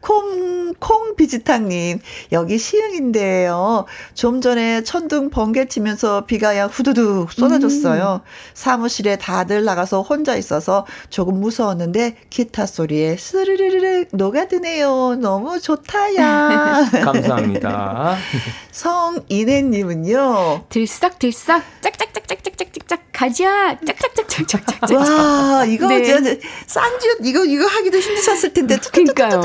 [0.00, 2.00] 콩, 콩 비지탕님,
[2.32, 3.84] 여기 시흥인데요.
[4.14, 8.22] 좀 전에 천둥 번개 치면서 비가 야 후두둑 쏟아졌어요.
[8.24, 8.28] 음.
[8.54, 15.16] 사무실에 다들 나가서 혼자 있어서 조금 무서웠는데 기타 소리에 스르르르 녹아드네요.
[15.20, 16.88] 너무 좋다야.
[17.04, 18.16] 감사합니다.
[18.72, 20.64] 성인혜님은요.
[20.68, 24.92] 들썩들썩 짝짝짝짝짝짝짝 가자 짝짝짝짝짝짝.
[24.92, 26.38] 와 이거 네.
[26.66, 28.78] 싼주 이거 이거 하기도 힘드셨을 텐데.
[28.78, 29.40] 그러니까요.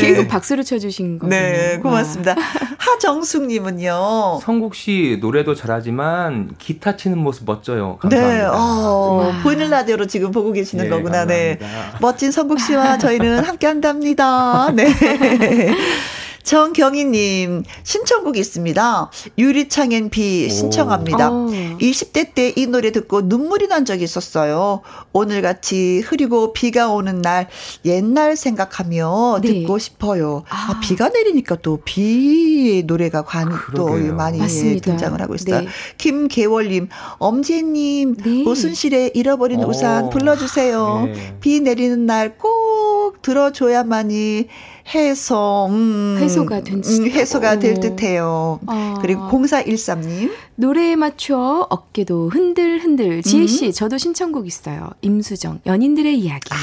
[0.00, 1.30] 계속 박수를 쳐주신 거예요.
[1.30, 2.34] 네, 고맙습니다.
[2.78, 4.40] 하정숙님은요.
[4.42, 7.98] 성국 씨 노래도 잘하지만 기타 치는 모습 멋져요.
[8.00, 8.36] 감사합니다.
[8.38, 11.24] 네, 어, 보이는 라디오로 지금 보고 계시는 네, 거구나.
[11.24, 11.56] 네.
[11.58, 11.92] 감사합니다.
[11.92, 14.70] 네, 멋진 성국 씨와 저희는 함께한답니다.
[14.72, 14.86] 네.
[16.46, 19.10] 정경희님, 신청곡 있습니다.
[19.36, 21.28] 유리창엔 비 신청합니다.
[21.32, 21.50] 오.
[21.50, 24.80] 20대 때 이 노래 듣고 눈물이 난 적이 있었어요.
[25.12, 27.48] 오늘같이 흐리고 비가 오는 날
[27.84, 29.48] 옛날 생각하며 네.
[29.48, 30.44] 듣고 싶어요.
[30.48, 30.66] 아.
[30.76, 34.92] 아, 비가 내리니까 또 비의 노래가 관, 또 많이 맞습니다.
[34.92, 35.62] 등장을 하고 있어요.
[35.62, 35.66] 네.
[35.98, 38.44] 김계월님, 엄지혜님, 네.
[38.46, 39.68] 오순실의 잃어버린 오.
[39.70, 41.08] 우산 불러주세요.
[41.12, 41.36] 네.
[41.40, 44.46] 비 내리는 날 꼭 들어줘야만이
[44.94, 48.60] 해소, 음, 해소가 된 음, 해소가 될 듯해요.
[48.66, 48.94] 어.
[49.02, 50.30] 그리고 0413님.
[50.54, 53.22] 노래에 맞춰 어깨도 흔들흔들.
[53.22, 53.72] 지혜 씨, 음.
[53.72, 54.90] 저도 신청곡 있어요.
[55.02, 56.48] 임수정, 연인들의 이야기.
[56.52, 56.56] 아,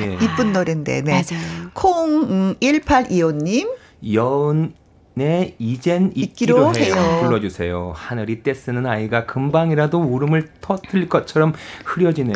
[0.00, 0.14] 예.
[0.22, 1.12] 이쁜 노래인데, 네.
[1.12, 1.70] 맞아요.
[1.72, 3.68] 콩, 음, 1825님.
[4.12, 4.74] 연,
[5.16, 6.94] 네, 이젠 있기로, 있기로 해요.
[6.94, 7.20] 해요.
[7.22, 7.92] 불러주세요.
[7.94, 11.52] 하늘이 떼쓰는 아이가 금방이라도 울음을 터뜨릴 것처럼
[11.84, 12.34] 흐려지네요.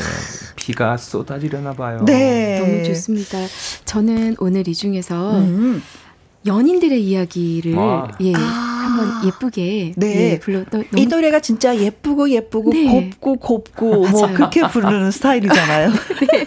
[0.55, 2.05] 비가 쏟아지려나 봐요.
[2.07, 2.61] 네.
[2.61, 3.39] 너무 좋습니다.
[3.85, 5.83] 저는 오늘 이 중에서 음.
[6.47, 8.09] 연인들의 이야기를 와.
[8.21, 8.69] 예 아.
[8.89, 10.33] 한번 예쁘게 네.
[10.33, 13.11] 예, 불러 또, 이 노래가 진짜 예쁘고 예쁘고 네.
[13.21, 15.91] 곱고 곱고 뭐 그렇게 부르는 스타일이잖아요.
[16.33, 16.47] 네.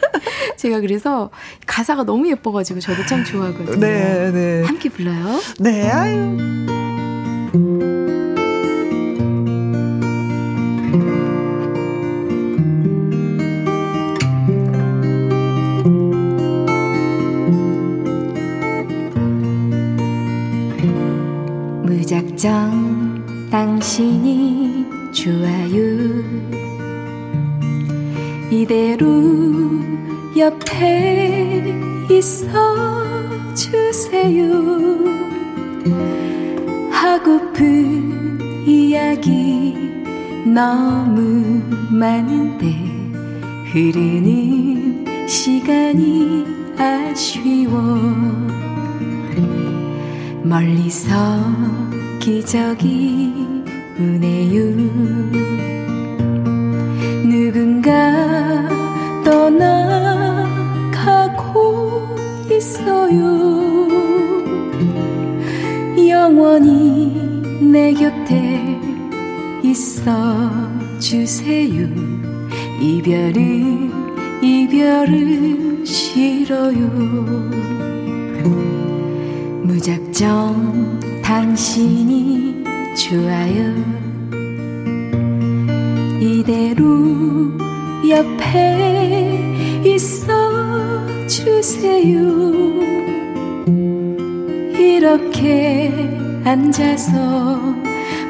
[0.57, 1.29] 제가 그래서
[1.65, 3.79] 가사가 너무 예뻐가지고 저도 참 좋아하거든요.
[3.79, 4.63] 네, 네.
[4.63, 5.39] 함께 불러요.
[5.59, 6.80] 네, 아유.
[22.41, 25.77] 무작정 당신이 좋아요
[28.49, 29.05] 이대로
[30.35, 31.63] 옆에
[32.09, 34.49] 있어 주세요.
[36.91, 39.75] 하고픈 이야기
[40.43, 41.61] 너무
[41.91, 42.75] 많은데
[43.71, 46.45] 흐르는 시간이
[46.75, 47.81] 아쉬워.
[50.43, 51.90] 멀리서
[52.21, 53.33] 기적이
[53.97, 54.63] 우네요
[57.27, 57.89] 누군가
[59.23, 60.45] 떠나가고
[62.51, 63.87] 있어요.
[66.07, 67.11] 영원히
[67.59, 68.79] 내 곁에
[69.63, 70.51] 있어
[70.99, 71.87] 주세요.
[72.79, 73.91] 이별은
[74.43, 76.77] 이별은 싫어요.
[79.63, 82.10] 무작정 당신이
[83.11, 83.75] 좋아요.
[86.21, 87.51] 이대로
[88.07, 92.21] 옆에 있어 주세요.
[94.79, 95.91] 이렇게
[96.45, 97.59] 앉아서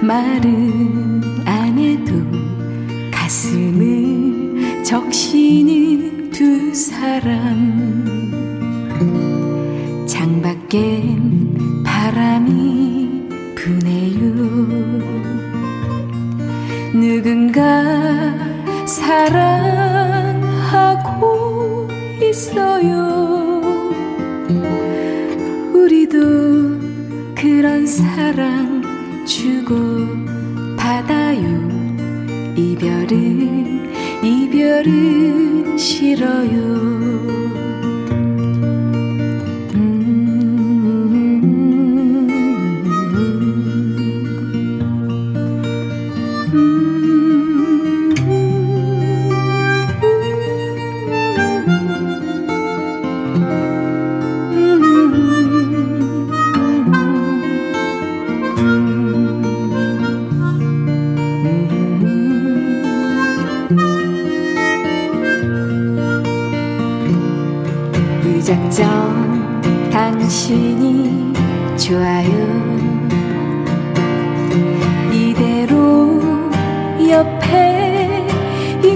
[0.02, 2.14] 말은 안 해도
[3.12, 5.81] 가슴을 적시는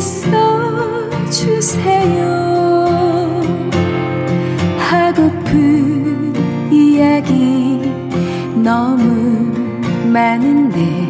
[0.06, 2.22] 있어 주세요.
[4.78, 6.32] 하고픈
[6.72, 7.82] 이야기
[8.54, 9.52] 너무
[10.14, 11.10] 많은데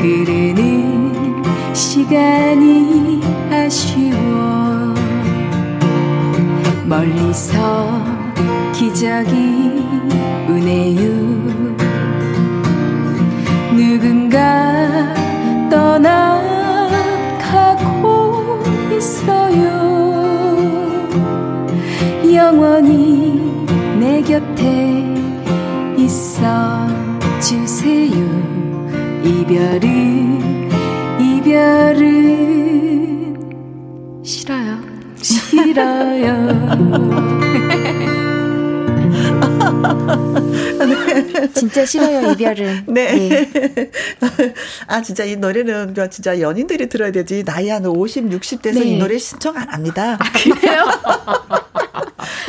[0.00, 1.42] 흐르는
[1.74, 3.20] 시간이
[3.50, 4.94] 아쉬워.
[6.86, 8.02] 멀리서
[8.72, 9.84] 기적이
[10.48, 11.75] 우네요
[19.06, 19.62] 있어요.
[22.34, 23.40] 영원히
[24.00, 25.04] 내 곁에
[25.96, 26.88] 있어
[27.40, 28.16] 주세요.
[29.22, 30.68] 이별은
[31.20, 31.94] 이별은
[34.24, 34.78] 싫어요.
[35.22, 36.56] 싫어요
[40.06, 41.52] 네.
[41.54, 42.84] 진짜 싫어요 이별은.
[42.88, 43.28] 네.
[43.28, 43.92] 네.
[44.86, 48.84] 아 진짜 이 노래는 진짜 연인들이 들어야 되지 나이 한 50, 60대에서 네.
[48.84, 50.16] 이 노래 신청 안 합니다.
[50.20, 50.84] 아, 그래요?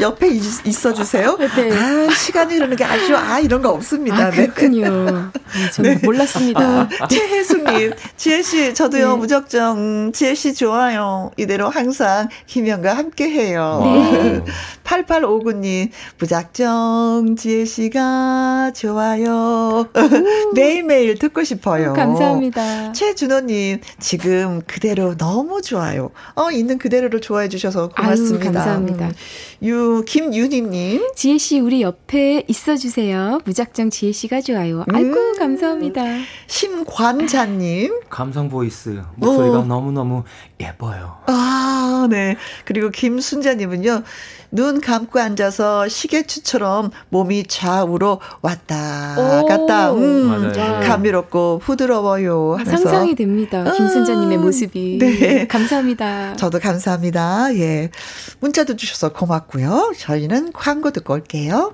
[0.01, 0.27] 옆에
[0.65, 1.37] 있어 주세요.
[1.37, 1.71] 네.
[1.71, 3.17] 아 시간이 흐르는 게 아쉬워.
[3.17, 4.27] 아 이런 거 없습니다.
[4.27, 5.31] 아, 그렇군요.
[5.81, 5.95] 네.
[5.95, 5.99] 네.
[6.03, 6.87] 몰랐습니다.
[6.99, 9.17] 아, 최혜숙님, 지혜 씨 저도요 네.
[9.17, 11.31] 무적정 지혜 씨 좋아요.
[11.37, 13.81] 이대로 항상 김현과 함께해요.
[13.83, 14.43] 네.
[14.87, 19.87] 8859님 무작정 지혜 씨가 좋아요.
[20.55, 21.93] 매일매일 듣고 싶어요.
[21.93, 22.93] 감사합니다.
[22.93, 26.11] 최준호님 지금 그대로 너무 좋아요.
[26.35, 28.45] 어 있는 그대로를 좋아해 주셔서 고맙습니다.
[28.45, 29.07] 아유, 감사합니다.
[29.07, 29.13] 음.
[29.63, 33.41] 유 김윤희님 지혜 씨 우리 옆에 있어주세요.
[33.43, 34.85] 무작정 지혜 씨가 좋아요.
[34.93, 35.37] 아이고 음.
[35.37, 36.03] 감사합니다.
[36.47, 39.65] 심관자님 감성 보이스 목소리가 어.
[39.65, 40.23] 너무 너무
[40.59, 41.17] 예뻐요.
[41.27, 42.37] 아 네.
[42.65, 44.03] 그리고 김순자님은요.
[44.51, 49.15] 눈 감고 앉아서 시계추처럼 몸이 좌우로 왔다
[49.47, 49.93] 갔다.
[49.93, 50.51] 음,
[50.83, 52.53] 감미롭고 부드러워요.
[52.59, 52.77] 하면서.
[52.77, 53.63] 상상이 됩니다.
[53.75, 54.97] 김순자님의 아, 모습이.
[54.99, 55.47] 네.
[55.47, 56.35] 감사합니다.
[56.35, 57.53] 저도 감사합니다.
[57.55, 57.89] 예.
[58.39, 59.93] 문자도 주셔서 고맙고요.
[59.97, 61.73] 저희는 광고 듣고 올게요.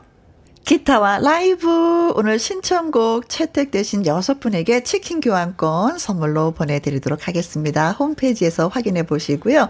[0.65, 7.91] 기타와 라이브 오늘 신청곡 채택되신 여섯 분에게 치킨 교환권 선물로 보내드리도록 하겠습니다.
[7.91, 9.68] 홈페이지에서 확인해 보시고요.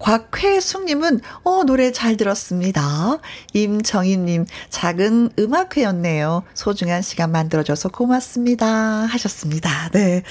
[0.00, 3.18] 곽회숙님은 어 노래 잘 들었습니다.
[3.52, 6.42] 임정희님 작은 음악회였네요.
[6.54, 9.90] 소중한 시간 만들어줘서 고맙습니다 하셨습니다.
[9.92, 10.22] 네.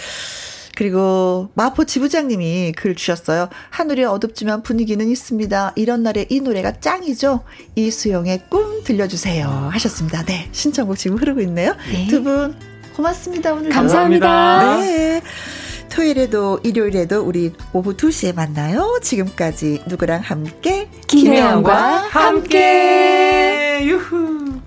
[0.76, 3.50] 그리고 마포 지부장님이 글 주셨어요.
[3.70, 5.74] 하늘이 어둡지만 분위기는 있습니다.
[5.76, 7.44] 이런 날에 이 노래가 짱이죠.
[7.76, 9.70] 이수영의 꿈 들려주세요.
[9.72, 10.24] 하셨습니다.
[10.26, 10.50] 네.
[10.52, 11.76] 신청곡 지금 흐르고 있네요.
[11.92, 12.08] 네.
[12.08, 12.56] 두분
[12.96, 13.54] 고맙습니다.
[13.54, 14.78] 오늘 감사합니다.
[14.78, 15.22] 네.
[15.90, 19.00] 토요일에도 일요일에도 우리 오후 2시에 만나요.
[19.02, 23.80] 지금까지 누구랑 함께 김혜영과 함께.
[23.80, 23.86] 함께.
[23.86, 24.60] 유후.